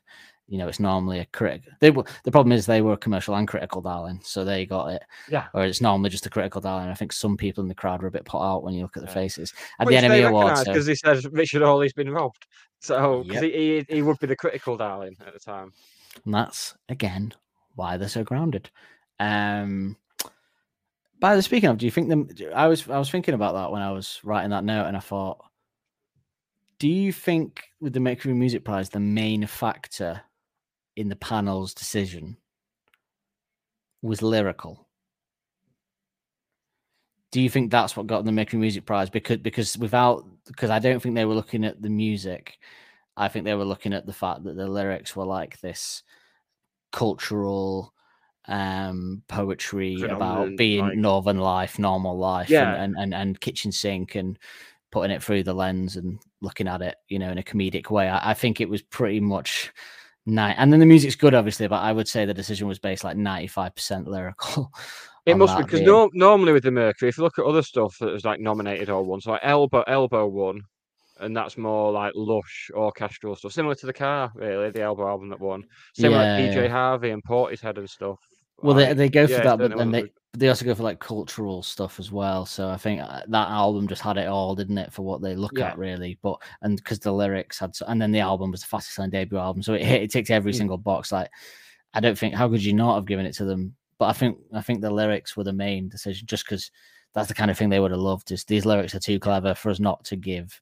[0.47, 1.61] you know, it's normally a critic.
[1.79, 5.03] They were the problem is they were commercial and critical, darling, so they got it.
[5.29, 5.45] Yeah.
[5.53, 6.89] Or it's normally just a critical, darling.
[6.89, 8.97] I think some people in the crowd were a bit put out when you look
[8.97, 10.61] at the faces at Which the NME they Awards.
[10.61, 12.45] so- because he said Richard Hawley's been robbed.
[12.83, 13.43] So, Yep.
[13.43, 15.71] he, he, he would be the critical darling at the time.
[16.25, 17.33] And that's again
[17.75, 18.69] why they're so grounded.
[19.19, 19.97] Um
[21.19, 23.71] by the speaking of, do you think them I was I was thinking about that
[23.71, 25.43] when I was writing that note and I thought,
[26.77, 30.21] do you think with the Mercury Music Prize, the main factor
[30.97, 32.35] in the panel's decision
[34.01, 34.82] was lyrical?
[37.33, 39.09] Do you think that's what got them the Mercury Music Prize?
[39.09, 42.59] Because because without because I don't think they were looking at the music.
[43.17, 46.03] I think they were looking at the fact that the lyrics were like this
[46.91, 47.93] cultural
[48.49, 52.73] um poetry about being like- northern life, normal life, Yeah.
[52.75, 54.37] and, and, and and kitchen sink and
[54.91, 58.07] putting it through the lens and looking at it, you know, in a comedic way.
[58.07, 59.71] I, I think it was pretty much
[60.27, 60.55] night.
[60.59, 63.17] And then the music's good, obviously, but I would say the decision was based like
[63.17, 64.71] ninety five percent lyrical
[65.25, 67.95] It must be because no, normally with the Mercury, if you look at other stuff
[67.99, 70.61] that was like nominated or won, so like Elbow Elbow won,
[71.19, 75.29] and that's more like lush orchestral stuff, similar to the Car, really, the Elbow album
[75.29, 75.63] that won.
[75.93, 76.67] Similar Yeah, like PJ yeah.
[76.67, 78.19] Harvey and Portishead and stuff.
[78.61, 80.83] Well, they, like, they go for yeah, that, but then they they also go for
[80.83, 82.45] like cultural stuff as well.
[82.45, 85.35] So I think uh, that album just had it all, didn't it, for what they
[85.35, 85.67] look Yeah.
[85.69, 86.17] at really.
[86.21, 89.11] But and because the lyrics had, so, and then the album was the fastest selling
[89.11, 90.57] debut album, so it hit, it ticked every Mm.
[90.57, 91.11] single box.
[91.11, 91.29] Like,
[91.93, 93.75] I don't think how could you not have given it to them?
[94.03, 96.69] But I think I think the lyrics were the main decision, just because
[97.13, 98.33] that's the kind of thing they would have loved.
[98.33, 100.59] Is these lyrics are too clever for us not to give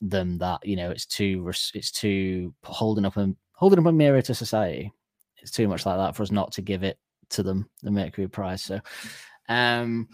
[0.00, 0.66] them that?
[0.66, 4.92] You know, it's too it's too holding up a holding up a mirror to society.
[5.36, 6.98] It's too much like that for us not to give it
[7.30, 8.64] to them the Mercury Prize.
[8.64, 8.80] So,
[9.48, 10.08] um,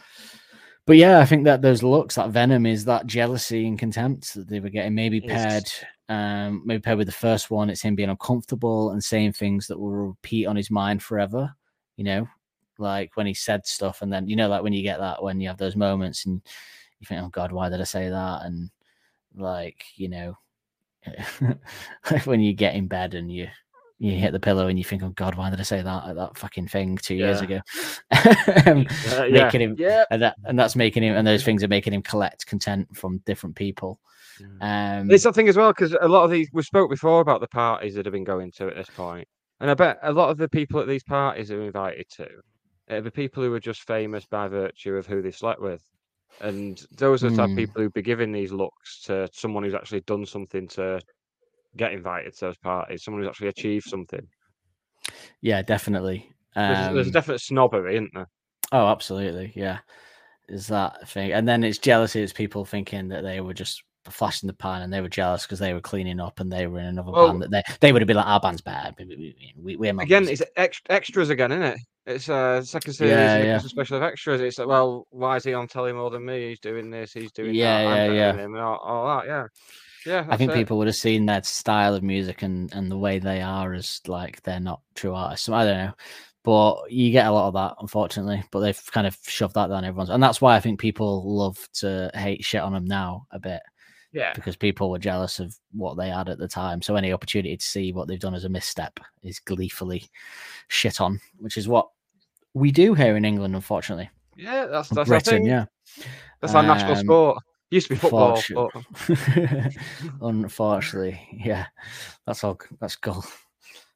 [0.85, 4.47] but yeah, I think that those looks, that venom, is that jealousy and contempt that
[4.47, 4.95] they were getting.
[4.95, 5.73] Maybe paired,
[6.11, 9.81] um, maybe paired with the first one, it's him being uncomfortable and saying things that
[9.81, 11.55] will repeat on his mind forever.
[12.01, 12.29] You know,
[12.79, 15.39] like when he said stuff, and then you know, like when you get that when
[15.39, 16.41] you have those moments and
[16.99, 18.71] you think, "Oh God, why did I say that?" And
[19.37, 20.39] like you know,
[22.11, 23.49] like when you get in bed and you
[23.99, 26.39] you hit the pillow and you think, "Oh God, why did I say that that
[26.39, 27.61] fucking thing two years ago?"
[28.67, 29.45] Um, Uh, yeah.
[29.45, 30.05] making him Yeah.
[30.11, 33.19] and that and that's making him and those things are making him collect content from
[33.27, 34.01] different people.
[34.63, 37.49] Um, It's something as well because a lot of these we spoke before about the
[37.49, 39.29] parties that have been going to at this point,
[39.61, 42.29] and I bet a lot of the people at these parties are invited to
[42.91, 45.83] are the people who are just famous by virtue of who they slept with,
[46.41, 47.65] and those are the type of Hmm.
[47.69, 51.03] people who'd be giving these looks to someone who's actually done something to
[51.77, 54.29] get invited to those parties, someone who's actually achieved something.
[55.41, 56.33] yeah, definitely.
[56.67, 58.29] There's, there's a Um, definite snobbery, isn't there?
[58.73, 59.53] Oh, absolutely.
[59.57, 59.81] Yeah.
[60.49, 61.33] Is that thing.
[61.33, 62.23] And then it's jealousy.
[62.23, 65.59] It's people thinking that they were just flashing the pan and they were jealous because
[65.59, 68.03] they were cleaning up and they were in another Well- band that they, they would
[68.03, 68.95] have been like, our band's bad.
[68.99, 71.79] We, we, we, we're my Again, it's ex- extras again, isn't it?
[72.07, 73.57] It's uh second series, Yeah, yeah.
[73.57, 74.41] a special of extras.
[74.41, 76.49] It's like, well, why is he on telly more than me?
[76.49, 78.15] He's doing this, he's doing Yeah, that.
[78.15, 78.59] yeah, yeah.
[78.59, 79.27] all, all that.
[79.27, 79.47] Yeah,
[80.07, 80.27] yeah.
[80.29, 80.55] I think it.
[80.55, 84.01] people would have seen their style of music and, and the way they are as
[84.07, 85.49] like they're not true artists.
[85.51, 85.93] I don't know.
[86.43, 88.43] But you get a lot of that, unfortunately.
[88.51, 90.09] But they've kind of shoved that down everyone's.
[90.09, 93.61] And that's why I think people love to hate shit on them now a bit.
[94.13, 96.83] Yeah, because people were jealous of what they had at the time.
[96.83, 100.11] So any opportunity to see what they've done as a misstep is gleefully
[100.69, 101.89] shit on, which is what
[102.55, 104.11] we do here in England, unfortunately.
[104.37, 104.67] yeah.
[104.67, 105.67] That's that's Britain, yeah.
[106.41, 107.39] That's our national Um, sport.
[107.71, 108.35] Used to be football.
[108.35, 109.77] Unfortunate-
[110.19, 111.67] But Unfortunately, yeah,
[112.27, 112.59] that's all.
[112.81, 113.23] That's gone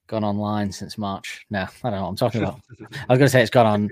[0.07, 1.45] gone online since March.
[1.51, 2.61] No, I don't know what I'm talking about.
[2.81, 3.91] I was going to say it's gone on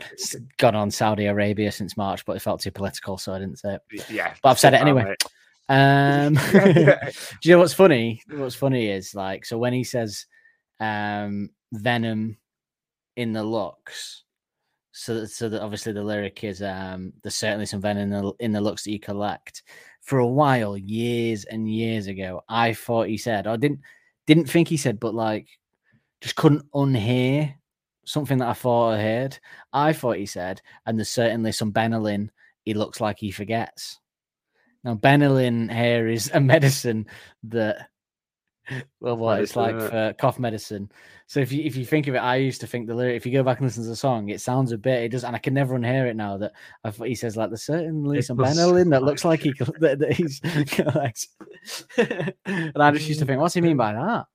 [0.59, 3.75] gone on Saudi Arabia since March, but it felt too political, so I didn't say
[3.91, 4.11] it.
[4.11, 5.05] yeah, But I've said it anyway.
[5.05, 5.25] mate.
[5.73, 7.11] Um, Yeah.
[7.41, 8.23] do you know what's funny?
[8.29, 10.27] What's funny is like so when he says
[10.81, 12.37] um Venom
[13.17, 14.25] in the looks,
[14.93, 18.33] so that, so that obviously the lyric is um there's certainly some venom in the
[18.41, 19.63] in the looks that you collect.
[20.03, 23.81] For a while, years and years ago, I thought he said, I didn't
[24.27, 25.49] didn't think he said, but like
[26.21, 27.55] just couldn't unhear
[28.05, 29.39] something that I thought I heard.
[29.73, 32.29] I thought he said, and there's certainly some Benylin.
[32.65, 34.01] He looks like he forgets.
[34.85, 37.07] Now, Benylin here is a medicine
[37.45, 37.89] that,
[39.01, 40.91] well, what it's like for cough medicine.
[41.27, 43.17] So if you if you think of it, I used to think the lyric.
[43.17, 45.03] If you go back and listen to the song, it sounds a bit.
[45.03, 46.37] It does, and I can never unhear it now.
[46.37, 46.53] That
[46.85, 50.13] I he says like there's certainly It some Benylin that looks like he that, that
[50.13, 50.41] he's
[50.71, 51.29] collects.
[51.97, 54.27] and I just used to think, what's he mean by that?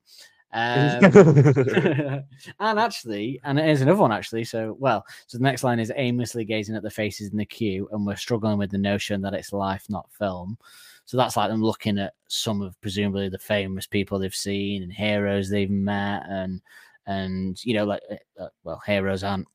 [0.54, 1.04] Um,
[2.60, 4.44] and actually, and it is another one actually.
[4.46, 7.88] So, well, so the next line is aimlessly gazing at the faces in the queue,
[7.92, 10.58] and we're struggling with the notion that it's life, not film.
[11.06, 14.92] So that's like them looking at some of presumably the famous people they've seen and
[14.92, 16.62] heroes they've met, and
[17.06, 19.48] and you know, like uh, uh, well, heroes aren't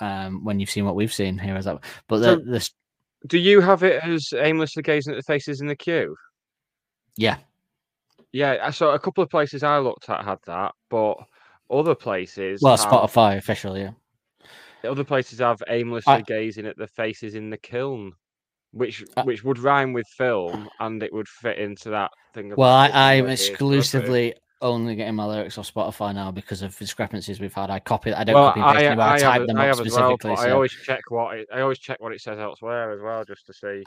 [0.00, 2.70] um when you've seen what we've seen, heroes are, but So- the, the
[3.28, 6.16] Do you have it as aimlessly gazing at the faces in the queue?
[7.16, 7.36] yeah,
[8.32, 11.16] Yeah, so a couple of places I looked at had that, but
[11.70, 13.90] other places, well, have, Spotify official, yeah.
[14.84, 18.12] other places have aimlessly gazing at the faces in the kiln,
[18.72, 22.54] which Uh, which would rhyme with film, and it would fit into that thing.
[22.56, 26.62] Well, I, I'm looking at it, exclusively only getting my lyrics off Spotify now because
[26.62, 27.70] of discrepancies we've had.
[27.70, 28.94] I copy, I don't Well, copy I.
[28.94, 30.46] I, I, type have, them I up as well, specifically.
[30.46, 33.46] I always check what it, I always check what it says elsewhere as well, just
[33.46, 33.82] to see.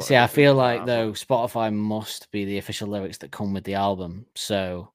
[0.00, 3.74] See, I feel like though Spotify must be the official lyrics that come with the
[3.74, 4.90] album, so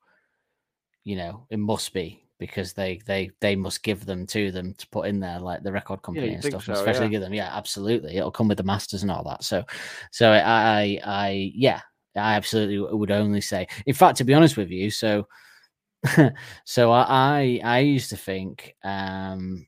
[1.04, 4.88] you know it must be because they they they must give them to them to
[4.90, 6.66] put in there, like the record company you'd and stuff.
[6.66, 7.12] so, especially yeah.
[7.12, 8.18] give them, yeah, absolutely.
[8.18, 9.44] It'll come with the masters and all that.
[9.44, 9.64] So,
[10.12, 11.82] so I I, I yeah,
[12.16, 13.68] I absolutely would only say.
[13.86, 15.28] In fact, to be honest with you, so
[16.66, 19.68] so I I, I used to think um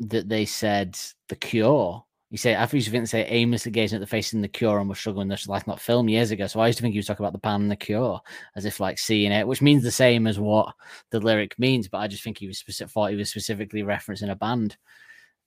[0.00, 2.04] that they said the cure.
[2.32, 4.80] You say after you think they say aimlessly gazing at the face in the cure
[4.80, 6.46] and was struggling this like not film years ago.
[6.46, 8.22] So I used to think he was talking about the band the cure
[8.56, 10.74] as if like seeing it, which means the same as what
[11.10, 14.30] the lyric means, but I just think he was specific thought he was specifically referencing
[14.30, 14.78] a band.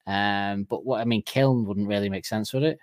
[0.05, 2.77] Um, but what I mean, kiln wouldn't really make sense, would it?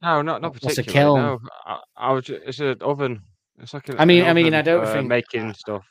[0.00, 0.76] No, not not particularly.
[0.76, 1.20] What's a kiln?
[1.20, 2.30] No, I, I was.
[2.30, 3.22] It's an oven.
[3.58, 5.84] It's like a, I mean- I mean, I don't for think- making stuff.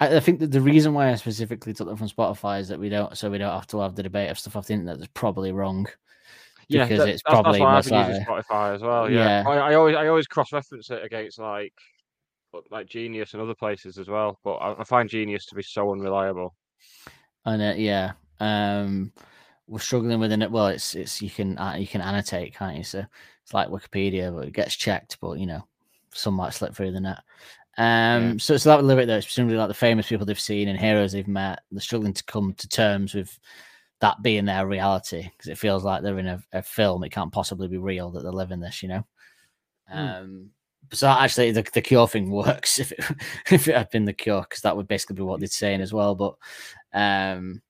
[0.00, 2.78] I, I think that the reason why I specifically took them from Spotify is that
[2.78, 4.98] we don't, so we don't have to have the debate of stuff off the internet
[4.98, 5.86] that's probably wrong.
[6.68, 9.10] Yeah, because that- it's that's, probably that's why I've been using Spotify as well.
[9.10, 9.48] Yeah, Yeah.
[9.48, 11.72] I, I always I always cross reference it against like
[12.70, 14.38] like Genius and other places as well.
[14.42, 16.54] But I, I find Genius to be so unreliable.
[17.44, 19.12] And uh, yeah, um,
[19.68, 20.50] we're struggling with it.
[20.50, 22.84] Well, it's it's you can uh, you can annotate, can't you?
[22.84, 23.04] So
[23.42, 25.18] it's like Wikipedia, but it gets checked.
[25.20, 25.66] But you know,
[26.12, 27.22] some might slip through the net.
[27.78, 30.78] Um, so so that lyric there is presumably like the famous people they've seen and
[30.78, 31.60] heroes they've met.
[31.70, 33.38] They're struggling to come to terms with
[34.00, 37.04] that being their reality because it feels like they're in a, a film.
[37.04, 39.06] It can't possibly be real that they're living this, you know.
[39.90, 40.50] Um,
[40.92, 43.04] so actually, the, the cure thing works if it
[43.50, 45.92] if it had been the cure because that would basically be what they'd saying as
[45.92, 46.14] well.
[46.14, 46.36] But
[46.92, 47.62] um,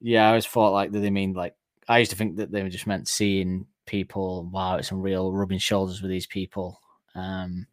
[0.00, 1.54] yeah, I always thought like, do they mean like?
[1.88, 4.48] I used to think that they were just meant seeing people.
[4.52, 6.80] Wow, it's some real rubbing shoulders with these people.
[7.16, 7.66] Um,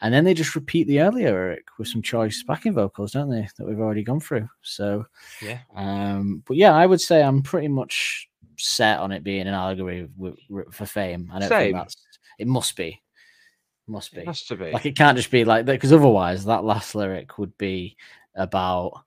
[0.00, 3.48] and then they just repeat the earlier lyric with some choice backing vocals, don't they?
[3.56, 4.48] That we've already gone through.
[4.62, 5.04] So
[5.42, 5.58] Yeah.
[5.74, 10.08] um, but yeah, I would say I'm pretty much set on it being an allegory
[10.16, 11.30] with, with, for fame.
[11.32, 11.60] I don't Same.
[11.60, 11.96] think that's
[12.38, 12.46] it.
[12.46, 13.00] Must be,
[13.86, 14.20] must be.
[14.20, 14.70] It has to be.
[14.70, 17.96] Like it can't just be like that because otherwise that last lyric would be
[18.36, 19.04] about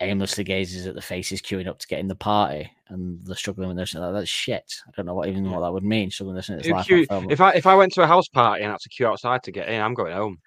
[0.00, 3.68] aimlessly gazes at the faces queuing up to get in the party and they're struggling
[3.68, 3.94] with this.
[3.94, 4.74] Like, that's shit.
[4.86, 6.10] I don't know what even what that would mean.
[6.10, 6.86] Struggling with this life.
[6.86, 9.42] queue- if I if I went to a house party and had to queue outside
[9.44, 10.38] to get in, I'm going home.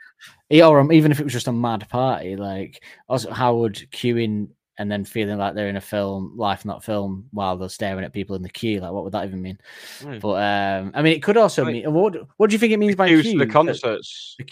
[0.49, 3.75] Yeah, or um, even if it was just a mad party, like also how would
[3.91, 8.05] queuing and then feeling like they're in a film, life not film, while they're staring
[8.05, 9.57] at people in the queue, like what would that even mean?
[10.01, 10.19] Hmm.
[10.19, 12.15] But um, I mean, it could also Like, mean what?
[12.37, 13.37] What do you think it means by queue?
[13.37, 14.45] the concerts, the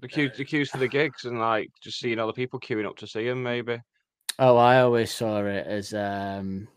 [0.00, 2.96] the queues, the queues for the gigs, and like just seeing other people queuing up
[2.98, 3.80] to see him, Maybe.
[4.38, 6.68] Oh, I always saw it as um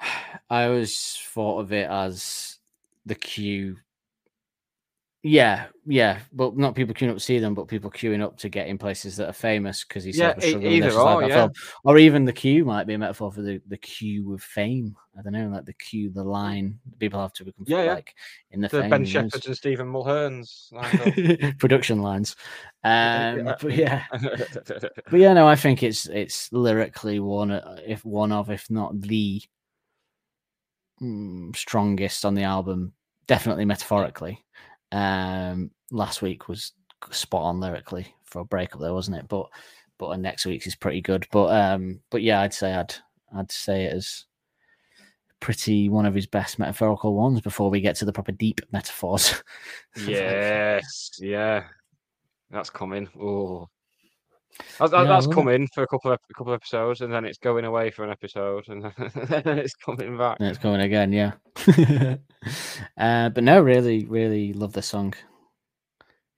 [0.50, 2.58] I always thought of it as
[3.06, 3.76] the queue.
[5.26, 8.50] Yeah, yeah, but not people queuing up to see them, but people queuing up to
[8.50, 11.00] get in places that are famous because he says Yeah, we're struggling with this, either
[11.00, 11.34] or, yeah.
[11.34, 11.52] film.
[11.84, 14.94] Or even the queue might be a metaphor for the, the queue of fame.
[15.18, 17.94] I don't know, like the queue, the line people have to become Yeah, yeah.
[17.94, 18.14] like
[18.50, 19.04] in the, The fame, Ben?
[19.06, 20.68] Shephards and Stephen Mulherns.
[20.72, 21.58] lined up.
[21.58, 22.36] production lines.
[22.82, 23.56] Um, Yeah.
[23.62, 24.04] but yeah,
[25.10, 29.00] but yeah, no, I think it's it's lyrically one, uh, if one of, if not
[29.00, 29.40] the
[31.00, 32.92] mm, strongest on the album.
[33.26, 34.44] Definitely metaphorically.
[34.94, 36.72] Um, last week was
[37.10, 39.28] spot on lyrically for a breakup, there wasn't it?
[39.28, 39.46] But
[39.98, 41.26] but next week's is pretty good.
[41.32, 42.94] But um, but yeah, I'd say I'd
[43.34, 44.24] I'd say it as
[45.40, 49.42] pretty one of his best metaphorical ones before we get to the proper deep metaphors.
[50.06, 51.64] yes, yeah,
[52.50, 53.08] that's coming.
[53.20, 53.68] Oh,
[54.78, 55.32] that's, Yeah, that's it.
[55.32, 58.04] coming for a couple of a couple of episodes, and then it's going away for
[58.04, 58.82] an episode, and
[59.44, 60.38] then it's coming back.
[60.40, 61.32] And it's coming again, yeah.
[62.98, 65.14] uh, but no, really, really love the song.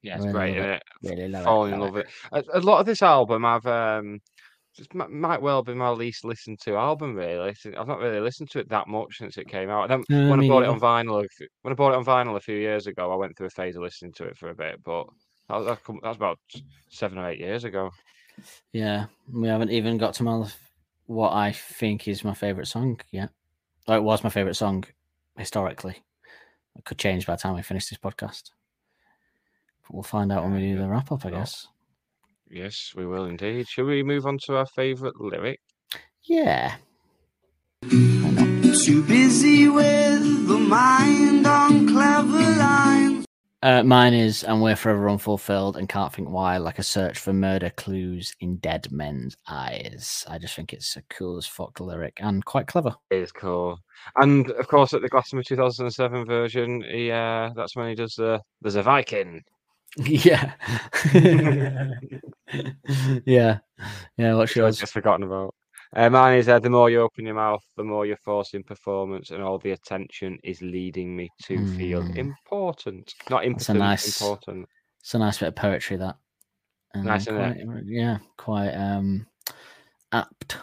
[0.03, 0.83] Yeah, it's Really great, it.
[1.03, 1.11] it?
[1.11, 2.11] Really love Falling in love with it.
[2.33, 4.21] A, a lot of this album, I've um,
[4.77, 7.15] just might well be my least listened to album.
[7.17, 9.91] Really, I've not really listened to it that much since it came out.
[9.91, 11.27] And then Uh, when I bought it on vinyl,
[11.63, 13.75] when I bought it on vinyl a few years ago, I went through a phase
[13.77, 15.07] of listening to it for a bit, but
[15.49, 16.39] that, that, come- that's about
[16.89, 17.91] seven or eight years ago.
[18.73, 20.47] Yeah, we haven't even got to my
[21.07, 23.31] what I think is my favorite song yet.
[23.89, 24.85] Or it was my favorite song
[25.39, 26.03] historically.
[26.77, 28.51] It could change by the time we finish this podcast.
[29.83, 31.69] But we'll find out when we do the wrap up, I guess.
[32.51, 33.67] Yes, we will indeed.
[33.69, 35.61] Shall we move on to our favourite lyric?
[36.25, 36.75] Yeah.
[37.89, 42.86] Too busy with the mind on clever lines.
[43.67, 47.33] Uh, mine is, and we're forever unfulfilled and can't think why, like a search for
[47.33, 50.25] murder clues in dead men's eyes.
[50.29, 52.95] I just think it's a cool as fuck lyric and quite clever.
[53.11, 53.81] It is cool.
[54.15, 58.41] And of course, at the Glastonbury 2007 version, he uh, that's when he does the
[58.63, 59.43] "There's a Viking."
[59.97, 60.53] yeah.
[63.25, 63.59] yeah.
[64.17, 64.35] Yeah.
[64.35, 64.79] What's yours?
[64.79, 65.56] just forgotten about.
[65.95, 69.31] Uh, mine is uh, the more you open your mouth, the more you're forcing performance,
[69.31, 72.17] and all the attention is leading me to feel Mm.
[72.17, 74.69] important, not That's a impotent, nice- important.
[75.01, 76.17] It's a nice bit of poetry that.
[76.95, 77.65] Um, Nice, isn't it?
[77.65, 79.27] quite, Yeah, quite um
[80.13, 80.59] apt.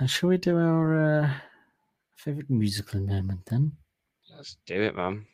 [0.00, 1.30] Uh, shall we do our uh,
[2.16, 3.72] favorite musical moment then?
[4.30, 5.26] Let's do it, man.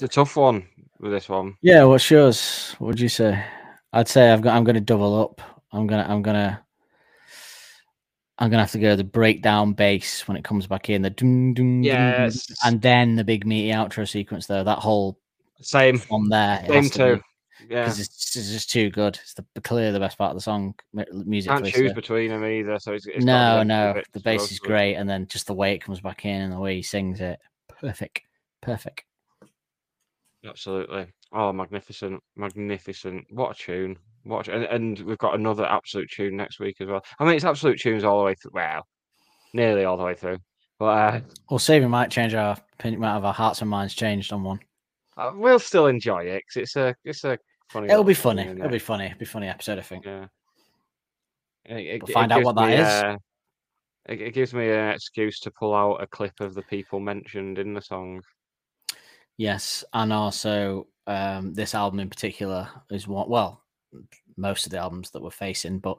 [0.00, 0.06] in your ear.
[0.06, 0.66] a tough one
[1.00, 1.56] with this one.
[1.62, 2.74] Yeah, what's yours?
[2.78, 3.42] What would you say?
[3.92, 4.56] I'd say I've got.
[4.56, 5.40] I'm going to double up.
[5.72, 6.06] I'm gonna.
[6.08, 6.60] I'm gonna.
[8.38, 11.54] I'm gonna have to go the breakdown bass when it comes back in the doom
[11.54, 12.46] doom Yes.
[12.64, 14.64] and then the big meaty outro sequence though.
[14.64, 15.20] That whole
[15.60, 17.16] Same, on there, same too.
[17.60, 19.20] be, Yeah, it's, it's just too good.
[19.22, 21.52] It's the clearly the best part of the song, mu- music.
[21.52, 22.80] can't choose so- between them either.
[22.80, 25.46] So it's, it's no, no, the bits the to bass is great, and then just
[25.46, 27.38] the way it comes back in and the way he sings it,
[27.68, 28.22] perfect,
[28.60, 29.04] perfect.
[30.46, 31.06] Absolutely.
[31.32, 33.24] Oh, magnificent, magnificent!
[33.30, 33.96] What a tune!
[34.24, 37.04] What, a, and, and we've got another absolute tune next week as well.
[37.18, 38.52] I mean, it's absolute tunes all the way through.
[38.54, 38.86] Well,
[39.52, 40.38] nearly all the way through.
[40.78, 44.32] But uh, Well, saving might change our opinion, might have our hearts and minds changed
[44.32, 44.60] on one.
[45.16, 47.38] uh, we'll still enjoy it 'cause it's a, it's a
[47.70, 47.88] funny.
[47.88, 48.42] It'll be funny.
[48.42, 48.70] It'll it?
[48.72, 49.06] be funny.
[49.06, 50.04] It'll be funny episode, I think.
[50.04, 50.26] Yeah.
[51.66, 52.86] It, We'll it find out what that me, is.
[52.86, 53.16] uh,
[54.06, 57.72] it gives me an excuse to pull out a clip of the people mentioned in
[57.72, 58.20] the song.
[59.36, 63.28] Yes, and also um, this album in particular is one.
[63.28, 63.62] Well,
[64.36, 65.98] most of the albums that we're facing, but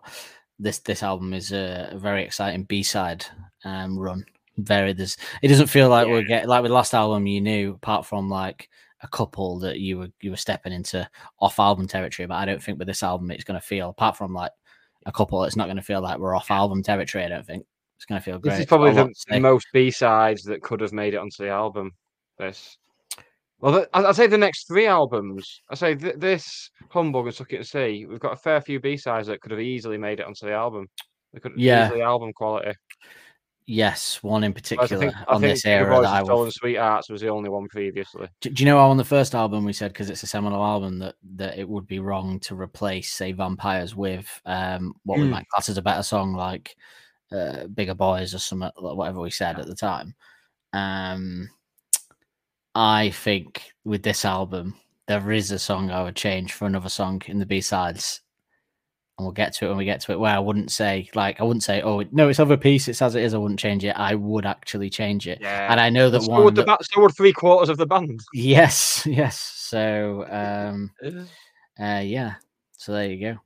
[0.59, 3.25] this this album is a, a very exciting B side
[3.63, 4.25] um, run.
[4.57, 5.17] Very there's.
[5.41, 7.27] It doesn't feel like we're getting like with the last album.
[7.27, 8.69] You knew apart from like
[9.01, 11.07] a couple that you were you were stepping into
[11.39, 14.15] off album territory, but I don't think with this album it's going to feel apart
[14.17, 14.51] from like
[15.05, 15.43] a couple.
[15.43, 17.25] It's not going to feel like we're off album territory.
[17.25, 17.65] I don't think
[17.97, 18.51] it's going to feel great.
[18.51, 19.39] This is It's got a probably the, to the say.
[19.39, 21.91] most B sides that could have made it onto the album.
[22.37, 22.77] This.
[23.59, 25.61] Well, I'd say the next three albums.
[25.69, 28.05] I say th- this Humbug and Suck It and See.
[28.05, 30.53] We've got a fair few B sides that could have easily made it onto the
[30.53, 30.87] album.
[31.33, 31.85] They could Yeah.
[31.87, 32.73] easily album quality.
[33.67, 37.49] Yes, one in particular think, on this era that I will Sweethearts was the only
[37.49, 38.27] one previously.
[38.41, 40.63] Do, do you know how on the first album we said because it's a seminal
[40.63, 45.25] album that that it would be wrong to replace say vampires with um what we
[45.25, 45.31] Mm.
[45.31, 46.75] might class as a better song like
[47.31, 50.13] uh, bigger boys or something whatever we said at the time.
[50.73, 51.49] Um,
[52.75, 54.75] I think with this album
[55.07, 58.21] there is a song I would change for another song in the B sides.
[59.17, 60.19] And we'll get to it when we get to it.
[60.19, 62.89] Where I wouldn't say, like, I wouldn't say, "Oh no, it's other piece.
[62.89, 63.95] It's as it is." I wouldn't change it.
[63.95, 65.37] I would actually change it.
[65.39, 65.71] Yeah.
[65.71, 66.43] And I know that so one.
[66.43, 68.19] would the that- ba- so would three quarters of the band.
[68.33, 69.39] Yes, yes.
[69.39, 70.91] So um
[71.79, 72.33] uh yeah.
[72.73, 73.39] So there you go.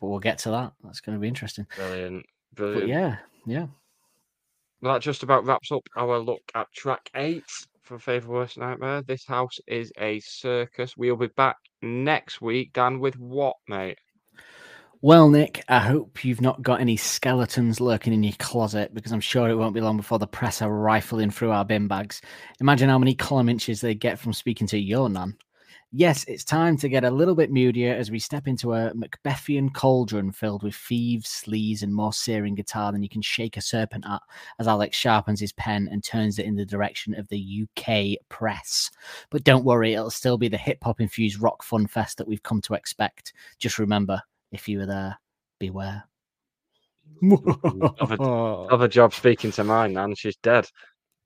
[0.00, 0.74] But we'll get to that.
[0.84, 1.66] That's gonna be interesting.
[1.74, 2.24] Brilliant.
[2.54, 2.88] But Brilliant.
[2.88, 3.16] yeah,
[3.46, 3.66] yeah.
[4.80, 7.42] Well, that just about wraps up our look at track eight
[7.90, 9.02] for Favourite Worst Nightmare.
[9.02, 10.96] This house is a circus.
[10.96, 13.98] We'll be back next week, Dan, with what, mate?
[15.02, 19.20] Well, Nick, I hope you've not got any skeletons lurking in your closet because I'm
[19.20, 22.22] sure it won't be long before the press are rifling through our bin bags.
[22.60, 25.36] Imagine how many column inches they get from speaking to your nan.
[25.92, 29.74] Yes, it's time to get a little bit moodier as we step into a Macbethian
[29.74, 34.04] cauldron filled with thieves, sleaze, and more searing guitar than you can shake a serpent
[34.08, 34.22] at
[34.60, 38.88] as Alex sharpens his pen and turns it in the direction of the UK press.
[39.30, 42.44] But don't worry, it'll still be the hip hop infused rock fun fest that we've
[42.44, 43.32] come to expect.
[43.58, 44.22] Just remember,
[44.52, 45.18] if you were there,
[45.58, 46.04] beware.
[47.22, 50.14] A job speaking to mine, Nan.
[50.14, 50.68] She's dead.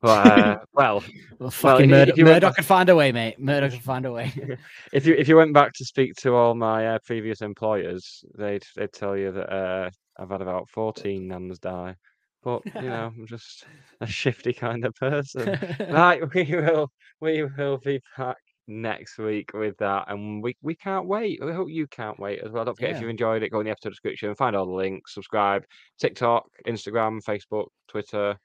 [0.04, 1.02] But, uh, well,
[1.38, 3.40] Well, fucking if- Murdoch, if you Murdoch could find a way, mate.
[3.40, 4.30] Murdoch could find a way.
[4.92, 8.62] if you if you went back to speak to all my uh, previous employers, they'd
[8.76, 11.96] they'd tell you that uh, I've had about fourteen nans die.
[12.42, 13.64] But you know, I'm just
[14.02, 15.58] a shifty kind of person.
[15.90, 16.90] right, we will
[17.22, 18.36] we will be back
[18.68, 21.42] next week with that, and we we can't wait.
[21.42, 22.66] We hope you can't wait as well.
[22.66, 23.04] Don't forget if Yeah.
[23.04, 25.64] you enjoyed it, go in the episode description, find all the links, subscribe,
[25.98, 28.36] TikTok, Instagram, Facebook, Twitter,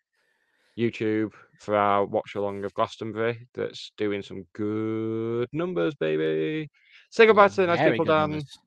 [0.80, 3.48] YouTube for our watch along of Glastonbury.
[3.54, 6.70] That's doing some good numbers, baby.
[7.12, 8.32] Say goodbye to the nice Very people, Dan.
[8.32, 8.58] numbers.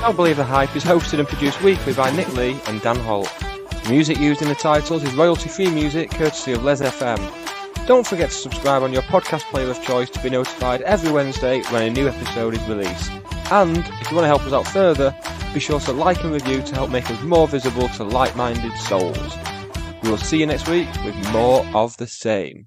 [0.00, 3.32] Don't Believe the Hype is hosted and produced weekly by Nick Lee and Dan Holt.
[3.90, 7.18] Music used in the titles is royalty free music courtesy of Les FM.
[7.86, 11.62] Don't forget to subscribe on your podcast player of choice to be notified every Wednesday
[11.70, 13.10] when a new episode is released.
[13.50, 15.14] And if you want to help us out further,
[15.54, 18.76] be sure to like and review to help make us more visible to like minded
[18.78, 19.36] souls.
[20.02, 22.66] We will see you next week with more of the same.